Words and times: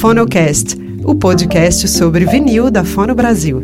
Fonocast, 0.00 0.78
o 1.04 1.14
podcast 1.14 1.86
sobre 1.86 2.24
vinil 2.24 2.70
da 2.70 2.82
Fono 2.82 3.14
Brasil. 3.14 3.62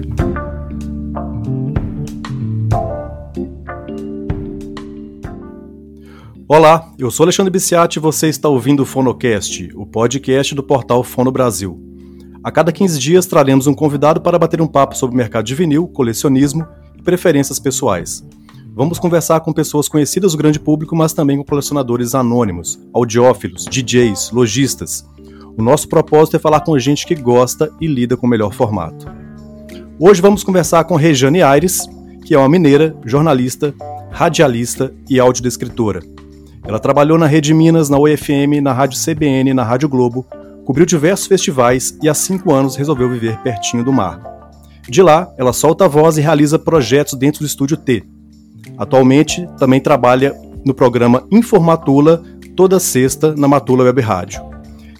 Olá, 6.46 6.92
eu 6.98 7.10
sou 7.10 7.24
Alexandre 7.24 7.50
Biciati 7.50 7.98
e 7.98 8.02
você 8.02 8.28
está 8.28 8.50
ouvindo 8.50 8.82
o 8.82 8.84
Fonocast, 8.84 9.70
o 9.74 9.86
podcast 9.86 10.54
do 10.54 10.62
portal 10.62 11.02
Fono 11.02 11.32
Brasil. 11.32 11.80
A 12.44 12.52
cada 12.52 12.70
15 12.70 12.98
dias 12.98 13.24
traremos 13.24 13.66
um 13.66 13.72
convidado 13.72 14.20
para 14.20 14.38
bater 14.38 14.60
um 14.60 14.66
papo 14.66 14.94
sobre 14.94 15.14
o 15.14 15.16
mercado 15.16 15.46
de 15.46 15.54
vinil, 15.54 15.88
colecionismo 15.88 16.66
e 16.98 17.02
preferências 17.02 17.58
pessoais. 17.58 18.22
Vamos 18.74 18.98
conversar 18.98 19.40
com 19.40 19.54
pessoas 19.54 19.88
conhecidas 19.88 20.32
do 20.32 20.38
grande 20.38 20.60
público, 20.60 20.94
mas 20.94 21.14
também 21.14 21.38
com 21.38 21.44
colecionadores 21.44 22.14
anônimos, 22.14 22.78
audiófilos, 22.92 23.64
DJs, 23.64 24.32
lojistas. 24.32 25.02
O 25.56 25.62
nosso 25.62 25.88
propósito 25.88 26.36
é 26.36 26.40
falar 26.40 26.60
com 26.60 26.78
gente 26.78 27.06
que 27.06 27.14
gosta 27.14 27.70
e 27.80 27.86
lida 27.86 28.16
com 28.16 28.26
o 28.26 28.30
melhor 28.30 28.52
formato. 28.52 29.06
Hoje 29.98 30.20
vamos 30.20 30.44
conversar 30.44 30.84
com 30.84 30.96
Rejane 30.96 31.42
Aires, 31.42 31.88
que 32.24 32.34
é 32.34 32.38
uma 32.38 32.48
mineira, 32.48 32.94
jornalista, 33.04 33.74
radialista 34.10 34.92
e 35.08 35.18
audiodescritora. 35.18 36.00
Ela 36.64 36.78
trabalhou 36.78 37.16
na 37.16 37.26
Rede 37.26 37.54
Minas, 37.54 37.88
na 37.88 37.98
UFM, 37.98 38.60
na 38.62 38.72
Rádio 38.72 38.98
CBN, 38.98 39.54
na 39.54 39.62
Rádio 39.62 39.88
Globo, 39.88 40.26
cobriu 40.64 40.84
diversos 40.84 41.26
festivais 41.26 41.96
e 42.02 42.08
há 42.08 42.14
cinco 42.14 42.52
anos 42.52 42.76
resolveu 42.76 43.08
viver 43.08 43.38
pertinho 43.38 43.84
do 43.84 43.92
mar. 43.92 44.20
De 44.88 45.02
lá, 45.02 45.32
ela 45.38 45.52
solta 45.52 45.84
a 45.84 45.88
voz 45.88 46.18
e 46.18 46.20
realiza 46.20 46.58
projetos 46.58 47.14
dentro 47.14 47.40
do 47.40 47.46
Estúdio 47.46 47.76
T, 47.76 48.04
Atualmente, 48.78 49.48
também 49.58 49.80
trabalha 49.80 50.34
no 50.64 50.74
programa 50.74 51.26
Informatula, 51.30 52.22
toda 52.54 52.80
sexta, 52.80 53.34
na 53.34 53.48
Matula 53.48 53.84
Web 53.84 54.00
Rádio. 54.00 54.42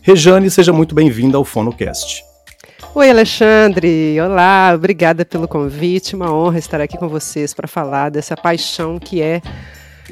Rejane, 0.06 0.48
seja 0.48 0.72
muito 0.72 0.94
bem-vinda 0.94 1.36
ao 1.36 1.44
FonoCast. 1.44 2.22
Oi, 2.94 3.10
Alexandre. 3.10 4.16
Olá, 4.20 4.70
obrigada 4.72 5.24
pelo 5.24 5.48
convite. 5.48 6.14
Uma 6.14 6.32
honra 6.32 6.60
estar 6.60 6.80
aqui 6.80 6.96
com 6.96 7.08
vocês 7.08 7.52
para 7.52 7.66
falar 7.66 8.10
dessa 8.10 8.36
paixão 8.36 9.00
que 9.00 9.20
é 9.20 9.42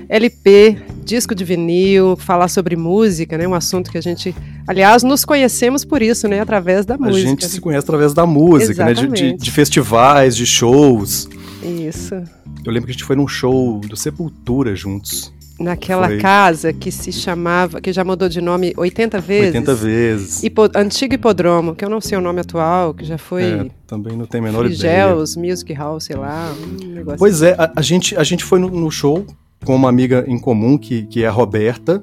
LP, 0.09 0.79
disco 1.05 1.33
de 1.33 1.45
vinil, 1.45 2.17
falar 2.17 2.49
sobre 2.49 2.75
música, 2.75 3.39
né? 3.39 3.47
Um 3.47 3.55
assunto 3.55 3.89
que 3.89 3.97
a 3.97 4.01
gente, 4.01 4.35
aliás, 4.67 5.05
nos 5.05 5.25
conhecemos 5.25 5.85
por 5.85 6.03
isso, 6.03 6.27
né? 6.27 6.41
Através 6.41 6.85
da 6.85 6.99
música. 6.99 7.17
A 7.17 7.31
gente 7.31 7.47
se 7.47 7.61
conhece 7.61 7.85
através 7.85 8.13
da 8.13 8.27
música, 8.27 8.87
né? 8.87 8.95
De, 8.95 9.07
de, 9.07 9.37
de, 9.37 9.51
festivais, 9.53 10.35
de 10.35 10.45
shows. 10.45 11.29
Isso. 11.63 12.17
Eu 12.65 12.73
lembro 12.73 12.87
que 12.87 12.91
a 12.91 12.95
gente 12.95 13.05
foi 13.05 13.15
num 13.15 13.29
show 13.29 13.79
do 13.79 13.97
Sepultura 13.97 14.75
juntos. 14.75 15.33
Naquela 15.59 16.09
foi... 16.09 16.19
casa 16.19 16.73
que 16.73 16.91
se 16.91 17.13
chamava, 17.13 17.81
que 17.81 17.93
já 17.93 18.03
mudou 18.03 18.29
de 18.29 18.41
nome 18.41 18.73
80 18.77 19.21
vezes. 19.21 19.47
80 19.55 19.75
vezes. 19.75 20.43
Hipo, 20.43 20.69
antigo 20.75 21.15
Hipodromo, 21.15 21.75
que 21.77 21.85
eu 21.85 21.89
não 21.89 22.01
sei 22.01 22.19
o 22.19 22.21
nome 22.21 22.41
atual, 22.41 22.93
que 22.93 23.05
já 23.05 23.17
foi. 23.17 23.45
É, 23.45 23.67
também 23.87 24.17
não 24.17 24.27
tem 24.27 24.41
a 24.41 24.45
menor 24.45 24.65
Frigels, 24.65 25.35
ideia. 25.35 25.51
Music 25.51 25.73
Hall, 25.73 26.01
sei 26.01 26.17
lá. 26.17 26.53
Um 26.53 27.17
pois 27.17 27.43
assim. 27.43 27.53
é, 27.53 27.63
a, 27.63 27.73
a, 27.77 27.83
gente, 27.83 28.17
a 28.17 28.25
gente 28.25 28.43
foi 28.43 28.59
no, 28.59 28.69
no 28.69 28.91
show 28.91 29.25
com 29.65 29.77
uma 29.77 29.89
amiga 29.89 30.25
em 30.27 30.39
comum, 30.39 30.77
que, 30.77 31.05
que 31.05 31.23
é 31.23 31.29
a 31.29 31.31
Roberta. 31.31 32.03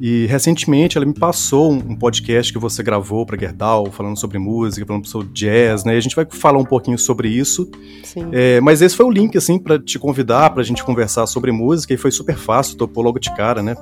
E 0.00 0.26
recentemente 0.26 0.98
ela 0.98 1.06
me 1.06 1.14
passou 1.14 1.72
um 1.72 1.96
podcast 1.96 2.52
que 2.52 2.58
você 2.58 2.82
gravou 2.82 3.24
para 3.24 3.38
Gerdau, 3.38 3.90
falando 3.90 4.18
sobre 4.18 4.38
música, 4.38 4.84
falando 4.84 5.06
sobre 5.06 5.28
jazz, 5.32 5.84
né? 5.84 5.94
E 5.94 5.96
a 5.96 6.00
gente 6.00 6.14
vai 6.14 6.26
falar 6.28 6.58
um 6.58 6.64
pouquinho 6.64 6.98
sobre 6.98 7.28
isso. 7.28 7.70
Sim. 8.04 8.28
É, 8.32 8.60
mas 8.60 8.82
esse 8.82 8.94
foi 8.94 9.06
o 9.06 9.10
link, 9.10 9.36
assim, 9.38 9.58
para 9.58 9.78
te 9.78 9.98
convidar, 9.98 10.50
para 10.50 10.60
a 10.60 10.64
gente 10.64 10.84
conversar 10.84 11.26
sobre 11.26 11.50
música, 11.50 11.94
e 11.94 11.96
foi 11.96 12.10
super 12.10 12.36
fácil, 12.36 12.76
topou 12.76 13.02
logo 13.02 13.18
de 13.18 13.34
cara, 13.34 13.62
né? 13.62 13.74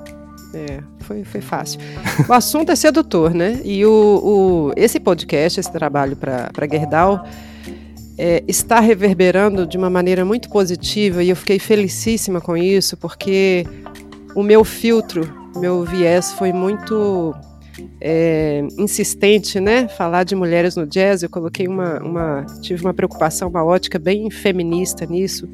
É, 0.54 0.80
foi, 1.00 1.24
foi 1.24 1.40
fácil. 1.40 1.80
O 2.28 2.32
assunto 2.32 2.70
é 2.70 2.76
sedutor, 2.76 3.34
né? 3.34 3.60
E 3.64 3.84
o, 3.84 3.90
o 3.90 4.72
esse 4.76 5.00
podcast, 5.00 5.58
esse 5.58 5.72
trabalho 5.72 6.14
para 6.14 6.68
Gerdau, 6.70 7.26
é, 8.16 8.44
está 8.46 8.78
reverberando 8.78 9.66
de 9.66 9.76
uma 9.76 9.90
maneira 9.90 10.24
muito 10.24 10.48
positiva 10.48 11.24
e 11.24 11.30
eu 11.30 11.34
fiquei 11.34 11.58
felicíssima 11.58 12.40
com 12.40 12.56
isso, 12.56 12.96
porque 12.96 13.66
o 14.36 14.44
meu 14.44 14.62
filtro 14.62 15.43
meu 15.56 15.84
viés 15.84 16.32
foi 16.32 16.52
muito 16.52 17.34
é, 18.00 18.66
insistente, 18.78 19.58
né? 19.60 19.88
Falar 19.88 20.24
de 20.24 20.34
mulheres 20.34 20.76
no 20.76 20.86
jazz, 20.86 21.22
eu 21.22 21.30
coloquei 21.30 21.66
uma, 21.66 21.98
uma, 22.00 22.46
tive 22.60 22.82
uma 22.84 22.94
preocupação, 22.94 23.48
uma 23.48 23.64
ótica 23.64 23.98
bem 23.98 24.30
feminista 24.30 25.06
nisso, 25.06 25.48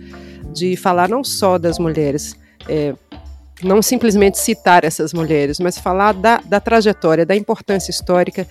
de 0.53 0.77
falar 0.77 1.09
não 1.09 1.23
só 1.23 1.59
das 1.59 1.79
mulheres, 1.79 2.35
é, 2.69 2.95
não 3.63 3.83
simplesmente 3.83 4.39
citar 4.39 4.85
essas 4.85 5.13
mulheres, 5.13 5.61
mas 5.61 5.79
falar 5.79 6.13
da, 6.13 6.39
da 6.39 6.61
trajetória, 6.61 7.27
da 7.27 7.37
importância 7.37 7.91
histórica 7.91 8.47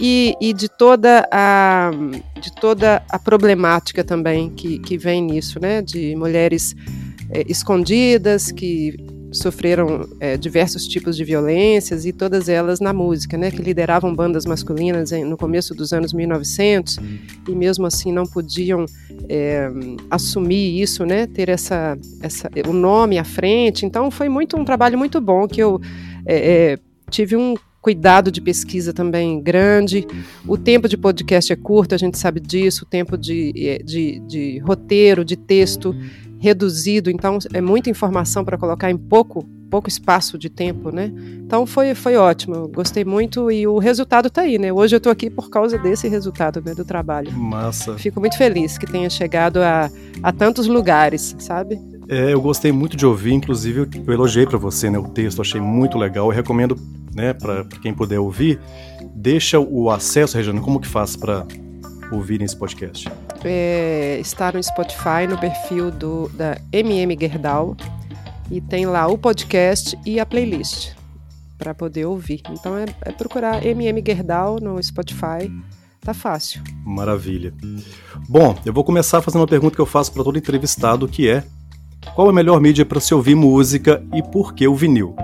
e, 0.00 0.34
e, 0.40 0.52
de 0.52 0.68
toda 0.68 1.28
a 1.30 1.90
de 2.40 2.54
toda 2.54 3.02
a 3.08 3.18
problemática 3.18 4.04
também 4.04 4.50
que, 4.50 4.78
que 4.80 4.98
vem 4.98 5.22
nisso, 5.22 5.60
né? 5.60 5.80
De 5.80 6.14
mulheres 6.16 6.74
é, 7.30 7.44
escondidas 7.48 8.50
que 8.52 8.96
sofreram 9.32 10.08
é, 10.20 10.36
diversos 10.36 10.86
tipos 10.86 11.16
de 11.16 11.24
violências 11.24 12.06
e 12.06 12.12
todas 12.12 12.48
elas 12.48 12.80
na 12.80 12.92
música, 12.92 13.36
né, 13.36 13.50
que 13.50 13.60
lideravam 13.60 14.14
bandas 14.14 14.46
masculinas 14.46 15.10
no 15.10 15.36
começo 15.36 15.74
dos 15.74 15.92
anos 15.92 16.12
1900 16.12 16.98
e 17.48 17.54
mesmo 17.54 17.86
assim 17.86 18.12
não 18.12 18.24
podiam 18.24 18.86
é, 19.28 19.70
assumir 20.10 20.80
isso, 20.80 21.04
né, 21.04 21.26
ter 21.26 21.48
essa, 21.48 21.96
essa, 22.22 22.50
o 22.66 22.72
nome 22.72 23.18
à 23.18 23.24
frente. 23.24 23.84
Então 23.84 24.10
foi 24.10 24.28
muito 24.28 24.56
um 24.56 24.64
trabalho 24.64 24.98
muito 24.98 25.20
bom 25.20 25.46
que 25.46 25.62
eu 25.62 25.80
é, 26.26 26.72
é 26.72 26.78
tive 27.10 27.36
um 27.36 27.54
cuidado 27.80 28.30
de 28.30 28.40
pesquisa 28.40 28.92
também 28.92 29.40
grande. 29.40 30.06
O 30.46 30.58
tempo 30.58 30.88
de 30.88 30.96
podcast 30.96 31.52
é 31.52 31.56
curto, 31.56 31.94
a 31.94 31.98
gente 31.98 32.18
sabe 32.18 32.40
disso. 32.40 32.84
O 32.84 32.86
tempo 32.86 33.16
de, 33.16 33.52
é, 33.56 33.78
de, 33.78 34.20
de 34.20 34.58
roteiro, 34.58 35.24
de 35.24 35.36
texto 35.36 35.94
reduzido, 36.38 37.10
então 37.10 37.38
é 37.52 37.60
muita 37.60 37.90
informação 37.90 38.44
para 38.44 38.56
colocar 38.56 38.90
em 38.90 38.96
pouco 38.96 39.46
pouco 39.68 39.88
espaço 39.88 40.38
de 40.38 40.48
tempo, 40.48 40.90
né? 40.90 41.12
Então 41.44 41.66
foi, 41.66 41.94
foi 41.94 42.16
ótimo, 42.16 42.68
gostei 42.68 43.04
muito 43.04 43.50
e 43.50 43.66
o 43.66 43.78
resultado 43.78 44.28
está 44.28 44.42
aí, 44.42 44.58
né? 44.58 44.72
Hoje 44.72 44.96
eu 44.96 44.98
estou 44.98 45.12
aqui 45.12 45.30
por 45.30 45.50
causa 45.50 45.78
desse 45.78 46.08
resultado 46.08 46.62
né, 46.64 46.74
do 46.74 46.84
trabalho. 46.84 47.30
Massa. 47.32 47.96
Fico 47.98 48.18
muito 48.20 48.36
feliz 48.36 48.78
que 48.78 48.86
tenha 48.86 49.08
chegado 49.10 49.58
a, 49.58 49.90
a 50.22 50.32
tantos 50.32 50.66
lugares, 50.66 51.36
sabe? 51.38 51.78
É, 52.08 52.32
eu 52.32 52.40
gostei 52.40 52.72
muito 52.72 52.96
de 52.96 53.04
ouvir, 53.04 53.32
inclusive 53.32 53.86
eu 54.06 54.12
elogiei 54.14 54.46
para 54.46 54.56
você, 54.56 54.88
né, 54.88 54.98
o 54.98 55.08
texto, 55.08 55.42
achei 55.42 55.60
muito 55.60 55.98
legal. 55.98 56.26
Eu 56.26 56.34
recomendo, 56.34 56.76
né, 57.14 57.34
para 57.34 57.64
quem 57.82 57.92
puder 57.92 58.18
ouvir, 58.18 58.58
deixa 59.14 59.60
o 59.60 59.90
acesso, 59.90 60.36
Regina, 60.36 60.60
como 60.60 60.80
que 60.80 60.88
faz 60.88 61.14
para 61.14 61.46
ouvirem 62.10 62.46
esse 62.46 62.56
podcast? 62.56 63.10
É, 63.44 64.18
está 64.20 64.52
no 64.52 64.62
Spotify, 64.62 65.26
no 65.28 65.38
perfil 65.38 65.90
do, 65.90 66.28
da 66.30 66.58
MM 66.72 67.16
Gerdau, 67.18 67.76
e 68.50 68.60
tem 68.60 68.86
lá 68.86 69.06
o 69.06 69.16
podcast 69.16 69.98
e 70.04 70.18
a 70.18 70.26
playlist 70.26 70.92
para 71.58 71.74
poder 71.74 72.06
ouvir. 72.06 72.40
Então 72.50 72.78
é, 72.78 72.86
é, 73.02 73.12
procurar 73.12 73.64
MM 73.66 74.02
Gerdau 74.04 74.58
no 74.60 74.82
Spotify, 74.82 75.50
tá 76.00 76.14
fácil. 76.14 76.62
Maravilha. 76.84 77.52
Bom, 78.28 78.56
eu 78.64 78.72
vou 78.72 78.84
começar 78.84 79.20
fazendo 79.20 79.42
uma 79.42 79.48
pergunta 79.48 79.74
que 79.74 79.80
eu 79.80 79.86
faço 79.86 80.12
para 80.12 80.24
todo 80.24 80.38
entrevistado, 80.38 81.08
que 81.08 81.28
é: 81.28 81.44
qual 82.14 82.28
a 82.28 82.32
melhor 82.32 82.60
mídia 82.60 82.86
para 82.86 83.00
se 83.00 83.12
ouvir 83.12 83.34
música 83.34 84.02
e 84.14 84.22
por 84.22 84.54
que 84.54 84.66
o 84.66 84.74
vinil? 84.74 85.14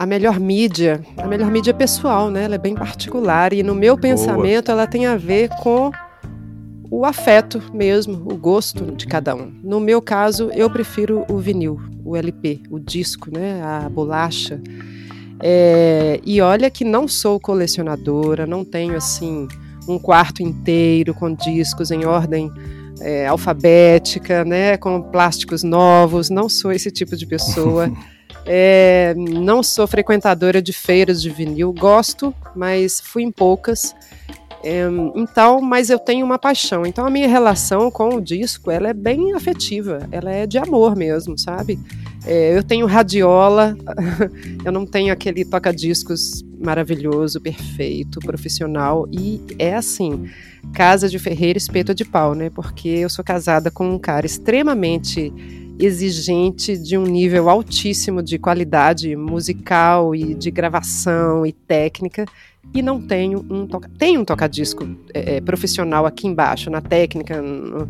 A 0.00 0.06
melhor 0.06 0.40
mídia, 0.40 1.02
a 1.18 1.26
melhor 1.26 1.50
mídia 1.50 1.74
pessoal, 1.74 2.30
né? 2.30 2.44
Ela 2.44 2.54
é 2.54 2.58
bem 2.58 2.74
particular 2.74 3.52
e 3.52 3.62
no 3.62 3.74
meu 3.74 3.98
pensamento 3.98 4.68
Boa. 4.68 4.78
ela 4.78 4.86
tem 4.86 5.04
a 5.04 5.14
ver 5.14 5.50
com 5.60 5.90
o 6.90 7.04
afeto 7.04 7.62
mesmo, 7.74 8.14
o 8.24 8.34
gosto 8.34 8.92
de 8.92 9.06
cada 9.06 9.34
um. 9.34 9.52
No 9.62 9.78
meu 9.78 10.00
caso, 10.00 10.50
eu 10.54 10.70
prefiro 10.70 11.26
o 11.28 11.36
vinil, 11.36 11.78
o 12.02 12.16
LP, 12.16 12.62
o 12.70 12.80
disco, 12.80 13.30
né? 13.30 13.62
A 13.62 13.90
bolacha. 13.90 14.58
É, 15.38 16.18
e 16.24 16.40
olha 16.40 16.70
que 16.70 16.82
não 16.82 17.06
sou 17.06 17.38
colecionadora, 17.38 18.46
não 18.46 18.64
tenho 18.64 18.96
assim 18.96 19.46
um 19.86 19.98
quarto 19.98 20.42
inteiro 20.42 21.12
com 21.12 21.34
discos 21.34 21.90
em 21.90 22.06
ordem 22.06 22.50
é, 23.02 23.26
alfabética, 23.26 24.46
né? 24.46 24.78
Com 24.78 25.02
plásticos 25.02 25.62
novos. 25.62 26.30
Não 26.30 26.48
sou 26.48 26.72
esse 26.72 26.90
tipo 26.90 27.14
de 27.18 27.26
pessoa. 27.26 27.92
É, 28.46 29.14
não 29.16 29.62
sou 29.62 29.86
frequentadora 29.86 30.60
de 30.60 30.72
feiras 30.72 31.20
de 31.22 31.30
vinil, 31.30 31.72
gosto, 31.72 32.34
mas 32.54 33.00
fui 33.00 33.22
em 33.22 33.30
poucas. 33.30 33.94
É, 34.62 34.82
então, 35.14 35.60
mas 35.60 35.88
eu 35.88 35.98
tenho 35.98 36.24
uma 36.24 36.38
paixão. 36.38 36.84
Então, 36.84 37.06
a 37.06 37.10
minha 37.10 37.28
relação 37.28 37.90
com 37.90 38.16
o 38.16 38.20
disco, 38.20 38.70
ela 38.70 38.88
é 38.88 38.92
bem 38.92 39.32
afetiva. 39.32 40.06
Ela 40.12 40.30
é 40.30 40.46
de 40.46 40.58
amor 40.58 40.94
mesmo, 40.94 41.38
sabe? 41.38 41.78
É, 42.26 42.56
eu 42.56 42.62
tenho 42.62 42.86
radiola, 42.86 43.74
eu 44.64 44.70
não 44.70 44.84
tenho 44.84 45.12
aquele 45.12 45.44
toca-discos 45.44 46.44
maravilhoso, 46.58 47.40
perfeito, 47.40 48.20
profissional. 48.20 49.08
E 49.10 49.40
é 49.58 49.74
assim, 49.74 50.28
casa 50.74 51.08
de 51.08 51.18
ferreiro, 51.18 51.56
espeto 51.56 51.94
de 51.94 52.04
pau, 52.04 52.34
né? 52.34 52.50
Porque 52.50 52.88
eu 52.88 53.08
sou 53.08 53.24
casada 53.24 53.70
com 53.70 53.88
um 53.88 53.98
cara 53.98 54.26
extremamente 54.26 55.32
exigente 55.80 56.76
de 56.76 56.96
um 56.98 57.04
nível 57.04 57.48
altíssimo 57.48 58.22
de 58.22 58.38
qualidade 58.38 59.16
musical 59.16 60.14
e 60.14 60.34
de 60.34 60.50
gravação 60.50 61.46
e 61.46 61.52
técnica 61.52 62.26
e 62.74 62.82
não 62.82 63.00
tenho 63.00 63.44
um 63.50 63.66
toca 63.66 63.90
tenho 63.98 64.20
um 64.20 64.24
tocadisco 64.24 64.86
é, 65.14 65.36
é, 65.36 65.40
profissional 65.40 66.04
aqui 66.04 66.26
embaixo 66.26 66.70
na 66.70 66.80
técnica 66.80 67.40
no, 67.40 67.88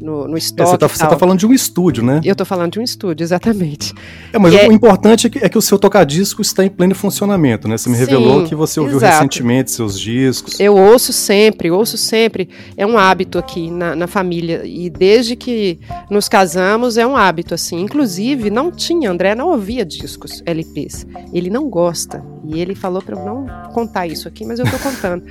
no, 0.00 0.28
no 0.28 0.36
estoque. 0.36 0.62
É, 0.62 0.88
você 0.88 0.94
está 0.94 1.06
tá 1.06 1.18
falando 1.18 1.38
de 1.38 1.46
um 1.46 1.52
estúdio, 1.52 2.04
né? 2.04 2.20
Eu 2.24 2.32
estou 2.32 2.46
falando 2.46 2.72
de 2.72 2.78
um 2.78 2.82
estúdio, 2.82 3.24
exatamente. 3.24 3.92
É, 4.32 4.38
mas 4.38 4.54
o 4.54 4.56
é... 4.56 4.66
importante 4.66 5.26
é 5.26 5.30
que, 5.30 5.38
é 5.38 5.48
que, 5.48 5.58
o 5.58 5.62
seu 5.62 5.78
tocadisco 5.78 6.40
está 6.42 6.64
em 6.64 6.68
pleno 6.68 6.94
funcionamento, 6.94 7.66
né? 7.68 7.76
Você 7.76 7.88
me 7.88 7.96
Sim, 7.96 8.00
revelou 8.00 8.44
que 8.44 8.54
você 8.54 8.80
ouviu 8.80 8.98
exato. 8.98 9.14
recentemente 9.14 9.70
seus 9.70 9.98
discos. 9.98 10.58
Eu 10.60 10.76
ouço 10.76 11.12
sempre, 11.12 11.70
ouço 11.70 11.96
sempre. 11.96 12.48
É 12.76 12.86
um 12.86 12.96
hábito 12.96 13.38
aqui 13.38 13.70
na, 13.70 13.96
na 13.96 14.06
família. 14.06 14.62
E 14.64 14.88
desde 14.88 15.34
que 15.34 15.78
nos 16.10 16.28
casamos, 16.28 16.96
é 16.96 17.06
um 17.06 17.16
hábito, 17.16 17.54
assim. 17.54 17.80
Inclusive, 17.80 18.50
não 18.50 18.70
tinha, 18.70 19.10
André 19.10 19.34
não 19.34 19.48
ouvia 19.48 19.84
discos, 19.84 20.42
LPs. 20.46 21.06
Ele 21.32 21.50
não 21.50 21.68
gosta. 21.68 22.24
E 22.44 22.60
ele 22.60 22.74
falou 22.74 23.02
para 23.02 23.16
eu 23.18 23.24
não 23.24 23.46
contar 23.72 24.06
isso 24.06 24.28
aqui, 24.28 24.44
mas 24.44 24.58
eu 24.58 24.64
estou 24.64 24.80
contando. 24.80 25.24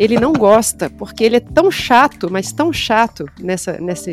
Ele 0.00 0.18
não 0.18 0.32
gosta, 0.32 0.88
porque 0.88 1.22
ele 1.22 1.36
é 1.36 1.40
tão 1.40 1.70
chato, 1.70 2.32
mas 2.32 2.50
tão 2.52 2.72
chato 2.72 3.26
nessa, 3.38 3.78
nessa 3.78 4.10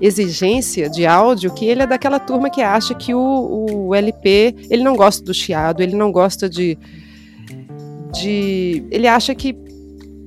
exigência 0.00 0.88
de 0.88 1.04
áudio, 1.04 1.52
que 1.52 1.64
ele 1.64 1.82
é 1.82 1.86
daquela 1.86 2.20
turma 2.20 2.48
que 2.48 2.62
acha 2.62 2.94
que 2.94 3.12
o, 3.12 3.88
o 3.88 3.92
LP, 3.92 4.54
ele 4.70 4.84
não 4.84 4.94
gosta 4.94 5.24
do 5.24 5.34
chiado, 5.34 5.82
ele 5.82 5.96
não 5.96 6.12
gosta 6.12 6.48
de. 6.48 6.78
de 8.12 8.86
ele 8.88 9.08
acha 9.08 9.34
que 9.34 9.52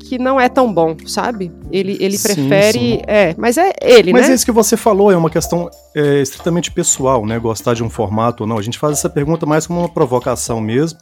que 0.09 0.17
não 0.17 0.41
é 0.41 0.49
tão 0.49 0.73
bom, 0.73 0.97
sabe? 1.05 1.51
Ele, 1.71 1.95
ele 2.01 2.17
sim, 2.17 2.33
prefere. 2.33 2.79
Sim. 2.79 3.01
É, 3.05 3.35
mas 3.37 3.57
é 3.57 3.71
ele, 3.79 4.11
mas 4.11 4.23
né? 4.23 4.27
Mas 4.29 4.39
isso 4.39 4.45
que 4.45 4.51
você 4.51 4.75
falou 4.75 5.11
é 5.11 5.15
uma 5.15 5.29
questão 5.29 5.69
é, 5.95 6.19
estritamente 6.19 6.71
pessoal, 6.71 7.27
né? 7.27 7.37
Gostar 7.37 7.75
de 7.75 7.83
um 7.83 7.89
formato 7.91 8.43
ou 8.43 8.47
não. 8.49 8.57
A 8.57 8.61
gente 8.61 8.79
faz 8.79 8.97
essa 8.97 9.09
pergunta 9.09 9.45
mais 9.45 9.67
como 9.67 9.79
uma 9.79 9.87
provocação 9.87 10.59
mesmo. 10.59 10.99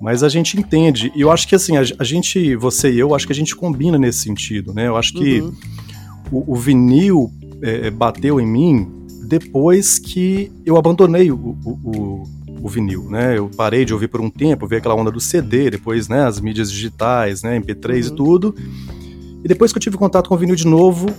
Mas 0.00 0.22
a 0.22 0.28
gente 0.28 0.58
entende. 0.58 1.12
E 1.14 1.20
eu 1.20 1.30
acho 1.30 1.46
que 1.46 1.54
assim, 1.54 1.76
a, 1.76 1.82
a, 1.98 2.04
gente, 2.04 2.56
você 2.56 2.90
e 2.90 2.98
eu, 2.98 3.14
acho 3.14 3.26
que 3.26 3.32
a 3.32 3.36
gente 3.36 3.54
combina 3.54 3.98
nesse 3.98 4.20
sentido, 4.20 4.72
né? 4.72 4.88
Eu 4.88 4.96
acho 4.96 5.12
que 5.12 5.40
uhum. 5.40 5.52
o, 6.32 6.54
o, 6.54 6.56
vinil 6.56 7.30
é, 7.60 7.88
é, 7.88 7.90
bateu 7.90 8.40
em 8.40 8.46
mim 8.46 8.90
depois 9.28 9.98
que 9.98 10.50
eu 10.64 10.76
abandonei 10.76 11.30
o, 11.30 11.36
o, 11.36 12.24
o, 12.62 12.68
vinil, 12.68 13.10
né? 13.10 13.36
Eu 13.36 13.50
parei 13.54 13.84
de 13.84 13.92
ouvir 13.92 14.08
por 14.08 14.20
um 14.20 14.30
tempo, 14.30 14.66
vi 14.66 14.76
aquela 14.76 14.94
onda 14.94 15.10
do 15.10 15.20
CD, 15.20 15.70
depois, 15.70 16.08
né, 16.08 16.24
as 16.24 16.40
mídias 16.40 16.72
digitais, 16.72 17.42
né, 17.42 17.60
MP3 17.60 18.08
uhum. 18.08 18.12
e 18.12 18.16
tudo. 18.16 18.54
E 19.44 19.48
depois 19.48 19.70
que 19.72 19.78
eu 19.78 19.82
tive 19.82 19.96
contato 19.96 20.28
com 20.28 20.34
o 20.34 20.38
vinil 20.38 20.56
de 20.56 20.66
novo, 20.66 21.14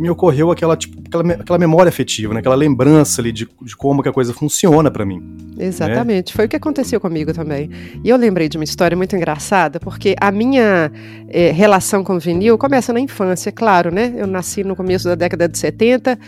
me 0.00 0.08
ocorreu 0.08 0.50
aquela, 0.50 0.78
tipo, 0.78 0.98
aquela, 1.06 1.34
aquela 1.34 1.58
memória 1.58 1.90
afetiva, 1.90 2.32
né? 2.32 2.40
aquela 2.40 2.54
lembrança 2.54 3.20
ali 3.20 3.30
de, 3.30 3.46
de 3.60 3.76
como 3.76 4.02
que 4.02 4.08
a 4.08 4.12
coisa 4.12 4.32
funciona 4.32 4.90
para 4.90 5.04
mim. 5.04 5.20
Né? 5.54 5.66
Exatamente, 5.66 6.32
né? 6.32 6.36
foi 6.36 6.46
o 6.46 6.48
que 6.48 6.56
aconteceu 6.56 6.98
comigo 6.98 7.34
também. 7.34 7.68
E 8.02 8.08
eu 8.08 8.16
lembrei 8.16 8.48
de 8.48 8.56
uma 8.56 8.64
história 8.64 8.96
muito 8.96 9.14
engraçada, 9.14 9.78
porque 9.78 10.16
a 10.18 10.32
minha 10.32 10.90
é, 11.28 11.50
relação 11.50 12.02
com 12.02 12.18
vinil 12.18 12.56
começa 12.56 12.94
na 12.94 13.00
infância, 13.00 13.52
claro, 13.52 13.90
né? 13.94 14.14
Eu 14.16 14.26
nasci 14.26 14.64
no 14.64 14.74
começo 14.74 15.06
da 15.06 15.14
década 15.14 15.46
de 15.46 15.58
70, 15.58 16.18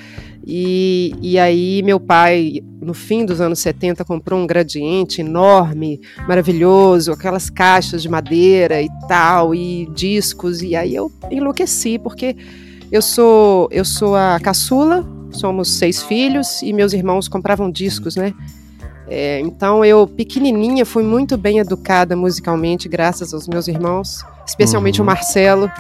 e, 0.47 1.15
e 1.23 1.39
aí 1.39 1.83
meu 1.83 1.99
pai, 1.99 2.61
no 2.79 2.93
fim 2.93 3.25
dos 3.25 3.41
anos 3.41 3.59
70, 3.61 4.05
comprou 4.05 4.39
um 4.39 4.47
gradiente 4.47 5.23
enorme, 5.23 5.99
maravilhoso, 6.29 7.11
aquelas 7.13 7.49
caixas 7.49 8.03
de 8.03 8.09
madeira 8.11 8.83
e 8.83 8.89
tal, 9.09 9.55
e 9.55 9.89
discos, 9.95 10.61
e 10.61 10.77
aí 10.77 10.95
eu 10.95 11.11
enlouqueci, 11.31 11.99
porque 11.99 12.37
eu 12.93 13.01
sou, 13.01 13.69
eu 13.73 13.87
sou 13.87 14.15
a 14.15 14.39
caçula, 14.39 15.03
somos 15.31 15.71
seis 15.71 16.03
filhos 16.03 16.61
e 16.61 16.75
meus 16.75 16.93
irmãos 16.93 17.27
compravam 17.27 17.71
discos, 17.71 18.17
né? 18.17 18.35
É, 19.09 19.41
então 19.41 19.83
eu, 19.83 20.07
pequenininha, 20.07 20.85
fui 20.85 21.03
muito 21.03 21.39
bem 21.39 21.59
educada 21.59 22.15
musicalmente, 22.15 22.91
graças 22.91 23.33
aos 23.33 23.49
meus 23.49 23.67
irmãos, 23.67 24.23
especialmente 24.47 25.01
uhum. 25.01 25.05
o 25.05 25.07
Marcelo, 25.07 25.73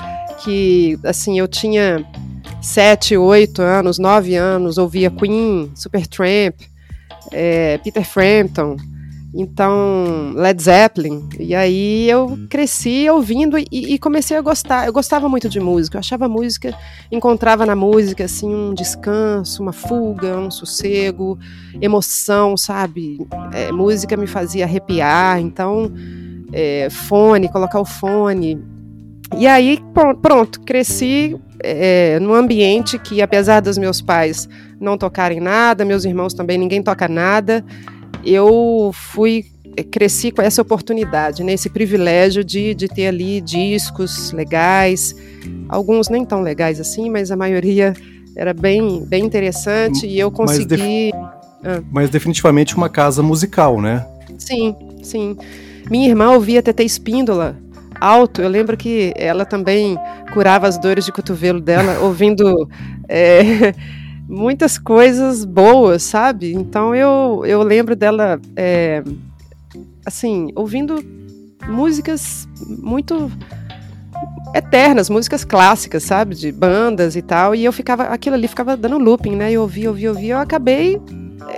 que, 0.43 0.99
assim, 1.05 1.39
eu 1.39 1.47
tinha 1.47 2.03
sete, 2.63 3.15
oito 3.15 3.61
anos, 3.61 3.99
nove 3.99 4.35
anos, 4.35 4.79
ouvia 4.79 5.11
Queen, 5.11 5.71
Supertramp, 5.75 6.55
é, 7.31 7.77
Peter 7.79 8.05
Frampton, 8.05 8.77
então, 9.35 10.33
Led 10.35 10.63
Zeppelin. 10.63 11.27
E 11.39 11.55
aí 11.55 12.09
eu 12.09 12.39
cresci 12.51 13.09
ouvindo 13.09 13.59
e, 13.59 13.67
e, 13.71 13.99
comecei 13.99 14.37
a 14.37 14.43
gostar. 14.43 14.87
Eu 14.87 14.93
gostava 14.93 15.27
muito 15.27 15.49
de 15.49 15.59
música. 15.59 15.97
Eu 15.97 16.01
achava 16.01 16.29
música, 16.29 16.77
encontrava 17.11 17.65
na 17.65 17.75
música 17.75 18.25
assim 18.25 18.55
um 18.55 18.75
descanso, 18.75 19.63
uma 19.63 19.73
fuga, 19.73 20.37
um 20.39 20.51
sossego, 20.51 21.39
emoção, 21.81 22.59
sabe? 22.59 23.27
É, 23.55 23.73
música 23.73 24.19
me 24.19 24.27
fazia 24.27 24.67
arrepiar. 24.67 25.41
Então, 25.41 25.91
é, 26.53 26.89
fone, 26.91 27.51
colocar 27.51 27.81
o 27.81 27.87
fone. 27.87 28.63
E 29.39 29.47
aí, 29.47 29.79
pronto, 30.21 30.61
cresci 30.61 31.41
é, 31.65 32.21
num 32.21 32.35
ambiente 32.35 32.99
que, 32.99 33.23
apesar 33.23 33.61
dos 33.61 33.79
meus 33.79 34.03
pais 34.03 34.47
não 34.79 34.99
tocarem 34.99 35.41
nada, 35.41 35.87
meus 35.87 36.05
irmãos 36.05 36.35
também, 36.35 36.59
ninguém 36.59 36.83
toca 36.83 37.09
nada 37.09 37.65
eu 38.25 38.91
fui 38.93 39.47
eh, 39.77 39.83
cresci 39.83 40.31
com 40.31 40.43
essa 40.43 40.63
oportunidade, 40.63 41.43
né, 41.43 41.53
esse 41.53 41.69
privilégio 41.69 42.45
de, 42.45 42.75
de 42.75 42.89
ter 42.89 43.07
ali 43.07 43.41
discos 43.41 44.33
legais, 44.33 45.15
alguns 45.69 46.09
nem 46.09 46.25
tão 46.25 46.41
legais 46.41 46.81
assim, 46.81 47.11
mas 47.11 47.31
a 47.31 47.37
maioria 47.37 47.95
era 48.37 48.55
bem, 48.55 49.05
bem 49.07 49.25
interessante 49.25 50.07
e 50.07 50.19
eu 50.19 50.31
consegui. 50.31 51.13
Mas, 51.13 51.79
ah. 51.79 51.83
mas 51.91 52.11
definitivamente 52.11 52.77
uma 52.77 52.89
casa 52.89 53.23
musical, 53.23 53.81
né? 53.81 54.07
Sim, 54.39 54.75
sim. 55.03 55.37
Minha 55.91 56.09
irmã 56.09 56.31
ouvia 56.33 56.63
TT 56.63 56.85
Espíndola 56.85 57.57
alto. 58.03 58.43
Eu 58.43 58.49
lembro 58.49 58.77
que 58.77 59.13
ela 59.17 59.45
também 59.45 59.97
curava 60.33 60.67
as 60.67 60.77
dores 60.77 61.05
de 61.05 61.13
cotovelo 61.13 61.61
dela 61.61 62.01
ouvindo. 62.01 62.69
É, 63.09 63.73
muitas 64.29 64.79
coisas 64.79 65.45
boas, 65.45 66.03
sabe? 66.03 66.53
Então 66.53 66.95
eu, 66.95 67.43
eu 67.45 67.63
lembro 67.63 67.95
dela, 67.95 68.41
é, 68.57 69.03
assim, 70.05 70.51
ouvindo 70.55 71.03
músicas 71.69 72.49
muito 72.67 73.31
eternas, 74.55 75.09
músicas 75.09 75.45
clássicas, 75.45 76.03
sabe? 76.03 76.35
De 76.35 76.53
bandas 76.53 77.17
e 77.17 77.23
tal. 77.23 77.55
E 77.55 77.65
eu 77.65 77.73
ficava, 77.73 78.05
aquilo 78.05 78.35
ali 78.37 78.49
ficava 78.49 78.77
dando 78.77 78.99
looping, 78.99 79.37
né? 79.37 79.51
Eu 79.53 79.63
ouvi, 79.63 79.89
ouvi, 79.89 80.09
ouvi. 80.09 80.29
Eu 80.29 80.39
acabei. 80.39 81.01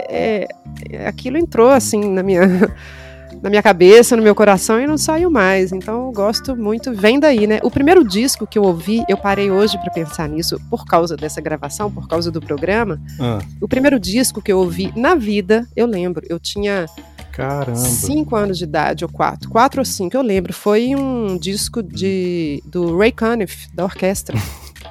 É, 0.09 0.47
aquilo 1.07 1.37
entrou, 1.37 1.71
assim, 1.71 2.01
na 2.11 2.23
minha 2.23 2.43
na 3.45 3.51
minha 3.51 3.63
cabeça, 3.63 4.17
no 4.17 4.23
meu 4.23 4.35
coração 4.35 4.81
e 4.81 4.87
não 4.87 4.97
saiu 4.97 5.31
mais. 5.31 5.71
Então 5.71 6.07
eu 6.07 6.13
gosto 6.13 6.57
muito, 6.57 6.95
vem 6.95 7.21
daí, 7.21 7.47
né? 7.47 7.61
O 7.63 7.71
primeiro 7.71 8.03
disco 8.03 8.47
que 8.47 8.59
eu 8.59 8.63
ouvi, 8.63 9.05
eu 9.07 9.19
parei 9.19 9.51
hoje 9.51 9.77
para 9.77 9.93
pensar 9.93 10.27
nisso 10.31 10.59
por 10.71 10.87
causa 10.87 11.15
dessa 11.15 11.43
gravação, 11.43 11.91
por 11.91 12.09
causa 12.09 12.31
do 12.31 12.41
programa. 12.41 12.99
Ah. 13.21 13.41
O 13.61 13.69
primeiro 13.69 14.01
disco 14.01 14.41
que 14.41 14.51
eu 14.51 14.59
ouvi 14.59 14.91
na 14.97 15.15
vida, 15.15 15.69
eu 15.77 15.87
lembro, 15.87 16.25
eu 16.27 16.41
tinha 16.41 16.87
Caramba. 17.33 17.77
Cinco 17.77 18.37
anos 18.37 18.57
de 18.57 18.65
idade, 18.65 19.05
ou 19.05 19.11
quatro. 19.11 19.51
Quatro 19.51 19.81
ou 19.81 19.85
cinco, 19.85 20.17
eu 20.17 20.23
lembro. 20.23 20.53
Foi 20.53 20.95
um 20.95 21.37
disco 21.37 21.83
de, 21.83 22.63
do 22.65 22.97
Ray 22.97 23.13
Conniff, 23.13 23.69
da 23.75 23.85
orquestra. 23.85 24.39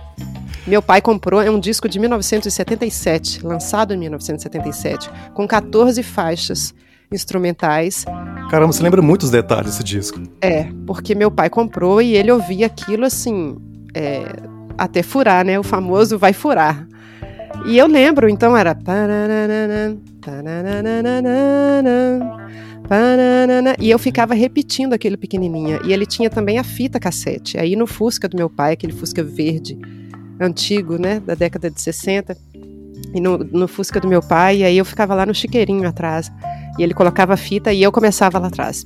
Meu 0.67 0.81
pai 0.81 1.01
comprou, 1.01 1.41
é 1.41 1.49
um 1.49 1.59
disco 1.59 1.89
de 1.89 1.97
1977, 1.99 3.45
lançado 3.45 3.93
em 3.93 3.97
1977, 3.97 5.09
com 5.33 5.47
14 5.47 6.03
faixas 6.03 6.73
instrumentais. 7.13 8.05
Caramba, 8.49 8.71
você 8.71 8.83
lembra 8.83 9.01
muitos 9.01 9.29
detalhes 9.29 9.71
desse 9.71 9.83
disco. 9.83 10.21
É, 10.41 10.67
porque 10.85 11.15
meu 11.15 11.31
pai 11.31 11.49
comprou 11.49 12.01
e 12.01 12.15
ele 12.15 12.31
ouvia 12.31 12.67
aquilo 12.67 13.05
assim, 13.05 13.57
é, 13.93 14.25
até 14.77 15.01
furar, 15.01 15.45
né? 15.45 15.59
O 15.59 15.63
famoso 15.63 16.17
vai 16.17 16.33
furar. 16.33 16.87
E 17.65 17.77
eu 17.77 17.87
lembro, 17.87 18.27
então 18.29 18.57
era. 18.57 18.77
E 23.79 23.89
eu 23.89 23.99
ficava 23.99 24.33
repetindo 24.33 24.93
aquele 24.93 25.15
pequenininha. 25.15 25.79
E 25.85 25.93
ele 25.93 26.05
tinha 26.05 26.29
também 26.29 26.57
a 26.57 26.63
fita 26.63 26.99
cassete. 26.99 27.57
Aí 27.57 27.75
no 27.75 27.87
Fusca 27.87 28.27
do 28.27 28.35
meu 28.35 28.49
pai, 28.49 28.73
aquele 28.73 28.93
Fusca 28.93 29.23
verde 29.23 29.77
antigo, 30.39 30.97
né, 30.97 31.19
da 31.19 31.35
década 31.35 31.69
de 31.69 31.79
60, 31.79 32.35
e 33.13 33.21
no, 33.21 33.37
no 33.37 33.67
Fusca 33.67 33.99
do 33.99 34.07
meu 34.07 34.21
pai, 34.21 34.57
e 34.57 34.63
aí 34.63 34.77
eu 34.77 34.85
ficava 34.85 35.13
lá 35.13 35.25
no 35.25 35.33
chiqueirinho 35.33 35.87
atrás. 35.87 36.31
E 36.77 36.83
ele 36.83 36.93
colocava 36.93 37.33
a 37.33 37.37
fita 37.37 37.71
e 37.71 37.83
eu 37.83 37.91
começava 37.91 38.39
lá 38.39 38.47
atrás. 38.47 38.83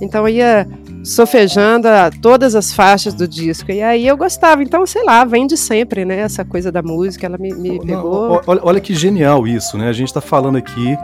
Então 0.00 0.28
eu 0.28 0.34
ia 0.34 0.68
sofejando 1.04 1.88
todas 2.20 2.54
as 2.54 2.72
faixas 2.72 3.14
do 3.14 3.26
disco. 3.26 3.72
E 3.72 3.82
aí 3.82 4.06
eu 4.06 4.16
gostava. 4.16 4.62
Então, 4.62 4.86
sei 4.86 5.02
lá, 5.02 5.24
vem 5.24 5.46
de 5.46 5.56
sempre, 5.56 6.04
né? 6.04 6.18
Essa 6.18 6.44
coisa 6.44 6.70
da 6.70 6.82
música, 6.82 7.26
ela 7.26 7.36
me, 7.36 7.52
me 7.52 7.80
pegou. 7.80 8.28
Não, 8.28 8.40
olha, 8.46 8.60
olha, 8.62 8.80
que 8.80 8.94
genial 8.94 9.46
isso, 9.46 9.76
né? 9.76 9.88
A 9.88 9.92
gente 9.92 10.08
está 10.08 10.20
falando 10.20 10.56
aqui 10.56 10.96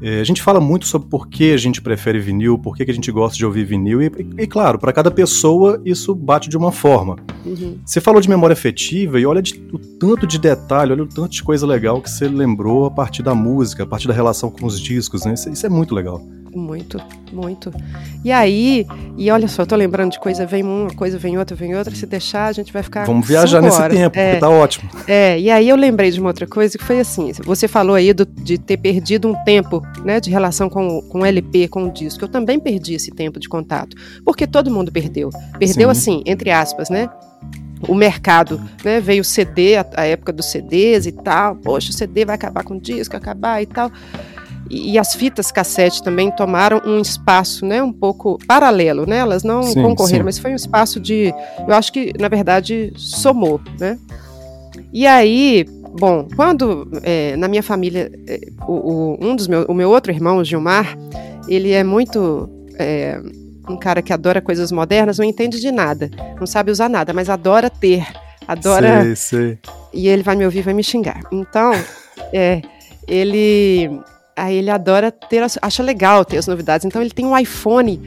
É, 0.00 0.20
a 0.20 0.24
gente 0.24 0.42
fala 0.42 0.60
muito 0.60 0.86
sobre 0.86 1.08
por 1.08 1.28
que 1.28 1.52
a 1.52 1.56
gente 1.56 1.82
prefere 1.82 2.20
vinil, 2.20 2.58
por 2.58 2.76
que, 2.76 2.84
que 2.84 2.90
a 2.90 2.94
gente 2.94 3.10
gosta 3.10 3.36
de 3.36 3.44
ouvir 3.44 3.64
vinil, 3.64 4.00
e, 4.00 4.06
e, 4.06 4.42
e 4.42 4.46
claro, 4.46 4.78
para 4.78 4.92
cada 4.92 5.10
pessoa 5.10 5.80
isso 5.84 6.14
bate 6.14 6.48
de 6.48 6.56
uma 6.56 6.70
forma. 6.70 7.16
Uhum. 7.44 7.78
Você 7.84 8.00
falou 8.00 8.20
de 8.20 8.28
memória 8.28 8.52
afetiva 8.52 9.18
e 9.18 9.26
olha 9.26 9.42
de, 9.42 9.54
o 9.72 9.78
tanto 9.78 10.26
de 10.26 10.38
detalhe, 10.38 10.92
olha 10.92 11.02
o 11.02 11.06
tanto 11.06 11.30
de 11.30 11.42
coisa 11.42 11.66
legal 11.66 12.00
que 12.00 12.10
você 12.10 12.28
lembrou 12.28 12.86
a 12.86 12.90
partir 12.90 13.22
da 13.22 13.34
música, 13.34 13.82
a 13.82 13.86
partir 13.86 14.06
da 14.08 14.14
relação 14.14 14.50
com 14.50 14.66
os 14.66 14.80
discos, 14.80 15.24
né? 15.24 15.34
Isso, 15.34 15.50
isso 15.50 15.66
é 15.66 15.68
muito 15.68 15.94
legal. 15.94 16.22
Muito, 16.54 17.00
muito. 17.32 17.72
E 18.24 18.32
aí, 18.32 18.86
e 19.16 19.30
olha 19.30 19.46
só, 19.48 19.62
eu 19.62 19.66
tô 19.66 19.76
lembrando 19.76 20.12
de 20.12 20.18
coisa, 20.18 20.46
vem 20.46 20.62
uma 20.62 20.90
coisa, 20.94 21.18
vem 21.18 21.38
outra, 21.38 21.54
vem 21.54 21.76
outra, 21.76 21.94
se 21.94 22.06
deixar 22.06 22.46
a 22.46 22.52
gente 22.52 22.72
vai 22.72 22.82
ficar 22.82 23.04
Vamos 23.04 23.26
viajar 23.26 23.60
nesse 23.60 23.80
horas. 23.80 23.96
tempo, 23.96 24.18
é, 24.18 24.30
porque 24.30 24.40
tá 24.40 24.48
ótimo. 24.48 24.90
É, 25.06 25.38
e 25.38 25.50
aí 25.50 25.68
eu 25.68 25.76
lembrei 25.76 26.10
de 26.10 26.18
uma 26.18 26.30
outra 26.30 26.46
coisa 26.46 26.76
que 26.76 26.84
foi 26.84 27.00
assim, 27.00 27.32
você 27.44 27.68
falou 27.68 27.94
aí 27.94 28.12
do, 28.12 28.24
de 28.24 28.58
ter 28.58 28.76
perdido 28.78 29.28
um 29.28 29.34
tempo, 29.44 29.82
né, 30.04 30.20
de 30.20 30.30
relação 30.30 30.68
com, 30.68 31.02
com 31.02 31.20
o 31.20 31.24
LP, 31.24 31.68
com 31.68 31.84
o 31.84 31.92
disco. 31.92 32.24
Eu 32.24 32.28
também 32.28 32.58
perdi 32.58 32.94
esse 32.94 33.10
tempo 33.10 33.38
de 33.38 33.48
contato, 33.48 33.96
porque 34.24 34.46
todo 34.46 34.70
mundo 34.70 34.92
perdeu. 34.92 35.30
Perdeu 35.58 35.92
Sim. 35.94 36.00
assim, 36.00 36.22
entre 36.26 36.50
aspas, 36.50 36.88
né? 36.90 37.08
o 37.86 37.94
mercado, 37.94 38.60
né? 38.84 39.00
Veio 39.00 39.22
o 39.22 39.24
CD, 39.24 39.76
a, 39.76 39.86
a, 39.96 40.04
época 40.04 40.32
dos 40.32 40.46
CDs 40.46 41.06
e 41.06 41.12
tal. 41.12 41.54
Poxa, 41.54 41.90
o 41.90 41.92
CD 41.92 42.24
vai 42.24 42.34
acabar 42.34 42.64
com 42.64 42.74
o 42.74 42.80
disco, 42.80 43.16
acabar 43.16 43.62
e 43.62 43.66
tal 43.66 43.88
e, 44.70 44.98
as 44.98 45.14
fitas 45.14 45.50
cassete 45.50 46.02
também 46.02 46.30
tomaram 46.30 46.82
um 46.84 47.00
espaço, 47.00 47.64
né, 47.64 47.82
um 47.82 47.92
pouco 47.92 48.38
paralelo, 48.46 49.06
né? 49.06 49.18
Elas 49.18 49.42
não 49.42 49.62
sim, 49.62 49.82
concorreram, 49.82 50.20
sim. 50.20 50.24
mas 50.24 50.38
foi 50.38 50.52
um 50.52 50.56
espaço 50.56 51.00
de, 51.00 51.32
eu 51.66 51.74
acho 51.74 51.92
que 51.92 52.12
na 52.18 52.28
verdade 52.28 52.92
somou, 52.96 53.60
né? 53.78 53.98
E 54.92 55.06
aí, 55.06 55.66
bom, 55.98 56.28
quando 56.34 56.88
é, 57.02 57.36
na 57.36 57.48
minha 57.48 57.62
família 57.62 58.10
é, 58.26 58.40
o, 58.66 58.72
o, 58.72 59.18
um 59.20 59.36
dos 59.36 59.46
meus, 59.46 59.66
o 59.68 59.74
meu 59.74 59.90
outro 59.90 60.12
irmão, 60.12 60.38
o 60.38 60.44
Gilmar, 60.44 60.96
ele 61.48 61.72
é 61.72 61.84
muito 61.84 62.48
é, 62.78 63.20
um 63.68 63.76
cara 63.76 64.00
que 64.00 64.12
adora 64.12 64.40
coisas 64.40 64.72
modernas, 64.72 65.18
não 65.18 65.24
entende 65.24 65.60
de 65.60 65.70
nada, 65.70 66.10
não 66.38 66.46
sabe 66.46 66.70
usar 66.70 66.88
nada, 66.88 67.12
mas 67.12 67.28
adora 67.28 67.68
ter, 67.68 68.06
adora. 68.46 69.02
Sei, 69.02 69.16
sei. 69.16 69.58
E 69.92 70.08
ele 70.08 70.22
vai 70.22 70.36
me 70.36 70.44
ouvir, 70.44 70.62
vai 70.62 70.74
me 70.74 70.82
xingar. 70.82 71.20
Então, 71.32 71.72
é, 72.32 72.62
ele 73.06 74.00
Aí 74.38 74.56
ele 74.56 74.70
adora 74.70 75.10
ter, 75.10 75.44
acha 75.60 75.82
legal 75.82 76.24
ter 76.24 76.38
as 76.38 76.46
novidades. 76.46 76.84
Então 76.86 77.02
ele 77.02 77.10
tem 77.10 77.26
um 77.26 77.36
iPhone. 77.36 78.00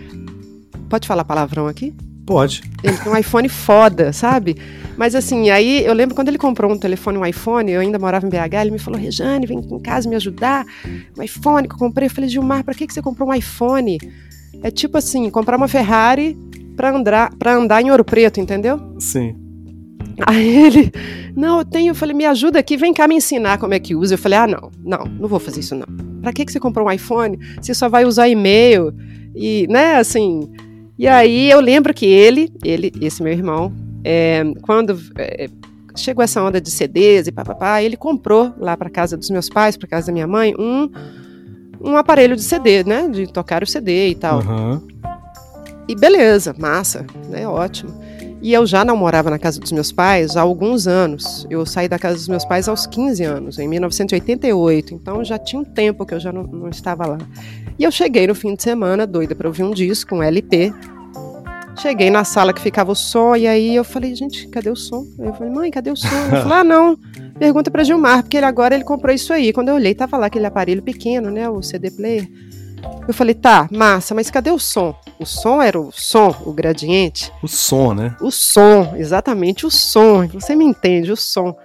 Pode 0.90 1.06
falar 1.06 1.26
palavrão 1.26 1.68
aqui? 1.68 1.94
Pode. 2.26 2.64
Ele 2.84 2.98
tem 2.98 3.12
um 3.12 3.18
iPhone 3.18 3.50
foda, 3.50 4.14
sabe? 4.14 4.56
Mas 4.98 5.16
assim, 5.16 5.50
aí 5.50 5.84
eu 5.86 5.94
lembro 5.94 6.16
quando 6.16 6.28
ele 6.28 6.38
comprou 6.38 6.72
um 6.72 6.78
telefone, 6.78 7.18
um 7.18 7.26
iPhone, 7.26 7.72
eu 7.72 7.82
ainda 7.82 7.98
morava 7.98 8.26
em 8.26 8.30
BH, 8.30 8.56
ele 8.62 8.72
me 8.72 8.80
falou, 8.80 9.00
Rejane, 9.00 9.48
vem 9.48 9.60
em 9.60 9.80
casa 9.80 10.08
me 10.08 10.16
ajudar. 10.16 10.66
Um 11.18 11.24
iPhone 11.24 11.68
que 11.68 11.74
eu 11.74 11.80
comprei. 11.80 12.08
Eu 12.08 12.12
falei, 12.12 12.30
Gilmar, 12.30 12.64
pra 12.64 12.74
que, 12.74 12.86
que 12.86 12.94
você 12.94 13.02
comprou 13.02 13.30
um 13.30 13.34
iPhone? 13.34 13.98
É 14.62 14.70
tipo 14.70 14.98
assim, 14.98 15.30
comprar 15.30 15.58
uma 15.58 15.68
Ferrari 15.68 16.38
pra 16.76 16.96
andar, 16.96 17.34
pra 17.36 17.56
andar 17.56 17.82
em 17.82 17.90
Ouro 17.90 18.04
Preto, 18.04 18.40
entendeu? 18.40 18.80
Sim. 19.00 19.36
Aí 20.26 20.66
ele, 20.66 20.92
não, 21.36 21.60
eu 21.60 21.66
tenho, 21.66 21.92
eu 21.92 21.96
falei, 21.96 22.16
me 22.16 22.26
ajuda 22.26 22.60
aqui, 22.60 22.78
vem 22.78 22.94
cá 22.94 23.08
me 23.08 23.16
ensinar 23.16 23.58
como 23.58 23.74
é 23.74 23.80
que 23.80 23.96
usa. 23.96 24.14
Eu 24.14 24.18
falei, 24.18 24.38
ah, 24.38 24.48
não, 24.48 24.72
não, 24.84 25.06
não 25.06 25.28
vou 25.28 25.40
fazer 25.40 25.62
isso 25.62 25.76
não. 25.76 25.88
Pra 26.22 26.32
que, 26.32 26.46
que 26.46 26.52
você 26.52 26.60
comprou 26.60 26.88
um 26.88 26.92
iPhone? 26.92 27.40
Você 27.60 27.74
só 27.74 27.90
vai 27.90 28.06
usar 28.06 28.28
e-mail 28.28 28.94
e, 29.36 29.66
né, 29.70 29.96
assim. 29.96 30.50
E 30.98 31.08
aí 31.08 31.50
eu 31.50 31.60
lembro 31.60 31.94
que 31.94 32.06
ele, 32.06 32.52
ele, 32.64 32.92
esse 33.02 33.24
meu 33.24 33.34
irmão, 33.34 33.74
é, 34.04 34.44
quando 34.62 35.00
é, 35.18 35.50
chegou 35.96 36.24
essa 36.24 36.42
onda 36.42 36.62
de 36.62 36.70
CDs 36.70 37.28
e 37.28 37.32
papapá, 37.32 37.82
ele 37.82 37.98
comprou 37.98 38.54
lá 38.58 38.78
para 38.78 38.90
casa 38.90 39.18
dos 39.18 39.30
meus 39.30 39.50
pais, 39.50 39.78
para 39.78 39.88
casa 39.88 40.08
da 40.08 40.14
minha 40.14 40.28
mãe, 40.28 40.54
um 40.58 40.90
um 41.84 41.98
aparelho 41.98 42.36
de 42.36 42.44
CD, 42.44 42.84
né, 42.84 43.08
de 43.08 43.28
tocar 43.28 43.64
o 43.64 43.68
CD 43.68 44.10
e 44.10 44.16
tal. 44.16 44.40
Uhum. 44.42 44.82
E 45.88 45.96
beleza, 45.96 46.56
massa, 46.58 47.06
né, 47.28 47.48
ótimo. 47.48 47.92
E 48.42 48.54
eu 48.54 48.66
já 48.66 48.84
não 48.84 48.98
morava 48.98 49.30
na 49.30 49.38
casa 49.38 49.60
dos 49.60 49.72
meus 49.72 49.92
pais 49.92 50.36
há 50.36 50.42
alguns 50.42 50.88
anos. 50.88 51.46
Eu 51.50 51.64
saí 51.64 51.88
da 51.88 52.00
casa 52.00 52.16
dos 52.16 52.28
meus 52.28 52.44
pais 52.44 52.68
aos 52.68 52.88
15 52.88 53.24
anos, 53.24 53.60
em 53.60 53.68
1988. 53.68 54.96
Então 54.96 55.24
já 55.24 55.38
tinha 55.38 55.62
um 55.62 55.66
tempo 55.66 56.06
que 56.06 56.16
eu 56.16 56.20
já 56.20 56.32
não, 56.32 56.44
não 56.44 56.68
estava 56.68 57.06
lá. 57.06 57.20
E 57.78 57.84
eu 57.84 57.92
cheguei 57.92 58.26
no 58.26 58.34
fim 58.34 58.56
de 58.56 58.64
semana, 58.64 59.06
doida 59.06 59.36
para 59.36 59.48
ouvir 59.48 59.64
um 59.64 59.72
disco, 59.72 60.16
um 60.16 60.24
LP. 60.24 60.74
Cheguei 61.78 62.10
na 62.10 62.24
sala 62.24 62.52
que 62.52 62.62
ficava 62.62 62.92
o 62.92 62.96
som, 62.96 63.36
e 63.36 63.48
aí 63.48 63.76
eu 63.76 63.84
falei, 63.84 64.14
gente, 64.14 64.48
cadê 64.50 64.70
o 64.70 64.76
som? 64.76 65.06
Eu 65.18 65.34
falei, 65.34 65.54
mãe, 65.54 65.72
cadê 65.72 65.90
o 65.90 65.96
som? 65.96 66.08
Eu 66.08 66.42
falei, 66.42 66.58
ah, 66.58 66.64
não, 66.64 66.98
pergunta 67.40 67.72
para 67.72 67.84
Gilmar, 67.84 68.24
porque 68.24 68.38
ele 68.38 68.46
agora 68.46 68.76
ele 68.76 68.84
comprou 68.84 69.14
isso 69.16 69.32
aí. 69.32 69.54
Quando 69.54 69.70
eu 69.70 69.76
olhei, 69.76 69.96
tava 69.96 70.18
lá 70.18 70.26
aquele 70.26 70.46
aparelho 70.46 70.82
pequeno, 70.82 71.32
né, 71.32 71.50
o 71.50 71.62
CD 71.62 71.90
player. 71.90 72.28
Eu 73.08 73.14
falei, 73.14 73.34
tá, 73.34 73.68
massa, 73.72 74.14
mas 74.14 74.30
cadê 74.30 74.52
o 74.52 74.60
som? 74.60 74.96
O 75.20 75.26
som 75.26 75.62
era 75.62 75.80
o 75.80 75.92
som, 75.92 76.36
o 76.46 76.54
gradiente? 76.54 77.32
O 77.42 77.48
som, 77.48 77.94
né? 77.94 78.16
O 78.22 78.32
som, 78.32 78.94
exatamente, 78.96 79.66
o 79.66 79.72
som. 79.72 80.28
Você 80.28 80.56
me 80.56 80.66
entende, 80.66 81.12
o 81.12 81.18
som. 81.18 81.56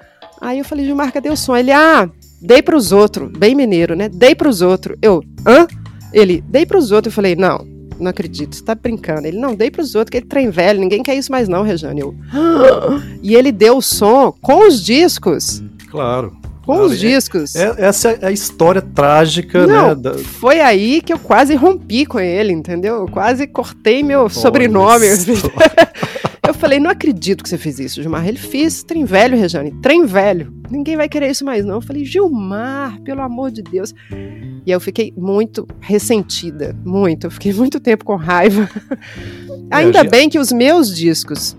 Aí 0.41 0.59
eu 0.59 0.65
falei, 0.65 0.85
Gilmar, 0.85 1.13
cadê 1.13 1.31
o 1.31 1.37
som? 1.37 1.57
Ele, 1.57 1.73
ah, 1.73 2.09
dei 2.41 2.63
pros 2.63 2.93
outros, 2.93 3.31
bem 3.37 3.55
mineiro, 3.55 3.95
né? 3.95 4.09
Dei 4.09 4.35
pros 4.35 4.61
outros. 4.61 4.97
Eu, 5.01 5.23
hã? 5.47 5.67
Ele, 6.13 6.43
dei 6.49 6.67
pros 6.67 6.91
outros. 6.91 7.13
Eu 7.13 7.15
falei, 7.15 7.37
não, 7.37 7.67
não 7.99 8.11
acredito, 8.11 8.57
você 8.57 8.65
tá 8.65 8.75
brincando. 8.75 9.27
Ele, 9.27 9.39
não, 9.39 9.55
dei 9.55 9.71
pros 9.71 9.95
outros, 9.95 10.11
que 10.11 10.17
ele 10.19 10.27
trem 10.27 10.51
velho, 10.51 10.81
ninguém 10.81 11.03
quer 11.03 11.15
isso 11.15 11.31
mais 11.31 11.49
não, 11.49 11.63
Rejane. 11.63 12.01
Eu, 12.01 12.15
e 13.23 13.35
ele 13.35 13.53
deu 13.53 13.79
o 13.79 13.83
som 13.83 14.33
com 14.43 14.67
os 14.67 14.83
discos. 14.83 15.63
Claro 15.91 16.46
com 16.67 16.81
os 16.81 16.99
discos. 16.99 17.55
É, 17.55 17.75
essa 17.79 18.11
é 18.11 18.27
a 18.27 18.33
história 18.33 18.83
trágica, 18.83 19.67
Não, 19.67 19.89
né? 19.91 19.95
Da... 19.95 20.19
Foi 20.19 20.61
aí 20.61 21.01
que 21.01 21.13
eu 21.13 21.19
quase 21.19 21.55
rompi 21.55 22.05
com 22.05 22.19
ele, 22.19 22.53
entendeu? 22.53 22.97
Eu 22.97 23.09
quase 23.09 23.47
cortei 23.47 24.03
meu 24.03 24.23
Olha 24.23 24.29
sobrenome. 24.29 25.07
eu 26.47 26.53
falei, 26.53 26.81
não 26.81 26.91
acredito 26.91 27.45
que 27.45 27.49
você 27.49 27.57
fez 27.57 27.79
isso, 27.79 28.03
Gilmar. 28.03 28.27
Ele 28.27 28.37
fez 28.37 28.83
trem 28.83 29.05
velho, 29.05 29.39
Rejane, 29.39 29.71
trem 29.81 30.05
velho. 30.05 30.53
Ninguém 30.69 30.97
vai 30.97 31.09
querer 31.09 31.31
isso 31.31 31.45
mais, 31.45 31.65
não. 31.65 31.77
Eu 31.77 31.81
falei, 31.81 32.05
Gilmar, 32.05 33.01
pelo 33.03 33.23
amor 33.23 33.53
de 33.53 33.63
Deus. 33.63 33.95
E 34.67 34.71
eu 34.71 34.81
fiquei 34.81 35.15
muito 35.17 35.69
ressentida, 35.81 36.77
muito. 36.85 37.29
Eu 37.29 37.31
fiquei 37.31 37.53
muito 37.53 37.79
tempo 37.79 38.05
com 38.05 38.17
raiva. 38.17 38.69
Ainda 39.71 40.03
bem 40.03 40.29
que 40.29 40.39
os 40.39 40.51
meus 40.51 40.93
discos, 40.93 41.57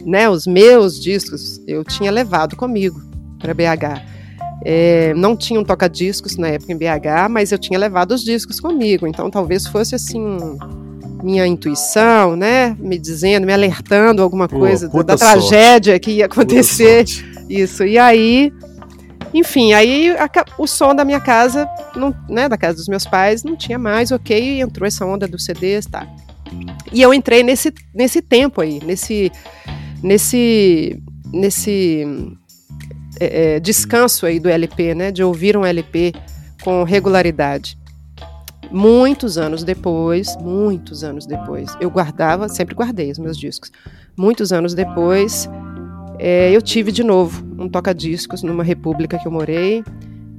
né, 0.00 0.30
os 0.30 0.46
meus 0.46 1.00
discos, 1.00 1.60
eu 1.66 1.82
tinha 1.82 2.12
levado 2.12 2.54
comigo 2.54 3.02
para 3.40 3.52
BH. 3.52 4.19
É, 4.64 5.14
não 5.14 5.36
tinha 5.36 5.58
um 5.58 5.64
toca-discos 5.64 6.36
na 6.36 6.48
época 6.48 6.72
em 6.72 6.76
BH, 6.76 7.30
mas 7.30 7.50
eu 7.50 7.58
tinha 7.58 7.78
levado 7.78 8.12
os 8.12 8.22
discos 8.22 8.60
comigo, 8.60 9.06
então 9.06 9.30
talvez 9.30 9.66
fosse 9.66 9.94
assim 9.94 10.38
minha 11.22 11.46
intuição, 11.46 12.36
né, 12.36 12.76
me 12.78 12.98
dizendo, 12.98 13.46
me 13.46 13.52
alertando 13.52 14.22
alguma 14.22 14.48
coisa 14.48 14.88
da, 14.88 15.02
da 15.02 15.16
tragédia 15.16 15.98
que 15.98 16.12
ia 16.12 16.26
acontecer, 16.26 17.04
isso. 17.48 17.84
E 17.84 17.98
aí, 17.98 18.52
enfim, 19.32 19.72
aí 19.72 20.10
a, 20.10 20.28
o 20.58 20.66
som 20.66 20.94
da 20.94 21.04
minha 21.04 21.20
casa, 21.20 21.68
não, 21.94 22.14
né, 22.28 22.48
da 22.48 22.56
casa 22.56 22.76
dos 22.76 22.88
meus 22.88 23.06
pais, 23.06 23.42
não 23.42 23.56
tinha 23.56 23.78
mais, 23.78 24.10
ok, 24.10 24.60
entrou 24.60 24.86
essa 24.86 25.04
onda 25.04 25.26
dos 25.28 25.44
CDs, 25.44 25.86
tá. 25.86 26.06
E 26.92 27.00
eu 27.00 27.14
entrei 27.14 27.42
nesse, 27.42 27.72
nesse 27.94 28.20
tempo 28.20 28.60
aí, 28.60 28.80
nesse, 28.84 29.30
nesse, 30.02 31.00
nesse 31.32 32.04
é, 33.20 33.56
é, 33.56 33.60
descanso 33.60 34.24
aí 34.24 34.40
do 34.40 34.48
LP, 34.48 34.94
né? 34.94 35.12
De 35.12 35.22
ouvir 35.22 35.56
um 35.56 35.64
LP 35.64 36.12
com 36.64 36.82
regularidade. 36.82 37.78
Muitos 38.70 39.36
anos 39.36 39.62
depois, 39.62 40.36
muitos 40.36 41.04
anos 41.04 41.26
depois, 41.26 41.76
eu 41.80 41.90
guardava, 41.90 42.48
sempre 42.48 42.74
guardei 42.74 43.10
os 43.10 43.18
meus 43.18 43.36
discos. 43.36 43.70
Muitos 44.16 44.52
anos 44.52 44.74
depois, 44.74 45.48
é, 46.18 46.54
eu 46.54 46.62
tive 46.62 46.92
de 46.92 47.02
novo 47.02 47.44
um 47.58 47.68
toca-discos 47.68 48.42
numa 48.42 48.62
república 48.64 49.18
que 49.18 49.26
eu 49.26 49.32
morei. 49.32 49.84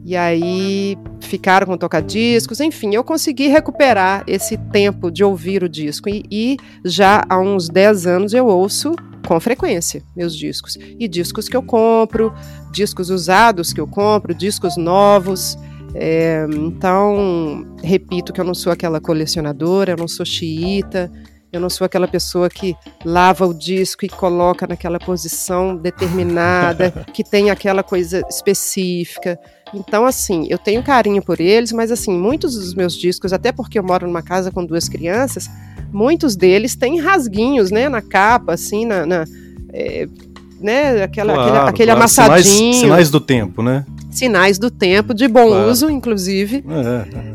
E 0.03 0.15
aí 0.15 0.97
ficaram 1.19 1.67
com 1.67 1.77
toca-discos, 1.77 2.59
enfim, 2.59 2.95
eu 2.95 3.03
consegui 3.03 3.47
recuperar 3.47 4.23
esse 4.27 4.57
tempo 4.57 5.11
de 5.11 5.23
ouvir 5.23 5.63
o 5.63 5.69
disco. 5.69 6.09
E, 6.09 6.23
e 6.29 6.57
já 6.83 7.23
há 7.29 7.39
uns 7.39 7.69
10 7.69 8.07
anos 8.07 8.33
eu 8.33 8.47
ouço 8.47 8.95
com 9.27 9.39
frequência 9.39 10.03
meus 10.15 10.35
discos. 10.35 10.77
E 10.99 11.07
discos 11.07 11.47
que 11.47 11.55
eu 11.55 11.63
compro, 11.63 12.33
discos 12.71 13.09
usados 13.09 13.71
que 13.71 13.79
eu 13.79 13.87
compro, 13.87 14.33
discos 14.33 14.75
novos. 14.75 15.57
É, 15.93 16.45
então, 16.49 17.75
repito 17.83 18.33
que 18.33 18.41
eu 18.41 18.45
não 18.45 18.53
sou 18.53 18.71
aquela 18.71 18.99
colecionadora, 18.99 19.91
eu 19.91 19.97
não 19.97 20.07
sou 20.07 20.25
xiita, 20.25 21.11
eu 21.51 21.59
não 21.59 21.69
sou 21.69 21.83
aquela 21.83 22.07
pessoa 22.07 22.49
que 22.49 22.75
lava 23.03 23.45
o 23.45 23.53
disco 23.53 24.05
e 24.05 24.09
coloca 24.09 24.65
naquela 24.65 24.97
posição 24.97 25.75
determinada, 25.75 26.91
que 27.13 27.23
tem 27.23 27.49
aquela 27.49 27.83
coisa 27.83 28.23
específica. 28.29 29.37
Então, 29.73 30.05
assim, 30.05 30.47
eu 30.49 30.57
tenho 30.57 30.83
carinho 30.83 31.21
por 31.21 31.39
eles, 31.39 31.71
mas, 31.71 31.91
assim, 31.91 32.17
muitos 32.17 32.55
dos 32.55 32.73
meus 32.73 32.93
discos, 32.93 33.31
até 33.31 33.51
porque 33.51 33.79
eu 33.79 33.83
moro 33.83 34.05
numa 34.05 34.21
casa 34.21 34.51
com 34.51 34.65
duas 34.65 34.89
crianças, 34.89 35.49
muitos 35.91 36.35
deles 36.35 36.75
têm 36.75 36.99
rasguinhos, 36.99 37.71
né, 37.71 37.87
na 37.87 38.01
capa, 38.01 38.53
assim, 38.53 38.85
na, 38.85 39.05
na 39.05 39.25
é, 39.73 40.07
né, 40.59 41.03
aquela, 41.03 41.33
claro, 41.33 41.49
aquele, 41.49 41.69
aquele 41.69 41.91
claro. 41.91 41.99
amassadinho. 41.99 42.43
Sinais, 42.43 42.75
sinais, 42.75 43.09
do 43.09 43.19
tempo, 43.19 43.63
né? 43.63 43.85
sinais 44.11 44.59
do 44.59 44.69
tempo, 44.69 45.13
de 45.13 45.27
bom 45.27 45.47
claro. 45.47 45.71
uso, 45.71 45.89
inclusive, 45.89 46.63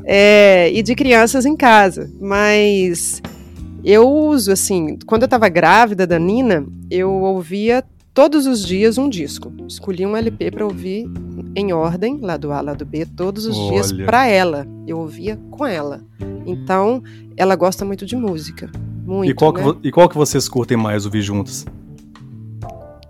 é, 0.05 0.66
é. 0.66 0.73
e 0.73 0.83
de 0.83 0.95
crianças 0.95 1.47
em 1.47 1.57
casa. 1.57 2.11
Mas 2.21 3.23
eu 3.83 4.09
uso, 4.09 4.52
assim, 4.52 4.99
quando 5.07 5.23
eu 5.23 5.26
estava 5.26 5.49
grávida 5.49 6.07
da 6.07 6.19
Nina, 6.19 6.64
eu 6.90 7.11
ouvia 7.11 7.83
todos 8.16 8.46
os 8.46 8.64
dias 8.64 8.96
um 8.96 9.11
disco. 9.11 9.52
Escolhi 9.68 10.06
um 10.06 10.16
LP 10.16 10.50
para 10.50 10.64
ouvir 10.64 11.06
em 11.54 11.75
ordem, 11.75 12.18
lá 12.18 12.38
do 12.38 12.50
A, 12.50 12.62
lá 12.62 12.73
do 12.73 12.87
B, 12.87 13.04
todos 13.04 13.44
os 13.44 13.58
Olha. 13.58 13.73
dias 13.73 13.92
para 13.92 14.26
ela. 14.26 14.66
Eu 14.87 14.99
ouvia 14.99 15.38
com 15.50 15.66
ela. 15.66 16.00
Então, 16.46 17.02
ela 17.37 17.54
gosta 17.54 17.85
muito 17.85 18.06
de 18.06 18.16
música. 18.16 18.70
Muito, 19.04 19.30
e, 19.30 19.35
qual 19.35 19.52
né? 19.52 19.62
que, 19.62 19.88
e 19.88 19.92
qual 19.92 20.08
que 20.08 20.16
vocês 20.16 20.49
curtem 20.49 20.78
mais 20.78 21.04
ouvir 21.04 21.20
juntos? 21.20 21.66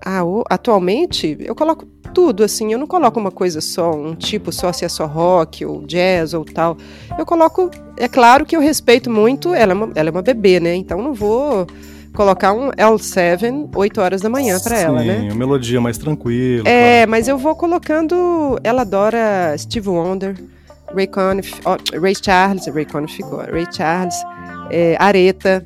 Ah, 0.05 0.25
o, 0.25 0.43
atualmente, 0.51 1.37
eu 1.39 1.55
coloco 1.55 1.87
tudo, 2.13 2.43
assim. 2.43 2.73
Eu 2.73 2.79
não 2.79 2.87
coloco 2.89 3.21
uma 3.21 3.31
coisa 3.31 3.61
só, 3.61 3.93
um 3.93 4.13
tipo 4.13 4.51
só, 4.51 4.73
se 4.73 4.85
é 4.85 4.89
só 4.89 5.07
rock 5.07 5.65
ou 5.65 5.87
jazz 5.87 6.35
ou 6.35 6.45
tal. 6.45 6.77
Eu 7.17 7.25
coloco... 7.25 7.71
É 7.97 8.09
claro 8.09 8.45
que 8.45 8.57
eu 8.57 8.61
respeito 8.61 9.09
muito... 9.09 9.55
Ela 9.55 9.71
é 9.71 9.75
uma, 9.75 9.93
ela 9.95 10.09
é 10.09 10.13
uma 10.13 10.23
bebê, 10.23 10.59
né? 10.59 10.75
Então, 10.75 11.01
não 11.01 11.15
vou 11.15 11.65
colocar 12.17 12.53
um 12.55 12.71
L7 12.71 13.69
8 13.75 14.01
horas 14.01 14.21
da 14.23 14.29
manhã 14.29 14.59
para 14.59 14.79
ela, 14.79 15.05
né? 15.05 15.21
Sim, 15.21 15.27
uma 15.27 15.35
melodia 15.37 15.81
mais 15.81 15.99
tranquila. 15.99 16.69
É, 16.69 16.97
claro. 16.97 17.11
mas 17.11 17.29
eu 17.29 17.39
vou 17.39 17.55
colocando. 17.55 18.59
Ela 18.65 18.83
adora 18.83 19.55
Steve 19.57 19.89
Wonder, 19.89 20.35
Ray 20.95 21.07
Conniff, 21.07 21.55
oh, 21.65 22.01
Ray 22.01 22.15
Charles, 22.21 22.67
Ray 22.67 22.87
Conniff 22.87 23.15
ficou, 23.15 23.39
Ray 23.39 23.67
Charles, 23.71 24.15
é, 24.71 24.97
Aretha, 24.99 25.65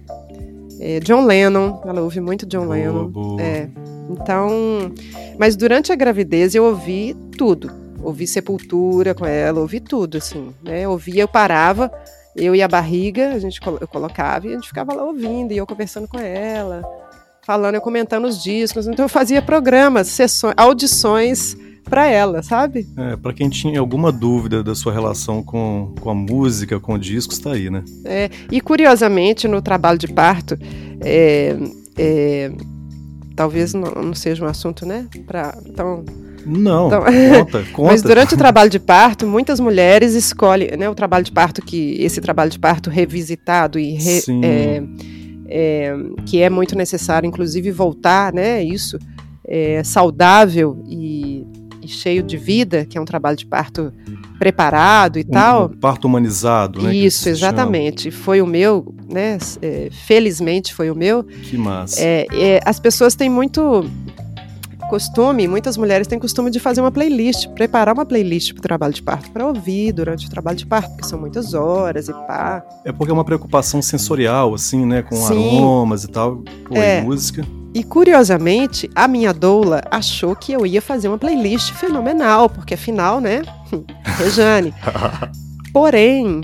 é, 0.81 0.99
John 1.01 1.25
Lennon. 1.25 1.81
Ela 1.87 2.03
ouve 2.03 2.21
muito 2.21 2.45
John 2.45 2.65
boa, 2.65 2.75
Lennon. 2.75 3.09
Boa. 3.09 3.41
É. 3.41 3.69
Então, 4.11 4.93
mas 5.39 5.55
durante 5.55 5.93
a 5.93 5.95
gravidez 5.95 6.55
eu 6.55 6.65
ouvi 6.65 7.17
tudo. 7.39 7.71
Ouvi 8.03 8.27
Sepultura 8.27 9.15
com 9.15 9.27
ela, 9.27 9.61
ouvi 9.61 9.79
tudo, 9.79 10.17
assim, 10.19 10.53
né? 10.65 10.83
Eu 10.83 10.91
ouvia, 10.93 11.23
eu 11.23 11.29
parava 11.29 11.93
eu 12.37 12.55
e 12.55 12.63
a 12.63 12.69
barriga, 12.69 13.31
a 13.31 13.39
gente 13.39 13.61
eu 13.81 13.89
colocava 13.89 14.47
e 14.47 14.51
a 14.51 14.55
gente 14.55 14.69
ficava 14.69 14.95
lá 14.95 15.05
ouvindo, 15.05 15.53
e 15.53 15.57
eu 15.57 15.67
conversando 15.67 16.07
com 16.07 16.19
ela, 16.19 16.83
falando, 17.43 17.75
eu 17.75 17.81
comentando 17.81 18.27
os 18.27 18.43
discos. 18.43 18.87
Então 18.87 19.05
eu 19.05 19.09
fazia 19.09 19.43
programas, 19.43 20.09
sessões, 20.09 20.55
audições 20.57 21.57
para 21.85 22.07
ela, 22.07 22.43
sabe? 22.43 22.87
É, 22.97 23.17
para 23.17 23.33
quem 23.33 23.49
tinha 23.49 23.81
alguma 23.81 24.13
dúvida 24.13 24.63
da 24.63 24.75
sua 24.75 24.93
relação 24.93 25.43
com, 25.43 25.93
com 26.01 26.11
a 26.11 26.15
música, 26.15 26.79
com 26.79 26.95
o 26.95 26.99
disco, 26.99 27.33
está 27.33 27.53
aí, 27.53 27.69
né? 27.69 27.83
É, 28.05 28.31
e 28.51 28.61
curiosamente, 28.61 29.49
no 29.49 29.61
trabalho 29.61 29.99
de 29.99 30.07
parto, 30.07 30.57
é, 31.01 31.57
é, 31.99 32.53
talvez 33.35 33.75
não, 33.75 33.91
não, 33.91 34.15
seja 34.15 34.45
um 34.45 34.49
assunto, 34.49 34.87
né? 34.87 35.07
Pra, 35.27 35.59
então, 35.67 36.05
não, 36.47 36.87
então, 36.87 37.03
conta, 37.05 37.65
conta. 37.73 37.93
Mas 37.93 38.03
durante 38.03 38.35
o 38.35 38.37
trabalho 38.37 38.71
de 38.71 38.79
parto, 38.79 39.27
muitas 39.27 39.61
mulheres 39.61 40.15
escolhem, 40.15 40.77
né, 40.77 40.89
o 40.89 40.95
trabalho 40.95 41.25
de 41.25 41.33
parto 41.33 41.63
que 41.63 41.97
esse 42.01 42.21
trabalho 42.21 42.51
de 42.51 42.59
parto 42.59 42.91
revisitado 42.91 43.79
e 43.79 43.93
re, 43.93 44.23
é, 44.43 44.83
é, 45.47 45.97
que 46.27 46.41
é 46.41 46.49
muito 46.49 46.77
necessário, 46.77 47.27
inclusive 47.27 47.71
voltar, 47.71 48.33
né, 48.33 48.63
isso 48.63 48.99
é, 49.51 49.83
saudável 49.83 50.81
e, 50.87 51.45
e, 51.83 51.89
cheio 51.89 52.23
de 52.23 52.37
vida, 52.37 52.87
que 52.87 52.97
é 52.97 53.01
um 53.01 53.05
trabalho 53.05 53.37
de 53.37 53.45
parto 53.45 53.93
preparado 54.39 55.19
e 55.19 55.23
um, 55.23 55.31
tal. 55.31 55.65
Um 55.67 55.77
parto 55.77 56.05
humanizado, 56.07 56.81
né? 56.81 56.95
Isso, 56.95 57.29
exatamente. 57.29 58.13
Foi 58.13 58.41
o 58.41 58.47
meu, 58.47 58.95
né? 59.09 59.39
É, 59.61 59.89
felizmente 60.07 60.73
foi 60.73 60.89
o 60.89 60.95
meu. 60.95 61.25
Que 61.25 61.59
massa. 61.59 62.01
É, 62.01 62.27
é, 62.33 62.61
as 62.65 62.79
pessoas 62.79 63.17
têm 63.17 63.29
muito 63.29 63.85
costume, 64.91 65.47
muitas 65.47 65.77
mulheres 65.77 66.09
têm 66.09 66.19
costume 66.19 66.51
de 66.51 66.59
fazer 66.59 66.81
uma 66.81 66.91
playlist, 66.91 67.49
preparar 67.51 67.95
uma 67.95 68.05
playlist 68.05 68.53
para 68.53 68.59
o 68.59 68.63
trabalho 68.63 68.93
de 68.93 69.03
parto, 69.03 69.31
para 69.31 69.47
ouvir 69.47 69.93
durante 69.93 70.27
o 70.27 70.31
trabalho 70.31 70.59
de 70.59 70.67
parto, 70.67 70.91
porque 70.91 71.07
são 71.07 71.19
muitas 71.19 71.55
horas 71.55 72.09
e 72.09 72.13
pá. 72.13 72.63
É 72.85 72.91
porque 72.91 73.11
é 73.11 73.15
uma 73.15 73.25
preocupação 73.25 73.81
sensorial, 73.81 74.53
assim, 74.53 74.85
né? 74.85 75.03
Com 75.03 75.15
Sim. 75.15 75.59
aromas 75.59 76.03
e 76.03 76.09
tal, 76.09 76.43
pô, 76.67 76.77
é. 76.77 76.99
e 76.99 77.03
música. 77.03 77.47
E 77.73 77.85
curiosamente, 77.85 78.91
a 78.97 79.07
minha 79.07 79.33
doula 79.33 79.81
achou 79.93 80.35
que 80.35 80.53
eu 80.53 80.67
ia 80.67 80.83
fazer 80.83 81.07
uma 81.07 81.19
playlist 81.19 81.73
fenomenal, 81.75 82.51
porque 82.51 82.75
afinal, 82.75 83.21
né? 83.21 83.43
Rejane. 84.19 84.75
Porém, 85.73 86.41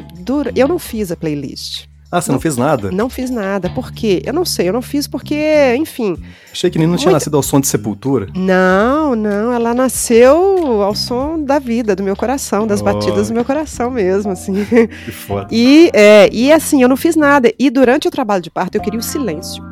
eu 0.55 0.69
não 0.69 0.79
fiz 0.79 1.11
a 1.11 1.17
playlist. 1.17 1.87
Ah, 2.11 2.21
você 2.21 2.31
não, 2.31 2.37
não, 2.37 2.41
fez 2.41 2.57
nada? 2.57 2.91
Não 2.93 3.11
fiz 3.11 3.31
nada. 3.31 3.69
Por 3.71 3.91
quê? 3.91 4.23
Eu 4.25 4.33
não 4.33 4.45
sei, 4.45 4.69
eu 4.69 4.73
não 4.73 4.83
fiz 4.83 5.09
porque, 5.09 5.75
enfim. 5.77 6.17
Achei 6.53 6.71
que 6.71 6.79
nem 6.79 6.87
não 6.87 6.97
tinha 6.97 7.11
nascido 7.11 7.37
ao 7.37 7.43
som 7.43 7.59
de 7.59 7.67
sepultura. 7.67 8.29
Não, 8.35 9.17
não. 9.17 9.53
Ela 9.53 9.75
nasceu 9.75 10.83
ao 10.83 10.95
som 10.95 11.43
da 11.43 11.59
vida, 11.59 11.97
do 11.97 12.05
meu 12.05 12.15
coração, 12.15 12.67
das 12.67 12.81
oh. 12.81 12.85
batidas 12.85 13.29
do 13.29 13.35
meu 13.35 13.45
coração 13.45 13.91
mesmo, 13.91 14.33
assim. 14.33 14.55
Que 15.05 15.11
foda. 15.11 15.49
E, 15.51 15.91
é, 15.93 16.29
e 16.33 16.53
assim, 16.53 16.83
eu 16.83 16.89
não 16.89 16.97
fiz 16.97 17.17
nada. 17.17 17.53
E 17.59 17.71
durante 17.71 18.07
o 18.07 18.11
trabalho 18.11 18.43
de 18.43 18.51
parto, 18.51 18.77
eu 18.77 18.81
queria 18.81 19.01
o 19.01 19.03
silêncio. 19.03 19.63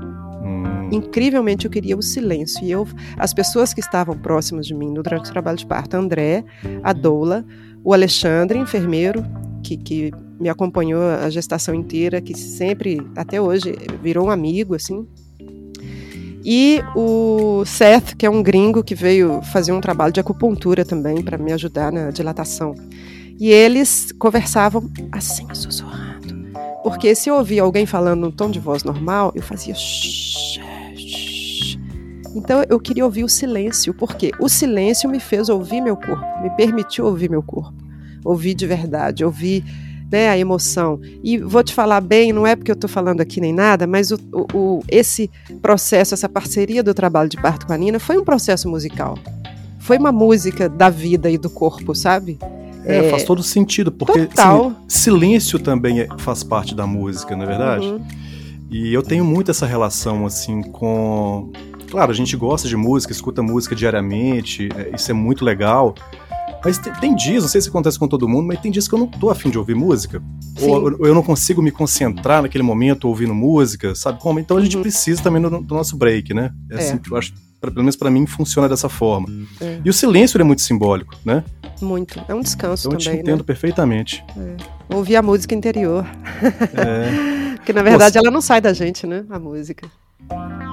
Hum. 0.42 0.88
Incrivelmente, 0.90 1.66
eu 1.66 1.70
queria 1.70 1.96
o 1.96 2.02
silêncio. 2.02 2.64
E 2.64 2.70
eu, 2.70 2.86
as 3.16 3.32
pessoas 3.32 3.72
que 3.72 3.80
estavam 3.80 4.18
próximas 4.18 4.66
de 4.66 4.74
mim 4.74 4.92
durante 4.92 5.30
o 5.30 5.32
trabalho 5.32 5.56
de 5.56 5.66
parto, 5.66 5.94
André, 5.96 6.44
a 6.82 6.92
Doula, 6.92 7.44
o 7.84 7.92
Alexandre, 7.92 8.58
enfermeiro, 8.58 9.24
que, 9.62 9.76
que 9.76 10.12
me 10.38 10.48
acompanhou 10.48 11.02
a 11.02 11.30
gestação 11.30 11.74
inteira, 11.74 12.20
que 12.20 12.36
sempre, 12.36 13.00
até 13.16 13.40
hoje, 13.40 13.76
virou 14.02 14.26
um 14.26 14.30
amigo, 14.30 14.74
assim. 14.74 15.06
E 16.44 16.82
o 16.94 17.64
Seth, 17.64 18.14
que 18.16 18.26
é 18.26 18.30
um 18.30 18.42
gringo 18.42 18.84
que 18.84 18.94
veio 18.94 19.40
fazer 19.42 19.72
um 19.72 19.80
trabalho 19.80 20.12
de 20.12 20.20
acupuntura 20.20 20.84
também 20.84 21.22
para 21.22 21.38
me 21.38 21.52
ajudar 21.52 21.90
na 21.90 22.10
dilatação. 22.10 22.74
E 23.40 23.50
eles 23.50 24.12
conversavam 24.18 24.90
assim, 25.10 25.46
sussurrando. 25.54 26.52
Porque 26.82 27.14
se 27.14 27.30
eu 27.30 27.36
ouvia 27.36 27.62
alguém 27.62 27.86
falando 27.86 28.20
num 28.20 28.30
tom 28.30 28.50
de 28.50 28.60
voz 28.60 28.84
normal, 28.84 29.32
eu 29.34 29.42
fazia 29.42 29.74
shh, 29.74 30.58
shh. 30.96 31.78
Então 32.36 32.62
eu 32.68 32.78
queria 32.78 33.04
ouvir 33.04 33.24
o 33.24 33.28
silêncio, 33.28 33.94
porque 33.94 34.30
o 34.38 34.48
silêncio 34.48 35.08
me 35.08 35.20
fez 35.20 35.48
ouvir 35.48 35.80
meu 35.80 35.96
corpo, 35.96 36.42
me 36.42 36.50
permitiu 36.50 37.06
ouvir 37.06 37.30
meu 37.30 37.42
corpo, 37.42 37.72
ouvir 38.22 38.54
de 38.54 38.66
verdade, 38.66 39.24
ouvir 39.24 39.64
né, 40.14 40.28
a 40.28 40.38
emoção. 40.38 41.00
E 41.24 41.38
vou 41.38 41.64
te 41.64 41.74
falar 41.74 42.00
bem, 42.00 42.32
não 42.32 42.46
é 42.46 42.54
porque 42.54 42.70
eu 42.70 42.74
estou 42.74 42.88
falando 42.88 43.20
aqui 43.20 43.40
nem 43.40 43.52
nada, 43.52 43.84
mas 43.84 44.12
o, 44.12 44.18
o, 44.54 44.80
esse 44.88 45.28
processo, 45.60 46.14
essa 46.14 46.28
parceria 46.28 46.84
do 46.84 46.94
trabalho 46.94 47.28
de 47.28 47.36
parto 47.36 47.66
com 47.66 47.72
a 47.72 47.76
Nina 47.76 47.98
foi 47.98 48.16
um 48.16 48.22
processo 48.22 48.68
musical. 48.68 49.18
Foi 49.80 49.98
uma 49.98 50.12
música 50.12 50.68
da 50.68 50.88
vida 50.88 51.28
e 51.28 51.36
do 51.36 51.50
corpo, 51.50 51.96
sabe? 51.96 52.38
É, 52.84 52.98
é 52.98 53.10
faz 53.10 53.24
todo 53.24 53.42
sentido, 53.42 53.90
porque 53.90 54.28
assim, 54.36 54.76
silêncio 54.86 55.58
também 55.58 56.02
é, 56.02 56.08
faz 56.18 56.44
parte 56.44 56.76
da 56.76 56.86
música, 56.86 57.34
não 57.34 57.42
é 57.42 57.46
verdade? 57.46 57.86
Uhum. 57.86 58.00
E 58.70 58.94
eu 58.94 59.02
tenho 59.02 59.24
muito 59.24 59.50
essa 59.50 59.66
relação, 59.66 60.24
assim, 60.24 60.62
com. 60.62 61.50
Claro, 61.90 62.12
a 62.12 62.14
gente 62.14 62.36
gosta 62.36 62.68
de 62.68 62.76
música, 62.76 63.12
escuta 63.12 63.42
música 63.42 63.74
diariamente, 63.74 64.68
é, 64.76 64.94
isso 64.94 65.10
é 65.10 65.14
muito 65.14 65.44
legal. 65.44 65.92
Mas 66.64 66.78
tem, 66.78 66.92
tem, 66.94 67.14
dias, 67.14 67.42
não 67.42 67.50
sei 67.50 67.60
se 67.60 67.68
acontece 67.68 67.98
com 67.98 68.08
todo 68.08 68.26
mundo, 68.26 68.46
mas 68.46 68.58
tem 68.60 68.70
dias 68.70 68.88
que 68.88 68.94
eu 68.94 68.98
não 68.98 69.06
tô 69.06 69.28
afim 69.28 69.50
de 69.50 69.58
ouvir 69.58 69.74
música. 69.74 70.22
Ou, 70.62 70.84
ou, 70.84 71.06
eu 71.06 71.14
não 71.14 71.22
consigo 71.22 71.60
me 71.60 71.70
concentrar 71.70 72.42
naquele 72.42 72.64
momento 72.64 73.06
ouvindo 73.06 73.34
música, 73.34 73.94
sabe 73.94 74.18
como? 74.18 74.40
Então 74.40 74.56
a 74.56 74.62
gente 74.62 74.76
uhum. 74.76 74.82
precisa 74.82 75.22
também 75.22 75.42
do, 75.42 75.60
do, 75.60 75.74
nosso 75.74 75.96
break, 75.96 76.32
né? 76.32 76.52
É, 76.70 76.74
é. 76.74 76.78
assim 76.78 76.96
que 76.96 77.12
eu 77.12 77.16
acho, 77.18 77.34
pra, 77.60 77.70
pelo 77.70 77.82
menos 77.82 77.96
para 77.96 78.10
mim, 78.10 78.26
funciona 78.26 78.66
dessa 78.68 78.88
forma. 78.88 79.28
É. 79.60 79.80
E 79.84 79.90
o 79.90 79.92
silêncio 79.92 80.40
é 80.40 80.44
muito 80.44 80.62
simbólico, 80.62 81.14
né? 81.22 81.44
Muito. 81.82 82.24
É 82.26 82.34
um 82.34 82.40
descanso 82.40 82.88
então, 82.88 82.98
também. 82.98 83.12
Eu 83.12 83.18
te 83.18 83.22
entendo 83.22 83.38
né? 83.38 83.44
perfeitamente. 83.44 84.24
É. 84.36 84.94
Ouvir 84.94 85.16
a 85.16 85.22
música 85.22 85.54
interior. 85.54 86.06
É. 86.72 87.54
Porque 87.64 87.72
na 87.72 87.82
verdade 87.82 88.18
ela 88.18 88.30
não 88.30 88.40
sai 88.40 88.60
da 88.60 88.72
gente, 88.72 89.06
né? 89.06 89.24
A 89.28 89.38
música. 89.38 89.86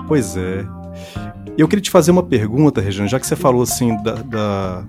Pois 0.08 0.38
é. 0.38 0.65
Eu 1.58 1.67
queria 1.67 1.82
te 1.82 1.91
fazer 1.91 2.12
uma 2.12 2.23
pergunta, 2.23 2.80
Regina, 2.80 3.08
já 3.08 3.19
que 3.19 3.27
você 3.27 3.36
falou 3.36 3.62
assim 3.62 3.95
da, 4.04 4.15
da 4.15 4.86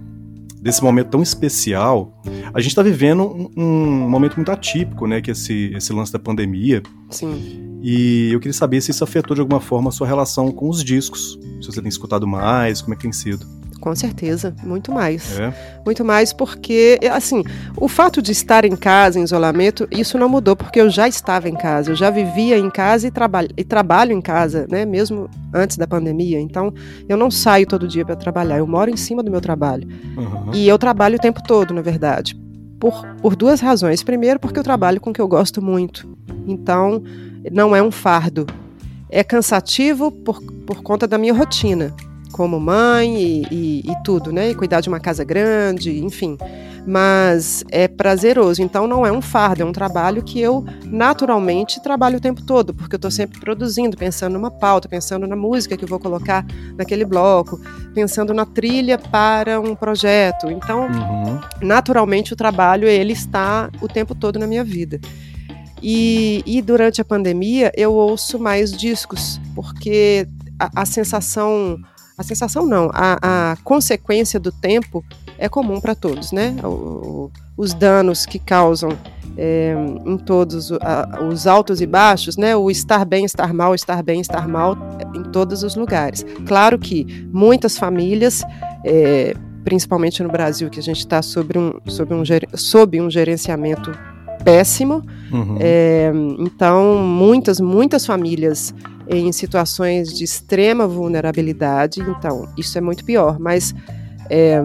desse 0.62 0.80
momento 0.80 1.08
tão 1.08 1.22
especial, 1.22 2.22
a 2.54 2.60
gente 2.60 2.70
está 2.70 2.84
vivendo 2.84 3.24
um, 3.24 3.50
um, 3.56 4.08
momento 4.08 4.36
muito 4.36 4.52
atípico, 4.52 5.08
né? 5.08 5.20
Que 5.20 5.30
é 5.30 5.32
esse, 5.32 5.72
esse 5.74 5.92
lance 5.92 6.12
da 6.12 6.20
pandemia. 6.20 6.80
Sim. 7.10 7.80
E 7.82 8.30
eu 8.30 8.38
queria 8.38 8.52
saber 8.52 8.80
se 8.80 8.92
isso 8.92 9.02
afetou 9.02 9.34
de 9.34 9.40
alguma 9.40 9.60
forma 9.60 9.88
a 9.88 9.92
sua 9.92 10.06
relação 10.06 10.52
com 10.52 10.68
os 10.68 10.84
discos. 10.84 11.36
Se 11.60 11.66
você 11.66 11.80
tem 11.80 11.88
escutado 11.88 12.28
mais, 12.28 12.80
como 12.80 12.94
é 12.94 12.96
que 12.96 13.02
tem 13.02 13.12
sido? 13.12 13.44
Com 13.82 13.96
certeza, 13.96 14.54
muito 14.62 14.92
mais. 14.92 15.40
É. 15.40 15.52
Muito 15.84 16.04
mais 16.04 16.32
porque, 16.32 17.00
assim, 17.10 17.42
o 17.76 17.88
fato 17.88 18.22
de 18.22 18.30
estar 18.30 18.64
em 18.64 18.76
casa, 18.76 19.18
em 19.18 19.24
isolamento, 19.24 19.88
isso 19.90 20.16
não 20.16 20.28
mudou, 20.28 20.54
porque 20.54 20.80
eu 20.80 20.88
já 20.88 21.08
estava 21.08 21.48
em 21.48 21.56
casa, 21.56 21.90
eu 21.90 21.96
já 21.96 22.08
vivia 22.08 22.56
em 22.56 22.70
casa 22.70 23.08
e, 23.08 23.10
traba 23.10 23.44
e 23.56 23.64
trabalho 23.64 24.12
em 24.12 24.20
casa, 24.20 24.68
né, 24.70 24.84
mesmo 24.84 25.28
antes 25.52 25.76
da 25.76 25.84
pandemia. 25.84 26.38
Então, 26.38 26.72
eu 27.08 27.16
não 27.16 27.28
saio 27.28 27.66
todo 27.66 27.88
dia 27.88 28.04
para 28.04 28.14
trabalhar, 28.14 28.58
eu 28.58 28.68
moro 28.68 28.88
em 28.88 28.96
cima 28.96 29.20
do 29.20 29.32
meu 29.32 29.40
trabalho. 29.40 29.88
Uhum. 30.16 30.54
E 30.54 30.68
eu 30.68 30.78
trabalho 30.78 31.16
o 31.16 31.20
tempo 31.20 31.42
todo, 31.42 31.74
na 31.74 31.82
verdade. 31.82 32.40
Por, 32.78 33.04
por 33.20 33.34
duas 33.34 33.60
razões. 33.60 34.04
Primeiro, 34.04 34.38
porque 34.38 34.60
eu 34.60 34.64
trabalho 34.64 35.00
com 35.00 35.10
o 35.10 35.12
que 35.12 35.20
eu 35.20 35.26
gosto 35.26 35.60
muito. 35.60 36.08
Então, 36.46 37.02
não 37.50 37.74
é 37.74 37.82
um 37.82 37.90
fardo. 37.90 38.46
É 39.10 39.24
cansativo 39.24 40.12
por, 40.12 40.40
por 40.40 40.84
conta 40.84 41.08
da 41.08 41.18
minha 41.18 41.34
rotina 41.34 41.92
como 42.32 42.58
mãe 42.58 43.16
e, 43.16 43.46
e, 43.50 43.90
e 43.90 44.02
tudo, 44.02 44.32
né? 44.32 44.50
E 44.50 44.54
cuidar 44.54 44.80
de 44.80 44.88
uma 44.88 44.98
casa 44.98 45.22
grande, 45.22 46.02
enfim 46.02 46.36
mas 46.86 47.64
é 47.70 47.86
prazeroso. 47.86 48.62
Então 48.62 48.86
não 48.86 49.06
é 49.06 49.12
um 49.12 49.22
fardo, 49.22 49.62
é 49.62 49.64
um 49.64 49.72
trabalho 49.72 50.22
que 50.22 50.40
eu 50.40 50.64
naturalmente 50.84 51.82
trabalho 51.82 52.18
o 52.18 52.20
tempo 52.20 52.42
todo, 52.42 52.74
porque 52.74 52.94
eu 52.94 52.98
estou 52.98 53.10
sempre 53.10 53.40
produzindo, 53.40 53.96
pensando 53.96 54.34
numa 54.34 54.50
pauta, 54.50 54.88
pensando 54.88 55.26
na 55.26 55.36
música 55.36 55.76
que 55.76 55.84
eu 55.84 55.88
vou 55.88 55.98
colocar 55.98 56.44
naquele 56.76 57.04
bloco, 57.04 57.60
pensando 57.94 58.34
na 58.34 58.44
trilha 58.44 58.98
para 58.98 59.60
um 59.60 59.74
projeto. 59.74 60.50
Então, 60.50 60.86
uhum. 60.86 61.40
naturalmente 61.60 62.32
o 62.32 62.36
trabalho 62.36 62.88
ele 62.88 63.12
está 63.12 63.70
o 63.80 63.88
tempo 63.88 64.14
todo 64.14 64.38
na 64.38 64.46
minha 64.46 64.64
vida. 64.64 65.00
E, 65.82 66.42
e 66.46 66.62
durante 66.62 67.00
a 67.00 67.04
pandemia 67.04 67.72
eu 67.76 67.92
ouço 67.92 68.38
mais 68.38 68.70
discos, 68.72 69.40
porque 69.54 70.28
a, 70.58 70.82
a 70.82 70.84
sensação 70.84 71.76
a 72.16 72.22
sensação 72.22 72.66
não, 72.66 72.90
a, 72.92 73.18
a, 73.52 73.56
consequência 73.64 74.38
do 74.38 74.52
tempo 74.52 75.04
é 75.38 75.48
comum 75.48 75.80
para 75.80 75.94
todos, 75.94 76.32
né? 76.32 76.54
O, 76.62 77.30
os 77.56 77.74
danos 77.74 78.26
que 78.26 78.38
causam 78.38 78.90
é, 79.36 79.74
em 80.04 80.16
todos 80.18 80.70
a, 80.72 81.20
os 81.28 81.46
altos 81.46 81.80
e 81.80 81.86
baixos, 81.86 82.36
né? 82.36 82.54
O 82.54 82.70
estar 82.70 83.04
bem, 83.04 83.24
estar 83.24 83.52
mal, 83.52 83.74
estar 83.74 84.02
bem, 84.02 84.20
estar 84.20 84.46
mal 84.46 84.76
em 85.14 85.22
todos 85.24 85.62
os 85.62 85.74
lugares. 85.74 86.24
Claro 86.46 86.78
que 86.78 87.26
muitas 87.32 87.78
famílias, 87.78 88.42
é, 88.84 89.34
principalmente 89.64 90.22
no 90.22 90.28
Brasil, 90.28 90.68
que 90.68 90.80
a 90.80 90.82
gente 90.82 90.98
está 90.98 91.22
sob 91.22 91.58
um, 91.58 91.72
sob, 91.90 92.14
um, 92.14 92.24
sob 92.54 93.00
um 93.00 93.10
gerenciamento 93.10 93.92
péssimo, 94.44 95.02
uhum. 95.32 95.56
é, 95.60 96.12
então 96.40 96.96
muitas, 96.98 97.60
muitas 97.60 98.04
famílias 98.04 98.74
em 99.08 99.32
situações 99.32 100.12
de 100.12 100.24
extrema 100.24 100.86
vulnerabilidade, 100.86 102.00
então 102.00 102.48
isso 102.56 102.76
é 102.78 102.80
muito 102.80 103.04
pior, 103.04 103.38
mas 103.38 103.74
é, 104.30 104.60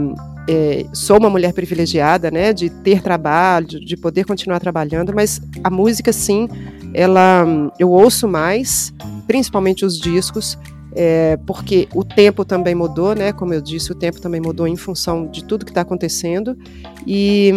é, 0.47 0.85
sou 0.93 1.17
uma 1.17 1.29
mulher 1.29 1.53
privilegiada, 1.53 2.31
né, 2.31 2.53
de 2.53 2.69
ter 2.69 3.01
trabalho, 3.01 3.67
de 3.67 3.97
poder 3.97 4.25
continuar 4.25 4.59
trabalhando, 4.59 5.13
mas 5.13 5.41
a 5.63 5.69
música, 5.69 6.13
sim, 6.13 6.47
ela, 6.93 7.45
eu 7.77 7.89
ouço 7.91 8.27
mais, 8.27 8.93
principalmente 9.27 9.83
os 9.83 9.99
discos, 9.99 10.57
é, 10.95 11.37
porque 11.45 11.87
o 11.93 12.03
tempo 12.03 12.45
também 12.45 12.73
mudou, 12.73 13.13
né, 13.13 13.33
como 13.33 13.53
eu 13.53 13.61
disse, 13.61 13.91
o 13.91 13.95
tempo 13.95 14.21
também 14.21 14.39
mudou 14.39 14.67
em 14.67 14.77
função 14.77 15.27
de 15.27 15.43
tudo 15.43 15.65
que 15.65 15.71
está 15.71 15.81
acontecendo, 15.81 16.57
e, 17.05 17.51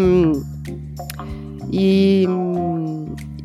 e, 1.71 2.27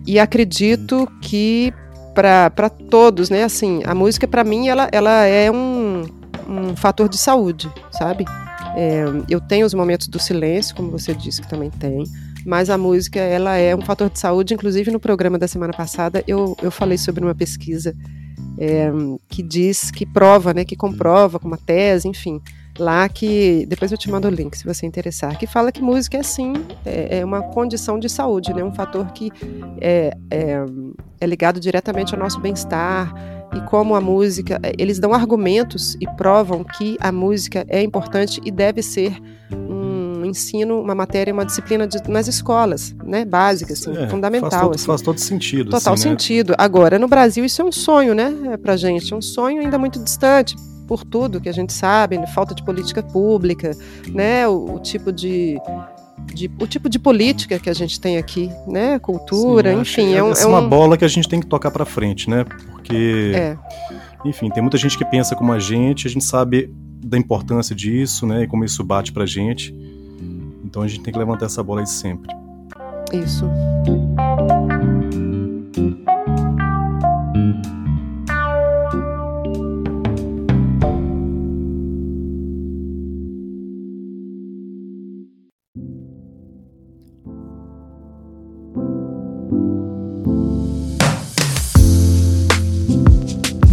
e 0.08 0.20
acredito 0.20 1.08
que 1.22 1.72
para 2.16 2.70
todos, 2.70 3.30
né, 3.30 3.44
assim, 3.44 3.82
a 3.86 3.94
música 3.94 4.28
para 4.28 4.44
mim, 4.44 4.70
ela, 4.70 4.88
ela 4.92 5.26
é 5.26 5.52
um, 5.52 6.06
um 6.48 6.76
fator 6.76 7.10
de 7.10 7.18
saúde, 7.18 7.70
sabe? 7.92 8.26
É, 8.76 9.04
eu 9.30 9.42
tenho 9.42 9.66
os 9.66 9.74
momentos 9.74 10.08
do 10.08 10.20
silêncio, 10.20 10.76
como 10.76 10.90
você 10.90 11.14
disse 11.14 11.42
que 11.42 11.50
também 11.50 11.70
tem, 11.70 12.04
mas 12.46 12.70
a 12.70 12.78
música 12.78 13.20
ela 13.20 13.56
é 13.56 13.76
um 13.76 13.82
fator 13.82 14.10
de 14.10 14.20
saúde. 14.20 14.54
Inclusive 14.54 14.92
no 14.92 15.00
programa 15.00 15.38
da 15.38 15.48
semana 15.48 15.74
passada 15.74 16.24
eu, 16.28 16.56
eu 16.62 16.72
falei 16.72 16.98
sobre 16.98 17.24
uma 17.24 17.34
pesquisa 17.34 17.96
é, 18.58 18.92
que 19.30 19.42
diz, 19.42 19.92
que 19.92 20.06
prova, 20.06 20.54
né, 20.54 20.66
que 20.66 20.76
comprova 20.76 21.40
com 21.40 21.48
uma 21.48 21.58
tese, 21.58 22.08
enfim, 22.08 22.42
lá 22.78 23.08
que 23.08 23.66
depois 23.68 23.92
eu 23.92 23.98
te 23.98 24.10
mando 24.10 24.28
o 24.28 24.32
link 24.32 24.56
se 24.58 24.66
você 24.66 24.86
interessar, 24.86 25.38
que 25.38 25.48
fala 25.48 25.72
que 25.72 25.82
música 25.82 26.18
é 26.18 26.24
sim 26.24 26.54
é, 26.86 27.20
é 27.20 27.26
uma 27.26 27.42
condição 27.42 27.98
de 27.98 28.10
saúde, 28.10 28.54
né, 28.54 28.64
um 28.64 28.74
fator 28.74 29.12
que 29.14 29.32
é, 29.80 30.16
é, 30.30 30.66
é 31.20 31.26
ligado 31.26 31.60
diretamente 31.60 32.14
ao 32.14 32.20
nosso 32.20 32.40
bem-estar 32.40 33.14
e 33.56 33.62
como 33.62 33.96
a 33.96 34.02
música, 34.02 34.60
eles 34.78 35.00
dão 35.00 35.14
argumentos 35.14 35.96
e 36.02 36.08
provam 36.18 36.64
que 36.64 36.98
a 37.00 37.12
música 37.12 37.66
é 37.70 37.82
importante 37.82 38.42
e 38.44 38.52
deve 38.52 38.82
ser 38.84 39.18
um 39.52 40.26
ensino, 40.26 40.82
uma 40.82 40.94
matéria, 40.94 41.34
uma 41.34 41.46
disciplina 41.46 41.88
de, 41.88 41.98
nas 42.10 42.28
escolas, 42.28 42.94
né, 43.04 43.24
básica, 43.24 43.72
assim, 43.72 43.96
é, 43.96 44.10
fundamental. 44.10 44.50
Faz 44.50 44.62
todo, 44.62 44.76
assim. 44.76 44.86
faz 44.86 45.02
todo 45.02 45.20
sentido. 45.20 45.72
Total 45.72 45.94
assim, 45.94 46.10
né? 46.10 46.12
sentido. 46.12 46.56
Agora, 46.58 47.00
no 47.00 47.08
Brasil, 47.08 47.46
isso 47.46 47.62
é 47.62 47.66
um 47.66 47.72
sonho, 47.72 48.14
né, 48.14 48.58
pra 48.62 48.76
gente, 48.76 49.14
é 49.14 49.16
um 49.16 49.22
sonho 49.22 49.62
ainda 49.62 49.78
muito 49.78 50.00
distante, 50.00 50.56
por 50.88 51.04
tudo 51.04 51.42
que 51.42 51.50
a 51.50 51.54
gente 51.54 51.74
sabe, 51.74 52.20
falta 52.28 52.54
de 52.54 52.64
política 52.64 53.02
pública, 53.02 53.72
né, 54.10 54.48
o, 54.48 54.76
o 54.76 54.80
tipo 54.80 55.12
de 55.12 55.60
de, 56.34 56.50
o 56.60 56.66
tipo 56.66 56.90
de 56.90 56.98
política 56.98 57.60
que 57.60 57.70
a 57.70 57.74
gente 57.74 58.00
tem 58.00 58.18
aqui, 58.18 58.50
né? 58.68 58.98
Cultura, 59.00 59.74
Sim, 59.74 59.82
enfim. 59.82 60.14
É, 60.14 60.24
um, 60.24 60.32
é, 60.32 60.42
é 60.42 60.46
uma 60.46 60.62
bola 60.62 60.98
que 60.98 61.06
a 61.06 61.08
gente 61.08 61.28
tem 61.28 61.40
que 61.40 61.46
tocar 61.46 61.72
para 61.72 61.86
frente, 61.86 62.30
né? 62.30 62.46
Porque, 62.72 63.32
é. 63.36 63.58
enfim, 64.24 64.50
tem 64.50 64.64
muita 64.64 64.78
gente 64.78 64.98
que 64.98 65.06
pensa 65.06 65.36
como 65.36 65.52
a 65.52 65.60
gente, 65.60 66.08
a 66.08 66.10
gente 66.10 66.24
sabe 66.24 66.74
da 67.06 67.18
importância 67.18 67.76
disso, 67.76 68.26
né? 68.26 68.44
E 68.44 68.48
como 68.48 68.64
isso 68.64 68.84
bate 68.84 69.12
pra 69.12 69.26
gente. 69.26 69.76
Então 70.64 70.82
a 70.82 70.88
gente 70.88 71.02
tem 71.02 71.14
que 71.14 71.20
levantar 71.20 71.46
essa 71.46 71.62
bola 71.62 71.82
aí 71.82 71.88
sempre. 71.88 72.34
Isso. 73.14 73.46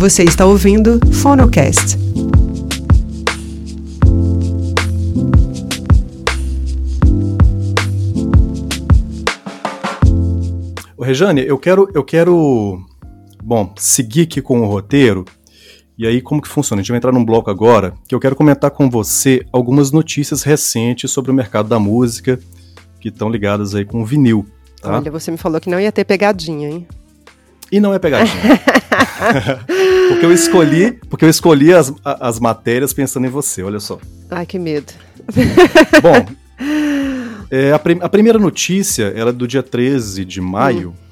Você 0.02 0.24
está 0.24 0.44
ouvindo 0.44 0.98
Fonocast. 1.12 1.96
Ô, 10.96 11.04
Rejane, 11.04 11.46
eu 11.46 11.56
quero, 11.56 11.88
eu 11.94 12.02
quero, 12.02 12.84
bom, 13.44 13.72
seguir 13.76 14.22
aqui 14.22 14.42
com 14.42 14.62
o 14.62 14.66
roteiro. 14.66 15.24
E 15.96 16.04
aí, 16.04 16.20
como 16.20 16.42
que 16.42 16.48
funciona? 16.48 16.80
A 16.80 16.82
gente 16.82 16.90
vai 16.90 16.96
entrar 16.96 17.12
num 17.12 17.24
bloco 17.24 17.48
agora 17.48 17.94
que 18.08 18.14
eu 18.16 18.18
quero 18.18 18.34
comentar 18.34 18.72
com 18.72 18.90
você 18.90 19.46
algumas 19.52 19.92
notícias 19.92 20.42
recentes 20.42 21.12
sobre 21.12 21.30
o 21.30 21.34
mercado 21.34 21.68
da 21.68 21.78
música 21.78 22.40
que 22.98 23.08
estão 23.08 23.30
ligadas 23.30 23.72
aí 23.72 23.84
com 23.84 24.02
o 24.02 24.04
vinil. 24.04 24.44
Tá? 24.80 24.96
Olha, 24.96 25.12
você 25.12 25.30
me 25.30 25.36
falou 25.36 25.60
que 25.60 25.70
não 25.70 25.78
ia 25.78 25.92
ter 25.92 26.04
pegadinha, 26.04 26.68
hein? 26.68 26.88
E 27.72 27.80
não 27.80 27.94
é 27.94 27.98
pegadinha. 27.98 28.37
porque 30.08 30.26
eu 30.26 30.32
escolhi, 30.32 30.92
porque 31.08 31.24
eu 31.24 31.30
escolhi 31.30 31.72
as, 31.72 31.90
as 32.04 32.38
matérias 32.38 32.92
pensando 32.92 33.26
em 33.26 33.30
você, 33.30 33.62
olha 33.62 33.80
só. 33.80 33.98
Ai, 34.30 34.44
que 34.44 34.58
medo. 34.58 34.92
Bom, 36.02 36.26
é, 37.50 37.72
a, 37.72 37.78
prim 37.78 37.98
a, 38.02 38.08
primeira 38.11 38.38
notícia 38.38 39.12
era 39.16 39.30
é 39.30 39.32
do 39.32 39.48
dia 39.48 39.62
13 39.62 40.22
de 40.26 40.40
maio. 40.40 40.90
Hum. 40.90 41.12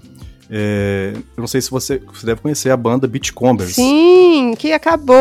É, 0.53 1.13
eu 1.15 1.41
não 1.41 1.47
sei 1.47 1.61
se 1.61 1.71
você, 1.71 2.03
você 2.13 2.27
deve 2.27 2.41
conhecer 2.41 2.71
a 2.71 2.77
banda 2.77 3.07
Beachcombers. 3.07 3.77
Sim, 3.77 4.55
que 4.59 4.73
acabou! 4.73 5.17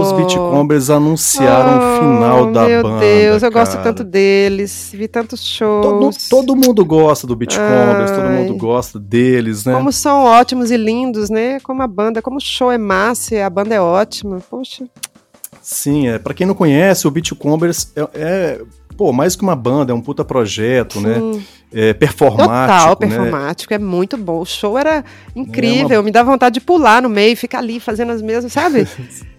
Os, 0.00 0.06
os 0.06 0.12
Beachcombers 0.12 0.90
anunciaram 0.90 1.72
oh, 1.72 1.76
o 1.76 1.98
final 1.98 2.52
da 2.52 2.66
meu 2.66 2.82
banda. 2.84 3.00
Meu 3.00 3.00
Deus, 3.00 3.42
eu 3.42 3.50
gosto 3.50 3.82
tanto 3.82 4.04
deles, 4.04 4.90
vi 4.94 5.08
tantos 5.08 5.44
shows. 5.44 6.28
Todo, 6.28 6.54
todo 6.54 6.56
mundo 6.56 6.84
gosta 6.84 7.26
do 7.26 7.34
Beachcombers, 7.34 8.12
todo 8.12 8.28
mundo 8.30 8.54
gosta 8.56 9.00
deles, 9.00 9.64
né? 9.64 9.74
Como 9.74 9.90
são 9.90 10.22
ótimos 10.22 10.70
e 10.70 10.76
lindos, 10.76 11.28
né? 11.28 11.58
Como 11.60 11.82
a 11.82 11.88
banda, 11.88 12.22
como 12.22 12.36
o 12.36 12.40
show 12.40 12.70
é 12.70 12.78
massa, 12.78 13.44
a 13.44 13.50
banda 13.50 13.74
é 13.74 13.80
ótima. 13.80 14.38
Poxa. 14.48 14.86
Sim, 15.60 16.06
é, 16.06 16.16
para 16.16 16.32
quem 16.32 16.46
não 16.46 16.54
conhece, 16.54 17.08
o 17.08 17.10
Beachcombers 17.10 17.90
é, 17.96 18.08
é 18.14 18.60
pô, 18.96 19.12
mais 19.12 19.36
que 19.36 19.42
uma 19.42 19.56
banda, 19.56 19.92
é 19.92 19.94
um 19.94 20.00
puta 20.00 20.24
projeto, 20.24 21.00
né? 21.00 21.14
Sim. 21.14 21.32
né? 21.32 21.42
É, 21.72 21.92
performático. 21.92 22.48
Total, 22.48 22.88
né? 22.88 22.96
performático, 22.96 23.74
é 23.74 23.78
muito 23.78 24.16
bom. 24.16 24.40
O 24.40 24.46
show 24.46 24.78
era 24.78 25.04
incrível, 25.34 25.96
é 25.96 25.98
uma... 25.98 26.04
me 26.04 26.10
dá 26.10 26.22
vontade 26.22 26.54
de 26.54 26.60
pular 26.60 27.02
no 27.02 27.08
meio, 27.08 27.36
ficar 27.36 27.58
ali 27.58 27.80
fazendo 27.80 28.12
as 28.12 28.22
mesmas, 28.22 28.52
sabe? 28.52 28.86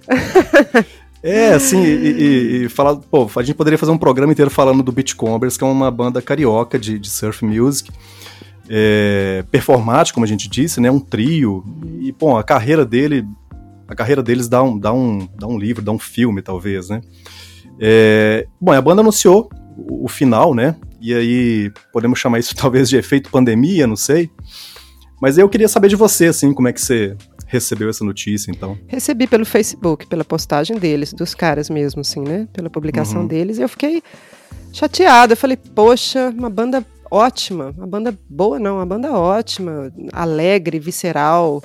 É, 1.24 1.54
assim, 1.54 1.84
e, 1.84 2.12
e, 2.12 2.66
e, 2.66 2.70
falar, 2.70 2.96
pô, 2.96 3.30
a 3.36 3.44
gente 3.44 3.56
poderia 3.56 3.78
fazer 3.78 3.92
um 3.92 3.98
programa 3.98 4.32
inteiro 4.32 4.52
falando 4.52 4.84
do 4.84 4.92
Beachcombers, 4.92 5.58
que 5.58 5.64
é 5.64 5.68
uma 5.68 5.90
banda 5.90 6.22
carioca 6.22 6.78
de, 6.78 7.00
de 7.00 7.10
surf 7.10 7.44
music, 7.44 7.92
é, 8.70 9.44
performático, 9.52 10.16
como 10.16 10.26
a 10.26 10.30
gente 10.30 10.48
disse, 10.48 10.80
né, 10.80 10.92
um 10.92 11.00
trio, 11.00 11.66
e, 12.00 12.12
pô, 12.12 12.38
a 12.38 12.44
carreira 12.44 12.86
dele, 12.86 13.26
a 13.88 13.96
carreira 13.96 14.22
deles 14.22 14.48
dá 14.48 14.62
um, 14.62 14.78
dá 14.78 14.94
um, 14.94 15.28
dá 15.38 15.48
um 15.48 15.58
livro, 15.58 15.84
dá 15.84 15.92
um 15.92 16.00
filme, 16.00 16.42
talvez, 16.42 16.90
né, 16.90 17.02
é, 17.80 18.48
bom, 18.60 18.72
a 18.72 18.82
banda 18.82 19.02
anunciou 19.02 19.50
o, 19.78 20.06
o 20.06 20.08
final, 20.08 20.54
né? 20.54 20.76
E 21.00 21.14
aí 21.14 21.72
podemos 21.92 22.20
chamar 22.20 22.40
isso 22.40 22.56
talvez 22.58 22.90
de 22.90 22.98
efeito 22.98 23.30
pandemia, 23.30 23.88
não 23.88 23.96
sei. 23.96 24.30
Mas 25.22 25.38
eu 25.38 25.50
queria 25.50 25.68
saber 25.68 25.88
de 25.88 25.96
você, 25.96 26.28
assim, 26.28 26.54
como 26.54 26.68
é 26.68 26.74
que 26.74 26.82
você 26.82 27.16
recebeu 27.48 27.90
essa 27.90 28.04
notícia, 28.04 28.52
então? 28.52 28.78
Recebi 28.88 29.26
pelo 29.26 29.46
Facebook, 29.46 30.06
pela 30.06 30.24
postagem 30.24 30.78
deles, 30.78 31.14
dos 31.14 31.34
caras 31.34 31.70
mesmo, 31.70 32.02
assim, 32.02 32.22
né? 32.22 32.48
Pela 32.54 32.70
publicação 32.70 33.22
uhum. 33.22 33.28
deles. 33.28 33.58
E 33.58 33.62
eu 33.62 33.70
fiquei 33.70 34.04
chateada. 34.72 35.34
Eu 35.34 35.38
falei, 35.38 35.58
poxa, 35.58 36.30
uma 36.38 36.50
banda 36.50 36.86
ótima. 37.10 37.74
Uma 37.78 37.88
banda 37.88 38.18
boa, 38.30 38.60
não, 38.60 38.76
uma 38.76 38.86
banda 38.86 39.12
ótima, 39.14 39.92
alegre, 40.14 40.78
visceral 40.78 41.64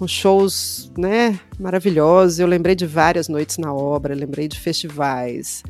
com 0.00 0.08
shows, 0.08 0.90
né, 0.96 1.38
maravilhosos. 1.58 2.38
Eu 2.38 2.46
lembrei 2.46 2.74
de 2.74 2.86
várias 2.86 3.28
noites 3.28 3.58
na 3.58 3.70
obra, 3.70 4.14
lembrei 4.14 4.48
de 4.48 4.58
festivais. 4.58 5.62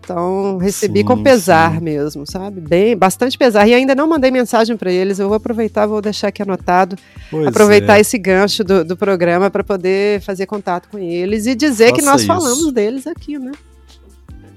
Então, 0.00 0.58
recebi 0.58 0.98
sim, 0.98 1.04
com 1.06 1.22
pesar 1.22 1.76
sim. 1.76 1.80
mesmo, 1.80 2.26
sabe? 2.26 2.60
Bem, 2.60 2.94
bastante 2.94 3.38
pesar. 3.38 3.66
E 3.66 3.72
ainda 3.72 3.94
não 3.94 4.06
mandei 4.06 4.30
mensagem 4.30 4.76
para 4.76 4.92
eles. 4.92 5.18
Eu 5.18 5.28
vou 5.28 5.36
aproveitar, 5.38 5.86
vou 5.86 6.02
deixar 6.02 6.28
aqui 6.28 6.42
anotado. 6.42 6.94
Pois 7.30 7.46
aproveitar 7.46 7.96
é. 7.96 8.02
esse 8.02 8.18
gancho 8.18 8.62
do, 8.62 8.84
do 8.84 8.98
programa 8.98 9.50
para 9.50 9.64
poder 9.64 10.20
fazer 10.20 10.44
contato 10.44 10.90
com 10.90 10.98
eles 10.98 11.46
e 11.46 11.54
dizer 11.54 11.88
Faça 11.88 11.96
que 11.96 12.02
nós 12.02 12.20
isso. 12.20 12.26
falamos 12.26 12.70
deles 12.70 13.06
aqui, 13.06 13.38
né? 13.38 13.52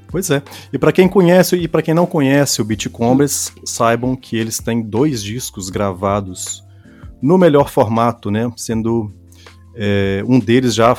Pois 0.10 0.30
é. 0.30 0.44
E 0.74 0.78
para 0.78 0.92
quem 0.92 1.08
conhece 1.08 1.56
e 1.56 1.66
para 1.66 1.82
quem 1.82 1.94
não 1.94 2.06
conhece 2.06 2.62
o 2.62 2.66
Beatcombers, 2.66 3.54
saibam 3.64 4.18
que 4.18 4.36
eles 4.36 4.60
têm 4.60 4.82
dois 4.82 5.24
discos 5.24 5.70
gravados 5.70 6.67
no 7.22 7.38
melhor 7.38 7.70
formato, 7.70 8.30
né? 8.30 8.52
Sendo 8.56 9.12
é, 9.76 10.24
um 10.28 10.40
deles 10.40 10.74
já 10.74 10.96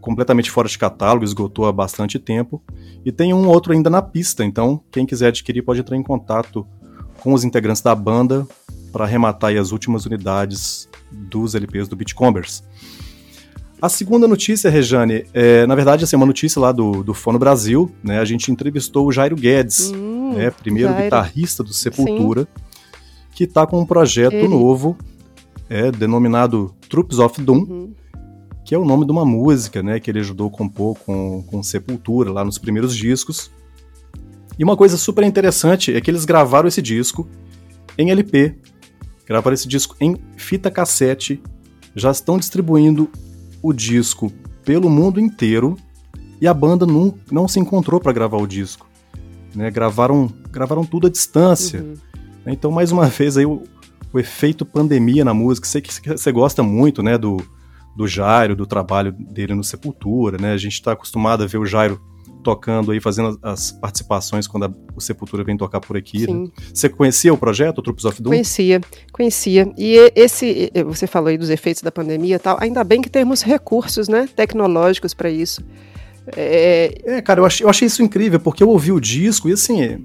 completamente 0.00 0.50
fora 0.50 0.68
de 0.68 0.78
catálogo, 0.78 1.24
esgotou 1.24 1.66
há 1.66 1.72
bastante 1.72 2.18
tempo, 2.18 2.62
e 3.04 3.12
tem 3.12 3.34
um 3.34 3.46
outro 3.48 3.72
ainda 3.72 3.90
na 3.90 4.00
pista. 4.00 4.44
Então, 4.44 4.82
quem 4.90 5.04
quiser 5.04 5.28
adquirir 5.28 5.62
pode 5.62 5.80
entrar 5.80 5.96
em 5.96 6.02
contato 6.02 6.66
com 7.20 7.34
os 7.34 7.44
integrantes 7.44 7.82
da 7.82 7.94
banda 7.94 8.46
para 8.90 9.04
arrematar 9.04 9.54
as 9.56 9.72
últimas 9.72 10.06
unidades 10.06 10.88
dos 11.12 11.54
LPs 11.54 11.86
do 11.88 11.96
Beatcombers. 11.96 12.62
A 13.80 13.88
segunda 13.88 14.28
notícia, 14.28 14.70
Rejane, 14.70 15.24
é, 15.32 15.66
na 15.66 15.74
verdade, 15.74 16.04
assim, 16.04 16.14
é 16.14 16.18
uma 16.18 16.26
notícia 16.26 16.60
lá 16.60 16.70
do, 16.70 17.02
do 17.02 17.14
Fono 17.14 17.38
Brasil, 17.38 17.90
né? 18.02 18.18
A 18.18 18.24
gente 18.26 18.50
entrevistou 18.52 19.06
o 19.06 19.12
Jairo 19.12 19.34
Guedes, 19.34 19.90
hum, 19.90 20.34
né, 20.34 20.50
primeiro 20.50 20.90
Jairo. 20.90 21.04
guitarrista 21.04 21.62
do 21.62 21.72
Sepultura, 21.72 22.42
Sim. 22.42 22.62
que 23.34 23.44
está 23.44 23.66
com 23.66 23.80
um 23.80 23.86
projeto 23.86 24.34
Ele. 24.34 24.48
novo, 24.48 24.98
é, 25.70 25.92
denominado 25.92 26.74
Troops 26.88 27.20
of 27.20 27.40
Doom, 27.40 27.58
uhum. 27.58 27.94
que 28.64 28.74
é 28.74 28.78
o 28.78 28.84
nome 28.84 29.06
de 29.06 29.12
uma 29.12 29.24
música, 29.24 29.80
né, 29.82 30.00
que 30.00 30.10
ele 30.10 30.18
ajudou 30.18 30.48
a 30.48 30.50
compor 30.50 30.98
com, 30.98 31.44
com 31.44 31.62
Sepultura 31.62 32.32
lá 32.32 32.44
nos 32.44 32.58
primeiros 32.58 32.94
discos. 32.94 33.52
E 34.58 34.64
uma 34.64 34.76
coisa 34.76 34.96
super 34.96 35.24
interessante 35.24 35.94
é 35.94 36.00
que 36.00 36.10
eles 36.10 36.24
gravaram 36.24 36.66
esse 36.66 36.82
disco 36.82 37.26
em 37.96 38.10
LP, 38.10 38.56
gravaram 39.24 39.54
esse 39.54 39.68
disco 39.68 39.96
em 40.00 40.16
fita 40.36 40.70
cassete, 40.70 41.40
já 41.94 42.10
estão 42.10 42.36
distribuindo 42.36 43.08
o 43.62 43.72
disco 43.72 44.30
pelo 44.64 44.90
mundo 44.90 45.20
inteiro 45.20 45.76
e 46.40 46.48
a 46.48 46.54
banda 46.54 46.84
não, 46.84 47.14
não 47.30 47.46
se 47.46 47.60
encontrou 47.60 48.00
para 48.00 48.12
gravar 48.12 48.38
o 48.38 48.46
disco. 48.46 48.88
Né? 49.54 49.70
Gravaram, 49.70 50.28
gravaram 50.50 50.84
tudo 50.84 51.06
à 51.06 51.10
distância. 51.10 51.80
Uhum. 51.80 51.94
Então, 52.46 52.70
mais 52.70 52.90
uma 52.90 53.06
vez, 53.08 53.36
aí, 53.36 53.46
o, 53.46 53.62
o 54.12 54.18
efeito 54.18 54.64
pandemia 54.64 55.24
na 55.24 55.34
música. 55.34 55.66
Sei 55.66 55.80
que 55.80 55.92
você 55.92 56.32
gosta 56.32 56.62
muito 56.62 57.02
né, 57.02 57.16
do, 57.16 57.36
do 57.96 58.06
Jairo, 58.06 58.56
do 58.56 58.66
trabalho 58.66 59.12
dele 59.12 59.54
no 59.54 59.64
Sepultura. 59.64 60.38
Né? 60.38 60.52
A 60.52 60.58
gente 60.58 60.74
está 60.74 60.92
acostumado 60.92 61.42
a 61.42 61.46
ver 61.46 61.58
o 61.58 61.66
Jairo 61.66 62.00
tocando 62.42 62.90
aí, 62.90 63.00
fazendo 63.00 63.38
as 63.42 63.70
participações 63.70 64.46
quando 64.46 64.64
a, 64.64 64.72
o 64.96 65.00
Sepultura 65.00 65.44
vem 65.44 65.56
tocar 65.56 65.80
por 65.80 65.96
aqui. 65.96 66.30
Né? 66.30 66.48
Você 66.72 66.88
conhecia 66.88 67.32
o 67.32 67.38
projeto, 67.38 67.78
o 67.78 67.82
Troops 67.82 68.04
of 68.04 68.22
Doom? 68.22 68.30
Conhecia, 68.30 68.80
conhecia. 69.12 69.72
E 69.76 70.12
esse, 70.14 70.72
você 70.86 71.06
falou 71.06 71.28
aí 71.28 71.38
dos 71.38 71.50
efeitos 71.50 71.82
da 71.82 71.92
pandemia 71.92 72.36
e 72.36 72.38
tal, 72.38 72.58
ainda 72.60 72.82
bem 72.82 73.02
que 73.02 73.10
temos 73.10 73.42
recursos 73.42 74.08
né, 74.08 74.28
tecnológicos 74.34 75.14
para 75.14 75.30
isso. 75.30 75.62
É... 76.36 76.94
é, 77.04 77.22
cara, 77.22 77.40
eu 77.40 77.44
achei, 77.44 77.64
eu 77.64 77.70
achei 77.70 77.86
isso 77.86 78.02
incrível, 78.02 78.40
porque 78.40 78.62
eu 78.62 78.68
ouvi 78.68 78.92
o 78.92 79.00
disco 79.00 79.48
e 79.48 79.52
assim, 79.52 80.04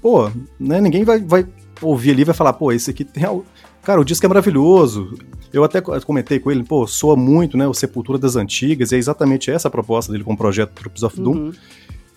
pô, 0.00 0.30
né, 0.58 0.80
ninguém 0.80 1.04
vai, 1.04 1.20
vai 1.20 1.46
ouvir 1.82 2.12
ali 2.12 2.24
vai 2.24 2.34
falar, 2.34 2.52
pô, 2.52 2.72
esse 2.72 2.90
aqui 2.90 3.04
tem 3.04 3.24
algo... 3.24 3.44
Cara, 3.82 4.00
o 4.00 4.04
disco 4.04 4.24
é 4.24 4.28
maravilhoso. 4.28 5.14
Eu 5.52 5.62
até 5.62 5.80
comentei 5.80 6.38
com 6.38 6.50
ele, 6.50 6.64
pô, 6.64 6.86
soa 6.86 7.16
muito, 7.16 7.56
né, 7.56 7.66
o 7.68 7.74
Sepultura 7.74 8.18
das 8.18 8.34
Antigas, 8.34 8.92
e 8.92 8.94
é 8.94 8.98
exatamente 8.98 9.50
essa 9.50 9.68
a 9.68 9.70
proposta 9.70 10.10
dele 10.10 10.24
com 10.24 10.32
o 10.32 10.36
projeto 10.36 10.72
Troops 10.72 11.02
of 11.02 11.20
Doom. 11.20 11.34
Uhum. 11.34 11.52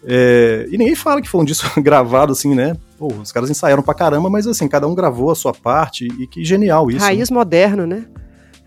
É, 0.05 0.67
e 0.71 0.77
ninguém 0.77 0.95
fala 0.95 1.21
que 1.21 1.27
foi 1.27 1.41
um 1.41 1.45
disco 1.45 1.69
gravado 1.81 2.31
assim, 2.31 2.55
né? 2.55 2.77
Pô, 2.97 3.07
os 3.07 3.31
caras 3.31 3.49
ensaiaram 3.49 3.83
pra 3.83 3.93
caramba, 3.93 4.29
mas 4.29 4.47
assim, 4.47 4.67
cada 4.67 4.87
um 4.87 4.95
gravou 4.95 5.29
a 5.29 5.35
sua 5.35 5.53
parte, 5.53 6.07
e 6.19 6.25
que 6.25 6.45
genial 6.45 6.89
isso. 6.89 6.99
Raiz 7.05 7.29
né? 7.29 7.33
moderno, 7.35 7.85
né? 7.85 8.05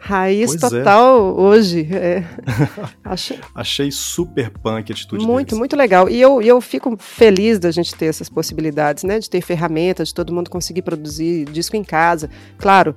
Raiz 0.02 0.56
pois 0.56 0.72
é. 0.72 0.78
total 0.78 1.18
é. 1.18 1.40
hoje. 1.40 1.88
É. 1.92 2.24
Achei... 3.04 3.38
Achei 3.54 3.90
super 3.90 4.50
punk 4.50 4.90
a 4.90 4.94
atitude 4.94 5.24
Muito, 5.24 5.48
deles. 5.48 5.58
muito 5.58 5.76
legal. 5.76 6.08
E 6.08 6.18
eu, 6.20 6.40
eu 6.40 6.60
fico 6.60 6.96
feliz 6.98 7.58
da 7.58 7.70
gente 7.70 7.94
ter 7.94 8.06
essas 8.06 8.28
possibilidades, 8.28 9.04
né? 9.04 9.18
De 9.18 9.28
ter 9.28 9.42
ferramentas, 9.42 10.08
de 10.08 10.14
todo 10.14 10.32
mundo 10.32 10.50
conseguir 10.50 10.82
produzir 10.82 11.44
disco 11.44 11.76
em 11.76 11.84
casa. 11.84 12.30
Claro, 12.56 12.94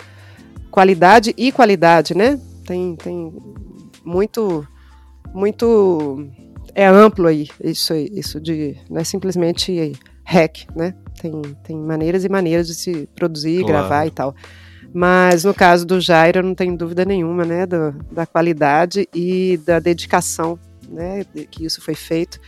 qualidade 0.72 1.34
e 1.38 1.52
qualidade, 1.52 2.16
né? 2.16 2.39
Tem, 2.66 2.96
tem 2.96 3.34
muito, 4.06 4.66
muito 5.34 6.26
é 6.74 6.88
amplo 6.88 7.28
aí 7.28 7.48
isso, 7.63 7.94
isso 7.94 8.39
de 8.39 8.78
não 8.89 9.02
é 9.02 9.04
simplesmente 9.04 9.92
hack, 10.24 10.66
né? 10.76 10.96
Tem, 11.22 11.42
tem 11.63 11.78
maneiras 11.78 12.24
e 12.24 12.30
maneiras 12.30 12.68
de 12.68 12.76
se 12.76 13.08
produzir, 13.16 13.60
claro. 13.60 13.68
gravar 13.68 14.06
e 14.08 14.12
tal. 14.12 14.36
Mas 14.94 15.44
no 15.44 15.54
caso 15.54 15.86
do 15.86 16.00
Jairo, 16.00 16.40
eu 16.40 16.44
não 16.44 16.54
tenho 16.54 16.78
dúvida 16.78 17.04
nenhuma, 17.04 17.44
né, 17.44 17.66
do, 17.66 17.92
da 18.12 18.26
qualidade 18.26 19.10
e 19.14 19.60
da 19.66 19.80
dedicação, 19.80 20.60
né, 20.88 21.26
que 21.50 21.66
isso 21.66 21.82
foi 21.82 21.96
feito. 21.96 22.40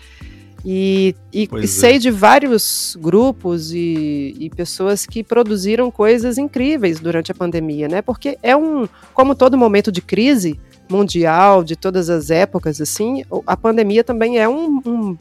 E, 0.67 1.15
e, 1.31 1.47
e 1.61 1.67
sei 1.67 1.95
é. 1.95 1.99
de 1.99 2.09
vários 2.09 2.97
grupos 2.99 3.71
e, 3.71 4.35
e, 4.39 4.49
pessoas 4.49 5.05
que 5.05 5.23
produziram 5.23 5.91
coisas 5.91 6.39
incríveis 6.39 6.99
durante 6.99 7.31
a 7.31 7.35
pandemia, 7.35 7.87
né? 7.87 8.01
Porque 8.01 8.39
é 8.41 8.55
um, 8.57 8.87
como 9.13 9.35
todo 9.35 9.55
momento 9.55 9.91
de 9.91 10.01
crise 10.01 10.59
mundial, 10.89 11.63
de 11.63 11.75
todas 11.75 12.09
as 12.09 12.31
épocas, 12.31 12.81
assim, 12.81 13.23
a 13.45 13.55
pandemia 13.55 14.03
também 14.03 14.39
é 14.39 14.49
um, 14.49 14.81
um, 14.83 15.17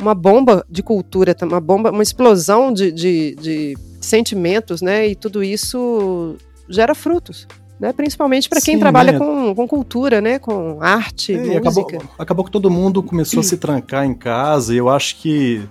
uma 0.00 0.14
bomba 0.14 0.64
de 0.68 0.82
cultura, 0.82 1.36
uma 1.42 1.60
bomba, 1.60 1.90
uma 1.90 2.02
explosão 2.02 2.72
de, 2.72 2.90
de, 2.90 3.34
de 3.36 3.78
sentimentos, 4.00 4.82
né? 4.82 5.08
E 5.08 5.14
tudo 5.14 5.42
isso 5.42 6.36
gera 6.68 6.94
frutos 6.94 7.46
né? 7.78 7.92
Principalmente 7.92 8.48
para 8.48 8.60
quem 8.60 8.74
Sim, 8.74 8.80
trabalha 8.80 9.12
né? 9.12 9.18
com, 9.18 9.54
com 9.54 9.68
cultura, 9.68 10.20
né? 10.20 10.38
Com 10.38 10.78
arte, 10.80 11.34
é, 11.34 11.60
música. 11.60 11.96
Acabou, 11.96 12.02
acabou 12.18 12.44
que 12.44 12.50
todo 12.50 12.70
mundo 12.70 13.02
começou 13.02 13.40
a 13.40 13.42
se 13.42 13.56
trancar 13.56 14.04
em 14.04 14.14
casa 14.14 14.74
e 14.74 14.78
eu 14.78 14.88
acho 14.88 15.20
que 15.20 15.62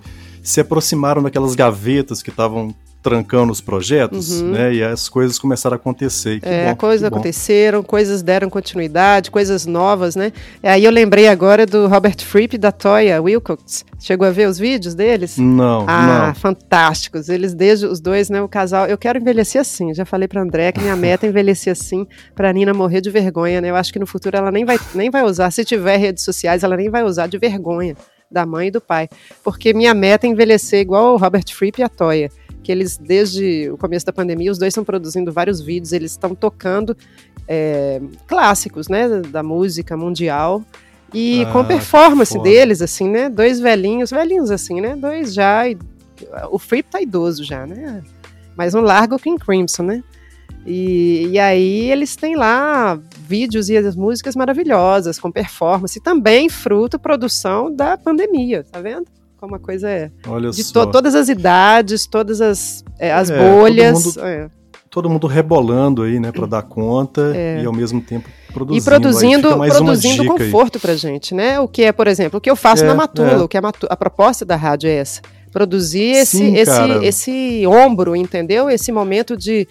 se 0.42 0.60
aproximaram 0.60 1.22
daquelas 1.22 1.54
gavetas 1.54 2.22
que 2.22 2.30
estavam 2.30 2.74
trancando 3.04 3.52
os 3.52 3.60
projetos, 3.60 4.40
uhum. 4.40 4.52
né? 4.52 4.72
E 4.72 4.82
as 4.82 5.10
coisas 5.10 5.38
começaram 5.38 5.74
a 5.74 5.76
acontecer. 5.76 6.40
é, 6.42 6.70
bom, 6.70 6.76
coisas 6.76 7.04
aconteceram, 7.04 7.82
coisas 7.82 8.22
deram 8.22 8.48
continuidade, 8.48 9.30
coisas 9.30 9.66
novas, 9.66 10.16
né? 10.16 10.32
Aí 10.62 10.82
eu 10.82 10.90
lembrei 10.90 11.28
agora 11.28 11.66
do 11.66 11.86
Robert 11.86 12.16
Fripp 12.24 12.56
da 12.56 12.72
Toya 12.72 13.20
Wilcox. 13.20 13.84
Chegou 14.00 14.26
a 14.26 14.30
ver 14.30 14.48
os 14.48 14.58
vídeos 14.58 14.94
deles? 14.94 15.36
Não. 15.36 15.84
Ah, 15.86 16.28
não. 16.28 16.34
fantásticos. 16.34 17.28
Eles 17.28 17.52
desde 17.52 17.84
os 17.84 18.00
dois, 18.00 18.30
né? 18.30 18.40
O 18.40 18.48
casal. 18.48 18.86
Eu 18.86 18.96
quero 18.96 19.18
envelhecer 19.18 19.60
assim. 19.60 19.92
Já 19.92 20.06
falei 20.06 20.26
para 20.26 20.40
André 20.40 20.72
que 20.72 20.80
minha 20.80 20.96
meta 20.96 21.26
é 21.26 21.28
envelhecer 21.28 21.72
assim, 21.72 22.06
para 22.34 22.50
Nina 22.54 22.72
morrer 22.72 23.02
de 23.02 23.10
vergonha, 23.10 23.60
né? 23.60 23.68
Eu 23.68 23.76
acho 23.76 23.92
que 23.92 23.98
no 23.98 24.06
futuro 24.06 24.34
ela 24.34 24.50
nem 24.50 24.64
vai, 24.64 24.80
nem 24.94 25.10
vai 25.10 25.24
usar. 25.24 25.50
Se 25.50 25.62
tiver 25.62 25.98
redes 25.98 26.24
sociais, 26.24 26.64
ela 26.64 26.74
nem 26.74 26.88
vai 26.88 27.04
usar 27.04 27.26
de 27.26 27.36
vergonha 27.36 27.94
da 28.30 28.46
mãe 28.46 28.68
e 28.68 28.70
do 28.70 28.80
pai, 28.80 29.08
porque 29.44 29.74
minha 29.74 29.94
meta 29.94 30.26
é 30.26 30.30
envelhecer 30.30 30.80
igual 30.80 31.14
o 31.14 31.16
Robert 31.16 31.44
Fripp 31.52 31.80
e 31.80 31.84
a 31.84 31.88
Toya 31.88 32.30
que 32.64 32.72
eles, 32.72 32.96
desde 32.96 33.70
o 33.70 33.76
começo 33.76 34.04
da 34.04 34.12
pandemia, 34.12 34.50
os 34.50 34.58
dois 34.58 34.70
estão 34.70 34.82
produzindo 34.82 35.30
vários 35.30 35.60
vídeos, 35.60 35.92
eles 35.92 36.12
estão 36.12 36.34
tocando 36.34 36.96
é, 37.46 38.00
clássicos, 38.26 38.88
né, 38.88 39.06
da 39.20 39.42
música 39.42 39.96
mundial, 39.96 40.64
e 41.12 41.42
ah, 41.42 41.52
com 41.52 41.64
performance 41.64 42.36
deles, 42.40 42.82
assim, 42.82 43.08
né, 43.08 43.28
dois 43.28 43.60
velhinhos, 43.60 44.10
velhinhos 44.10 44.50
assim, 44.50 44.80
né, 44.80 44.96
dois 44.96 45.32
já, 45.34 45.68
e, 45.68 45.78
o 46.50 46.58
Fripp 46.58 46.90
tá 46.90 47.00
idoso 47.00 47.44
já, 47.44 47.66
né, 47.66 48.02
mas 48.56 48.74
um 48.74 48.80
largo 48.80 49.18
King 49.18 49.38
Crimson, 49.38 49.82
né, 49.82 50.02
e, 50.66 51.28
e 51.32 51.38
aí 51.38 51.90
eles 51.90 52.16
têm 52.16 52.34
lá 52.34 52.98
vídeos 53.28 53.68
e 53.68 53.76
as 53.76 53.94
músicas 53.94 54.34
maravilhosas, 54.34 55.18
com 55.18 55.30
performance, 55.30 56.00
também 56.00 56.48
fruto, 56.48 56.98
produção 56.98 57.70
da 57.70 57.98
pandemia, 57.98 58.64
tá 58.64 58.80
vendo? 58.80 59.06
Como 59.44 59.56
a 59.56 59.58
coisa 59.58 59.90
é. 59.90 60.10
Olha 60.26 60.50
de 60.50 60.64
só. 60.64 60.86
To 60.86 60.92
todas 60.92 61.14
as 61.14 61.28
idades, 61.28 62.06
todas 62.06 62.40
as, 62.40 62.82
é, 62.98 63.12
as 63.12 63.28
é, 63.28 63.38
bolhas. 63.38 64.02
Todo 64.02 64.14
mundo, 64.14 64.26
é. 64.26 64.50
todo 64.90 65.10
mundo, 65.10 65.26
rebolando 65.26 66.02
aí, 66.02 66.18
né, 66.18 66.32
para 66.32 66.46
dar 66.46 66.62
conta 66.62 67.32
é. 67.34 67.60
e 67.62 67.66
ao 67.66 67.72
mesmo 67.72 68.00
tempo 68.00 68.28
produzindo. 68.52 68.82
E 68.82 68.84
produzindo, 68.84 69.48
produzindo 69.58 70.24
conforto 70.24 70.80
para 70.80 70.96
gente, 70.96 71.34
né? 71.34 71.60
O 71.60 71.68
que 71.68 71.82
é, 71.82 71.92
por 71.92 72.06
exemplo, 72.06 72.38
o 72.38 72.40
que 72.40 72.50
eu 72.50 72.56
faço 72.56 72.84
é, 72.84 72.86
na 72.86 72.94
Matula, 72.94 73.44
o 73.44 73.48
que 73.48 73.58
a, 73.58 73.62
a 73.90 73.96
proposta 73.96 74.44
da 74.44 74.56
rádio 74.56 74.88
é 74.88 74.94
essa. 74.94 75.20
Produzir 75.52 76.16
esse, 76.16 76.38
Sim, 76.38 76.56
esse, 76.56 76.80
esse 77.02 77.66
ombro, 77.66 78.16
entendeu? 78.16 78.68
Esse 78.70 78.90
momento 78.90 79.36
de 79.36 79.68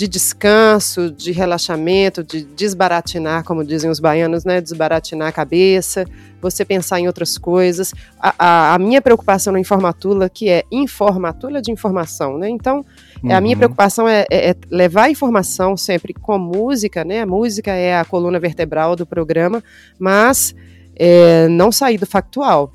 de 0.00 0.08
descanso, 0.08 1.10
de 1.10 1.30
relaxamento, 1.30 2.24
de 2.24 2.42
desbaratinar, 2.42 3.44
como 3.44 3.62
dizem 3.62 3.90
os 3.90 4.00
baianos, 4.00 4.46
né? 4.46 4.58
Desbaratinar 4.58 5.28
a 5.28 5.32
cabeça, 5.32 6.06
você 6.40 6.64
pensar 6.64 7.00
em 7.00 7.06
outras 7.06 7.36
coisas. 7.36 7.92
A, 8.18 8.34
a, 8.38 8.74
a 8.74 8.78
minha 8.78 9.02
preocupação 9.02 9.52
na 9.52 9.60
Informatula, 9.60 10.30
que 10.30 10.48
é 10.48 10.64
informatula 10.72 11.60
de 11.60 11.70
informação, 11.70 12.38
né? 12.38 12.48
Então, 12.48 12.82
uhum. 13.22 13.30
a 13.30 13.42
minha 13.42 13.54
uhum. 13.54 13.58
preocupação 13.58 14.08
é, 14.08 14.24
é, 14.30 14.50
é, 14.52 14.56
levar 14.70 15.02
a 15.02 15.10
informação 15.10 15.76
sempre 15.76 16.14
com 16.14 16.38
música, 16.38 17.04
né? 17.04 17.20
A 17.20 17.26
música 17.26 17.70
é 17.70 17.94
a 17.94 18.02
coluna 18.02 18.40
vertebral 18.40 18.96
do 18.96 19.04
programa, 19.04 19.62
mas 19.98 20.54
é, 20.96 21.46
não 21.48 21.70
sair 21.70 21.98
do 21.98 22.06
factual. 22.06 22.72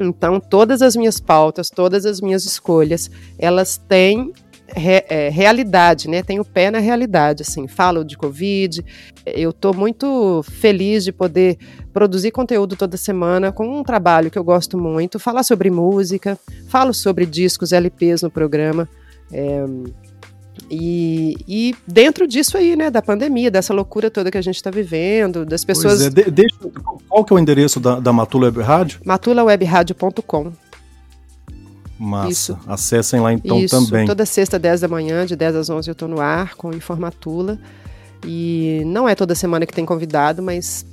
Então, 0.00 0.40
todas 0.40 0.80
as 0.80 0.96
minhas 0.96 1.20
pautas, 1.20 1.68
todas 1.68 2.06
as 2.06 2.22
minhas 2.22 2.46
escolhas, 2.46 3.10
elas 3.38 3.76
têm 3.76 4.32
re, 4.68 5.04
é, 5.08 5.28
realidade, 5.28 6.08
né? 6.08 6.22
Tenho 6.22 6.44
pé 6.44 6.70
na 6.70 6.78
realidade, 6.78 7.42
assim. 7.42 7.66
Falo 7.66 8.04
de 8.04 8.16
Covid. 8.16 8.84
Eu 9.24 9.50
estou 9.50 9.74
muito 9.74 10.42
feliz 10.42 11.04
de 11.04 11.12
poder 11.12 11.58
produzir 11.92 12.30
conteúdo 12.30 12.76
toda 12.76 12.96
semana 12.96 13.52
com 13.52 13.80
um 13.80 13.82
trabalho 13.82 14.30
que 14.30 14.38
eu 14.38 14.44
gosto 14.44 14.78
muito. 14.78 15.18
Falar 15.18 15.42
sobre 15.42 15.70
música, 15.70 16.38
falo 16.68 16.92
sobre 16.92 17.26
discos, 17.26 17.72
LPs 17.72 18.22
no 18.22 18.30
programa. 18.30 18.88
É, 19.32 19.64
e, 20.70 21.36
e, 21.46 21.74
dentro 21.86 22.26
disso 22.26 22.56
aí, 22.56 22.74
né, 22.74 22.90
da 22.90 23.02
pandemia, 23.02 23.50
dessa 23.50 23.74
loucura 23.74 24.10
toda 24.10 24.30
que 24.30 24.38
a 24.38 24.42
gente 24.42 24.56
está 24.56 24.70
vivendo, 24.70 25.44
das 25.44 25.64
pessoas. 25.64 26.00
É, 26.00 26.10
de, 26.10 26.30
deixa, 26.30 26.56
qual 27.08 27.24
que 27.24 27.32
é 27.32 27.36
o 27.36 27.38
endereço 27.38 27.78
da, 27.78 28.00
da 28.00 28.12
Matula 28.12 28.46
Web 28.46 28.62
Rádio? 28.62 29.00
matulawebradio.com. 29.04 30.52
Massa. 31.98 32.30
Isso. 32.30 32.58
Acessem 32.66 33.20
lá 33.20 33.32
então 33.32 33.58
Isso. 33.58 33.84
também. 33.84 34.06
Toda 34.06 34.26
sexta, 34.26 34.58
10 34.58 34.80
da 34.80 34.88
manhã, 34.88 35.24
de 35.24 35.34
10 35.34 35.56
às 35.56 35.70
11 35.70 35.88
eu 35.88 35.92
estou 35.92 36.08
no 36.08 36.20
ar 36.20 36.54
com 36.54 36.72
Informatula. 36.72 37.58
E 38.24 38.82
não 38.86 39.08
é 39.08 39.14
toda 39.14 39.34
semana 39.34 39.66
que 39.66 39.72
tem 39.72 39.84
convidado, 39.84 40.42
mas 40.42 40.84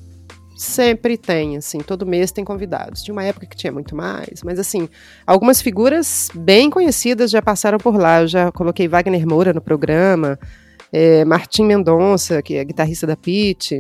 sempre 0.56 1.18
tem, 1.18 1.58
assim, 1.58 1.80
todo 1.80 2.06
mês 2.06 2.32
tem 2.32 2.44
convidados. 2.44 3.02
Tinha 3.02 3.13
uma 3.13 3.24
época 3.24 3.46
que 3.46 3.56
tinha 3.56 3.72
muito 3.72 3.96
mais, 3.96 4.44
mas 4.44 4.60
assim, 4.60 4.88
algumas 5.26 5.62
figuras 5.62 6.30
bem 6.34 6.70
conhecidas 6.70 7.32
já 7.32 7.42
passaram 7.42 7.78
por 7.78 7.96
lá. 7.96 8.22
Eu 8.22 8.28
já 8.28 8.52
coloquei 8.52 8.88
Wagner 8.88 9.28
Moura 9.28 9.54
no 9.54 9.62
programa, 9.62 10.39
é, 10.92 11.26
Martim 11.26 11.66
Mendonça, 11.66 12.42
que 12.42 12.56
é 12.56 12.63
guitarrista 12.63 13.08
da 13.08 13.16
Pit. 13.16 13.78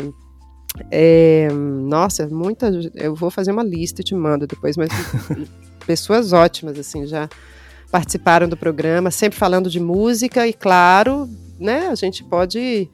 É, 0.89 1.47
nossa, 1.51 2.27
muita. 2.27 2.71
Eu 2.95 3.13
vou 3.15 3.29
fazer 3.29 3.51
uma 3.51 3.63
lista 3.63 4.01
e 4.01 4.03
te 4.03 4.15
mando 4.15 4.47
depois, 4.47 4.75
mas 4.75 4.89
pessoas 5.85 6.33
ótimas, 6.33 6.77
assim, 6.77 7.05
já 7.05 7.29
participaram 7.91 8.47
do 8.49 8.57
programa, 8.57 9.11
sempre 9.11 9.37
falando 9.37 9.69
de 9.69 9.79
música 9.79 10.47
e, 10.47 10.53
claro, 10.53 11.29
né, 11.59 11.89
a 11.91 11.95
gente 11.95 12.23
pode. 12.23 12.89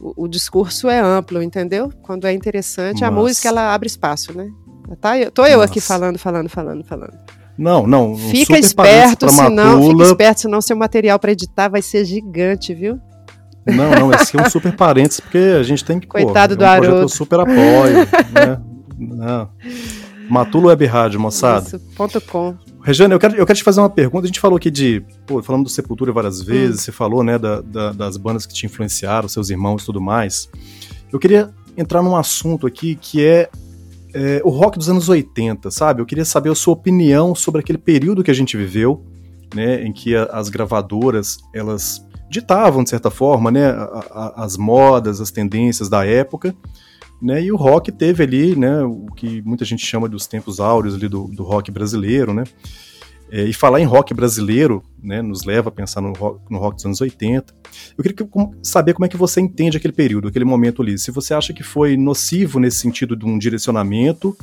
O, 0.00 0.24
o 0.24 0.28
discurso 0.28 0.88
é 0.88 0.98
amplo, 0.98 1.42
entendeu? 1.42 1.92
Quando 2.02 2.26
é 2.26 2.32
interessante, 2.32 3.02
Nossa. 3.02 3.06
a 3.06 3.10
música 3.10 3.48
ela 3.48 3.74
abre 3.74 3.86
espaço, 3.86 4.36
né? 4.36 4.50
Tá, 5.00 5.18
eu, 5.18 5.30
tô 5.30 5.44
eu 5.44 5.58
Nossa. 5.58 5.70
aqui 5.70 5.80
falando, 5.80 6.18
falando, 6.18 6.48
falando, 6.48 6.84
falando. 6.84 7.18
Não, 7.56 7.86
não. 7.86 8.12
Um 8.12 8.16
fica 8.16 8.58
esperto, 8.58 9.28
senão, 9.28 9.90
fica 9.90 10.02
esperto, 10.04 10.40
senão 10.40 10.60
seu 10.62 10.76
material 10.76 11.18
para 11.18 11.32
editar 11.32 11.68
vai 11.68 11.82
ser 11.82 12.06
gigante, 12.06 12.72
viu? 12.72 12.98
Não, 13.66 13.90
não, 13.90 14.12
esse 14.12 14.36
é 14.36 14.42
um 14.42 14.48
super 14.48 14.74
parênteses, 14.74 15.20
porque 15.20 15.56
a 15.58 15.62
gente 15.62 15.84
tem 15.84 16.00
que. 16.00 16.06
Coitado 16.06 16.56
pô, 16.56 16.64
é 16.64 16.66
um 16.66 16.80
do 16.80 16.86
Haroldo. 16.86 17.08
super 17.10 17.40
apoio, 17.40 18.08
né? 18.32 18.60
Não. 18.98 19.50
Matulo 20.30 20.68
Web 20.68 20.86
Rádio, 20.86 21.18
moçada. 21.18 21.66
Isso, 21.66 21.80
ponto 21.96 22.20
com. 22.20 22.56
Regiane, 22.82 23.12
eu 23.12 23.18
quero, 23.18 23.34
eu 23.34 23.44
quero 23.44 23.56
te 23.58 23.64
fazer 23.64 23.80
uma 23.80 23.90
pergunta. 23.90 24.24
A 24.24 24.26
gente 24.28 24.38
falou 24.38 24.56
aqui 24.56 24.70
de. 24.70 25.02
Pô, 25.26 25.42
falando 25.42 25.64
do 25.64 25.68
Sepultura 25.68 26.12
várias 26.12 26.40
hum. 26.40 26.44
vezes, 26.44 26.76
hum. 26.76 26.84
você 26.84 26.92
falou, 26.92 27.24
né, 27.24 27.36
da, 27.36 27.60
da, 27.60 27.92
das 27.92 28.16
bandas 28.16 28.46
que 28.46 28.54
te 28.54 28.64
influenciaram, 28.64 29.28
seus 29.28 29.50
irmãos 29.50 29.82
e 29.82 29.86
tudo 29.86 30.00
mais. 30.00 30.48
Eu 31.12 31.18
queria 31.18 31.50
entrar 31.76 32.00
num 32.00 32.14
assunto 32.14 32.64
aqui 32.64 32.94
que 32.94 33.24
é, 33.26 33.50
é, 34.14 34.40
o 34.44 34.50
rock 34.50 34.78
dos 34.78 34.88
anos 34.88 35.08
80, 35.08 35.68
sabe? 35.70 36.00
Eu 36.00 36.06
queria 36.06 36.24
saber 36.24 36.50
a 36.50 36.54
sua 36.54 36.74
opinião 36.74 37.34
sobre 37.34 37.60
aquele 37.60 37.78
período 37.78 38.22
que 38.22 38.30
a 38.30 38.34
gente 38.34 38.56
viveu, 38.56 39.04
né, 39.52 39.82
em 39.82 39.92
que 39.92 40.14
a, 40.14 40.24
as 40.26 40.48
gravadoras, 40.48 41.38
elas 41.52 42.06
ditavam, 42.30 42.84
de 42.84 42.90
certa 42.90 43.10
forma, 43.10 43.50
né, 43.50 43.70
a, 43.70 44.06
a, 44.12 44.44
as 44.44 44.56
modas, 44.56 45.20
as 45.20 45.32
tendências 45.32 45.88
da 45.88 46.06
época, 46.06 46.54
né? 47.20 47.42
E 47.42 47.52
o 47.52 47.56
rock 47.56 47.92
teve 47.92 48.22
ali, 48.22 48.56
né, 48.56 48.82
o 48.82 49.06
que 49.14 49.42
muita 49.42 49.64
gente 49.64 49.84
chama 49.84 50.08
dos 50.08 50.26
tempos 50.26 50.60
áureos 50.60 50.94
ali 50.94 51.08
do, 51.08 51.24
do 51.28 51.42
rock 51.42 51.70
brasileiro, 51.70 52.32
né? 52.32 52.44
É, 53.32 53.44
e 53.44 53.52
falar 53.52 53.80
em 53.80 53.84
rock 53.84 54.12
brasileiro, 54.12 54.82
né, 55.00 55.22
nos 55.22 55.44
leva 55.44 55.68
a 55.68 55.72
pensar 55.72 56.00
no 56.00 56.12
rock, 56.12 56.40
no 56.50 56.58
rock 56.58 56.74
dos 56.74 56.84
anos 56.84 57.00
80. 57.00 57.54
Eu 57.96 58.02
queria 58.02 58.28
saber 58.60 58.92
como 58.92 59.06
é 59.06 59.08
que 59.08 59.16
você 59.16 59.40
entende 59.40 59.76
aquele 59.76 59.92
período, 59.92 60.26
aquele 60.26 60.44
momento 60.44 60.82
ali. 60.82 60.98
Se 60.98 61.12
você 61.12 61.32
acha 61.32 61.52
que 61.52 61.62
foi 61.62 61.96
nocivo 61.96 62.58
nesse 62.58 62.78
sentido 62.78 63.14
de 63.14 63.24
um 63.24 63.38
direcionamento, 63.38 64.36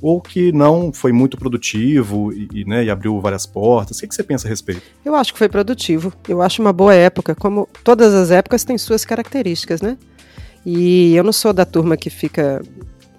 ou 0.00 0.20
que 0.20 0.50
não 0.52 0.92
foi 0.92 1.12
muito 1.12 1.36
produtivo 1.36 2.32
e, 2.32 2.48
e, 2.54 2.64
né, 2.64 2.84
e 2.84 2.90
abriu 2.90 3.20
várias 3.20 3.44
portas. 3.44 3.98
O 3.98 4.00
que, 4.00 4.08
que, 4.08 4.14
você 4.14 4.22
pensa 4.22 4.46
a 4.46 4.50
respeito? 4.50 4.82
Eu 5.04 5.14
acho 5.14 5.32
que 5.32 5.38
foi 5.38 5.48
produtivo. 5.48 6.12
Eu 6.28 6.40
acho 6.40 6.62
uma 6.62 6.72
boa 6.72 6.94
época. 6.94 7.34
Como 7.34 7.68
todas 7.84 8.14
as 8.14 8.30
épocas 8.30 8.64
têm 8.64 8.78
suas 8.78 9.04
características, 9.04 9.82
né? 9.82 9.98
E 10.64 11.14
eu 11.14 11.24
não 11.24 11.32
sou 11.32 11.52
da 11.52 11.64
turma 11.64 11.96
que 11.96 12.10
fica 12.10 12.62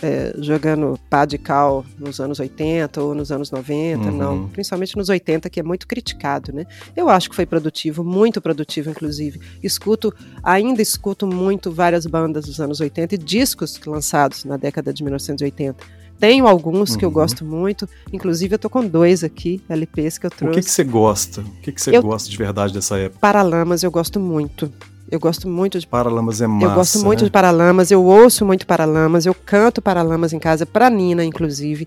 é, 0.01 0.33
jogando 0.39 0.99
pá 1.09 1.25
de 1.25 1.37
cal 1.37 1.85
nos 1.97 2.19
anos 2.19 2.39
80 2.39 3.01
ou 3.01 3.13
nos 3.13 3.31
anos 3.31 3.51
90, 3.51 4.09
uhum. 4.09 4.17
não. 4.17 4.49
Principalmente 4.49 4.97
nos 4.97 5.09
80, 5.09 5.49
que 5.49 5.59
é 5.59 5.63
muito 5.63 5.87
criticado, 5.87 6.51
né? 6.51 6.65
Eu 6.95 7.07
acho 7.09 7.29
que 7.29 7.35
foi 7.35 7.45
produtivo, 7.45 8.03
muito 8.03 8.41
produtivo, 8.41 8.89
inclusive. 8.89 9.39
Escuto, 9.61 10.13
ainda 10.43 10.81
escuto 10.81 11.27
muito 11.27 11.71
várias 11.71 12.05
bandas 12.05 12.45
dos 12.45 12.59
anos 12.59 12.79
80 12.79 13.15
e 13.15 13.17
discos 13.17 13.79
lançados 13.85 14.43
na 14.43 14.57
década 14.57 14.93
de 14.93 15.03
1980. 15.03 16.01
Tenho 16.19 16.47
alguns 16.47 16.91
uhum. 16.91 16.97
que 16.97 17.05
eu 17.05 17.09
uhum. 17.09 17.15
gosto 17.15 17.43
muito, 17.43 17.89
inclusive 18.13 18.53
eu 18.53 18.59
tô 18.59 18.69
com 18.69 18.85
dois 18.85 19.23
aqui, 19.23 19.59
LPs 19.67 20.19
que 20.19 20.27
eu 20.27 20.29
trouxe. 20.29 20.59
O 20.59 20.61
que, 20.61 20.67
que 20.67 20.71
você 20.71 20.83
gosta? 20.83 21.41
O 21.41 21.61
que, 21.61 21.71
que 21.71 21.81
você 21.81 21.97
eu, 21.97 22.01
gosta 22.01 22.29
de 22.29 22.37
verdade 22.37 22.73
dessa 22.73 22.97
época? 22.97 23.19
Paralamas 23.19 23.81
eu 23.81 23.89
gosto 23.89 24.19
muito. 24.19 24.71
Eu 25.11 25.19
gosto 25.19 25.49
muito 25.49 25.77
de 25.77 25.85
Paralamas 25.85 26.39
é 26.39 26.47
massa. 26.47 26.65
Eu 26.65 26.73
gosto 26.73 26.99
muito 27.03 27.19
né? 27.19 27.25
de 27.25 27.31
Paralamas, 27.31 27.91
eu 27.91 28.01
ouço 28.01 28.45
muito 28.45 28.65
Paralamas, 28.65 29.25
eu 29.25 29.35
canto 29.35 29.81
Paralamas 29.81 30.31
em 30.31 30.39
casa 30.39 30.65
pra 30.65 30.89
Nina, 30.89 31.25
inclusive. 31.25 31.85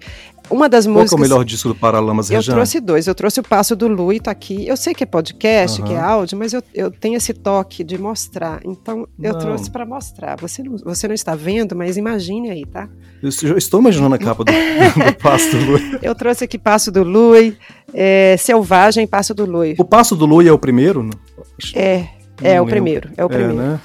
Uma 0.50 0.68
das 0.68 0.84
Qual 0.84 0.92
músicas. 0.92 1.10
Qual 1.10 1.18
é 1.18 1.26
o 1.26 1.28
melhor 1.30 1.42
disco 1.42 1.68
do 1.68 1.74
Paralamas, 1.74 2.30
Eu 2.30 2.42
trouxe 2.42 2.80
dois. 2.80 3.06
Eu 3.06 3.14
trouxe 3.14 3.40
o 3.40 3.42
Passo 3.42 3.74
do 3.74 3.88
Lu 3.88 4.12
e 4.12 4.20
tá 4.20 4.30
aqui. 4.30 4.68
Eu 4.68 4.76
sei 4.76 4.92
que 4.92 5.02
é 5.02 5.06
podcast, 5.06 5.80
uhum. 5.80 5.86
que 5.86 5.94
é 5.94 5.98
áudio, 5.98 6.36
mas 6.36 6.52
eu, 6.52 6.62
eu 6.74 6.90
tenho 6.90 7.16
esse 7.16 7.32
toque 7.32 7.82
de 7.82 7.96
mostrar. 7.96 8.60
Então 8.62 9.08
eu 9.18 9.32
não. 9.32 9.40
trouxe 9.40 9.70
para 9.70 9.86
mostrar. 9.86 10.36
Você 10.38 10.62
não, 10.62 10.76
você 10.76 11.08
não 11.08 11.14
está 11.14 11.34
vendo, 11.34 11.74
mas 11.74 11.96
imagine 11.96 12.50
aí, 12.50 12.66
tá? 12.66 12.90
Eu 13.22 13.30
estou 13.56 13.80
imaginando 13.80 14.14
a 14.16 14.18
capa 14.18 14.44
do, 14.44 14.52
do 14.52 15.14
Passo 15.22 15.50
do 15.50 15.64
Lui. 15.64 15.98
Eu 16.02 16.14
trouxe 16.14 16.44
aqui 16.44 16.58
Passo 16.58 16.92
do 16.92 17.02
Lui, 17.02 17.56
é, 17.94 18.36
Selvagem, 18.38 19.06
Passo 19.06 19.32
do 19.32 19.46
Lui. 19.46 19.76
O 19.78 19.84
Passo 19.84 20.14
do 20.14 20.26
Lui 20.26 20.46
é 20.46 20.52
o 20.52 20.58
primeiro? 20.58 21.08
É. 21.74 22.06
É, 22.42 22.60
o 22.60 22.66
primeiro, 22.66 23.10
é 23.16 23.24
o 23.24 23.26
é, 23.26 23.28
primeiro. 23.28 23.60
É, 23.60 23.64
né? 23.64 23.80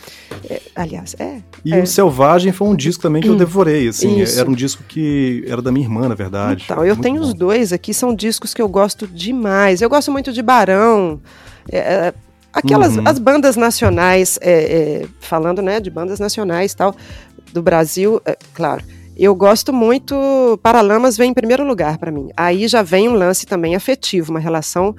É, 0.50 0.62
aliás, 0.76 1.16
é. 1.20 1.42
E 1.64 1.74
é. 1.74 1.82
o 1.82 1.88
Selvagem 1.88 2.52
foi 2.52 2.68
um 2.68 2.76
disco 2.76 3.02
também 3.02 3.22
que 3.22 3.28
eu 3.28 3.34
hum, 3.34 3.38
devorei, 3.38 3.88
assim. 3.88 4.20
Isso. 4.20 4.40
Era 4.40 4.50
um 4.50 4.54
disco 4.54 4.84
que 4.88 5.44
era 5.48 5.62
da 5.62 5.72
minha 5.72 5.86
irmã, 5.86 6.08
na 6.08 6.16
verdade. 6.16 6.64
Então, 6.66 6.84
eu 6.84 6.96
tenho 6.96 7.22
bom. 7.22 7.28
os 7.28 7.34
dois 7.34 7.72
aqui, 7.72 7.94
são 7.94 8.14
discos 8.14 8.54
que 8.54 8.62
eu 8.62 8.68
gosto 8.68 9.08
demais. 9.08 9.82
Eu 9.82 9.90
gosto 9.90 10.12
muito 10.12 10.34
de 10.34 10.42
Barão. 10.42 11.20
É, 11.72 11.78
é 11.78 12.14
aquelas 12.52 12.98
uhum. 12.98 13.04
as 13.06 13.20
bandas 13.20 13.56
nacionais, 13.56 14.40
falando 15.20 15.62
né, 15.62 15.80
de 15.80 15.92
bandas 15.92 16.20
nacionais 16.20 16.74
tal, 16.74 16.96
do 17.54 17.62
Brasil, 17.62 18.22
claro. 18.54 18.84
Eu 19.16 19.36
gosto 19.36 19.74
muito. 19.74 20.58
Paralamas 20.64 21.18
vem 21.18 21.32
em 21.32 21.34
primeiro 21.34 21.68
lugar 21.68 21.98
para 21.98 22.10
mim. 22.10 22.30
Aí 22.38 22.70
já 22.70 22.82
vem 22.82 23.10
um 23.10 23.14
lance 23.14 23.46
também 23.46 23.76
afetivo, 23.76 24.32
uma 24.32 24.40
relação 24.40 24.96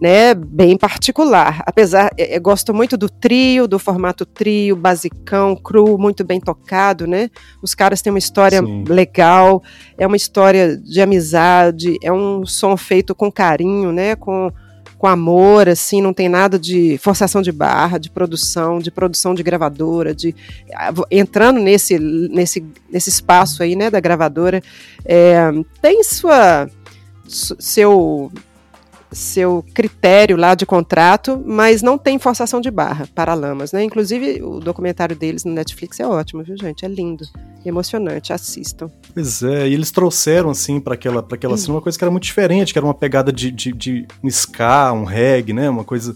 né, 0.00 0.34
bem 0.34 0.76
particular. 0.76 1.62
Apesar, 1.66 2.10
eu 2.16 2.24
é, 2.24 2.34
é, 2.34 2.40
gosto 2.40 2.72
muito 2.72 2.96
do 2.96 3.08
trio, 3.08 3.66
do 3.66 3.78
formato 3.78 4.24
trio, 4.24 4.76
basicão, 4.76 5.56
cru, 5.56 5.98
muito 5.98 6.24
bem 6.24 6.40
tocado, 6.40 7.06
né? 7.06 7.30
Os 7.62 7.74
caras 7.74 8.02
têm 8.02 8.12
uma 8.12 8.18
história 8.18 8.60
Sim. 8.60 8.84
legal, 8.88 9.62
é 9.96 10.06
uma 10.06 10.16
história 10.16 10.76
de 10.76 11.00
amizade, 11.00 11.96
é 12.02 12.12
um 12.12 12.44
som 12.46 12.76
feito 12.76 13.14
com 13.14 13.30
carinho, 13.30 13.92
né, 13.92 14.16
com 14.16 14.50
com 15.02 15.08
amor, 15.08 15.68
assim, 15.68 16.00
não 16.00 16.12
tem 16.12 16.28
nada 16.28 16.56
de 16.56 16.96
forçação 16.98 17.42
de 17.42 17.50
barra, 17.50 17.98
de 17.98 18.08
produção, 18.08 18.78
de 18.78 18.88
produção 18.88 19.34
de 19.34 19.42
gravadora, 19.42 20.14
de 20.14 20.32
entrando 21.10 21.58
nesse 21.58 21.98
nesse 21.98 22.64
nesse 22.88 23.08
espaço 23.10 23.64
aí, 23.64 23.74
né, 23.74 23.90
da 23.90 23.98
gravadora, 23.98 24.62
é, 25.04 25.50
tem 25.80 26.04
sua 26.04 26.70
seu 27.26 28.30
seu 29.12 29.64
critério 29.74 30.36
lá 30.36 30.54
de 30.54 30.66
contrato, 30.66 31.42
mas 31.44 31.82
não 31.82 31.98
tem 31.98 32.18
forçação 32.18 32.60
de 32.60 32.70
barra 32.70 33.08
para 33.14 33.34
Lamas, 33.34 33.72
né? 33.72 33.82
Inclusive, 33.82 34.42
o 34.42 34.60
documentário 34.60 35.14
deles 35.14 35.44
no 35.44 35.52
Netflix 35.52 36.00
é 36.00 36.06
ótimo, 36.06 36.42
viu, 36.42 36.56
gente? 36.56 36.84
É 36.84 36.88
lindo, 36.88 37.24
emocionante, 37.64 38.32
assistam. 38.32 38.90
Pois 39.14 39.42
é, 39.42 39.68
e 39.68 39.74
eles 39.74 39.90
trouxeram, 39.90 40.50
assim, 40.50 40.80
para 40.80 40.94
aquela, 40.94 41.22
pra 41.22 41.36
aquela 41.36 41.56
cena 41.56 41.74
uma 41.74 41.82
coisa 41.82 41.96
que 41.96 42.04
era 42.04 42.10
muito 42.10 42.24
diferente, 42.24 42.72
que 42.72 42.78
era 42.78 42.86
uma 42.86 42.94
pegada 42.94 43.32
de, 43.32 43.50
de, 43.50 43.72
de 43.72 44.06
um 44.22 44.28
ska, 44.28 44.92
um 44.92 45.04
reggae, 45.04 45.52
né? 45.52 45.68
Uma 45.68 45.84
coisa 45.84 46.14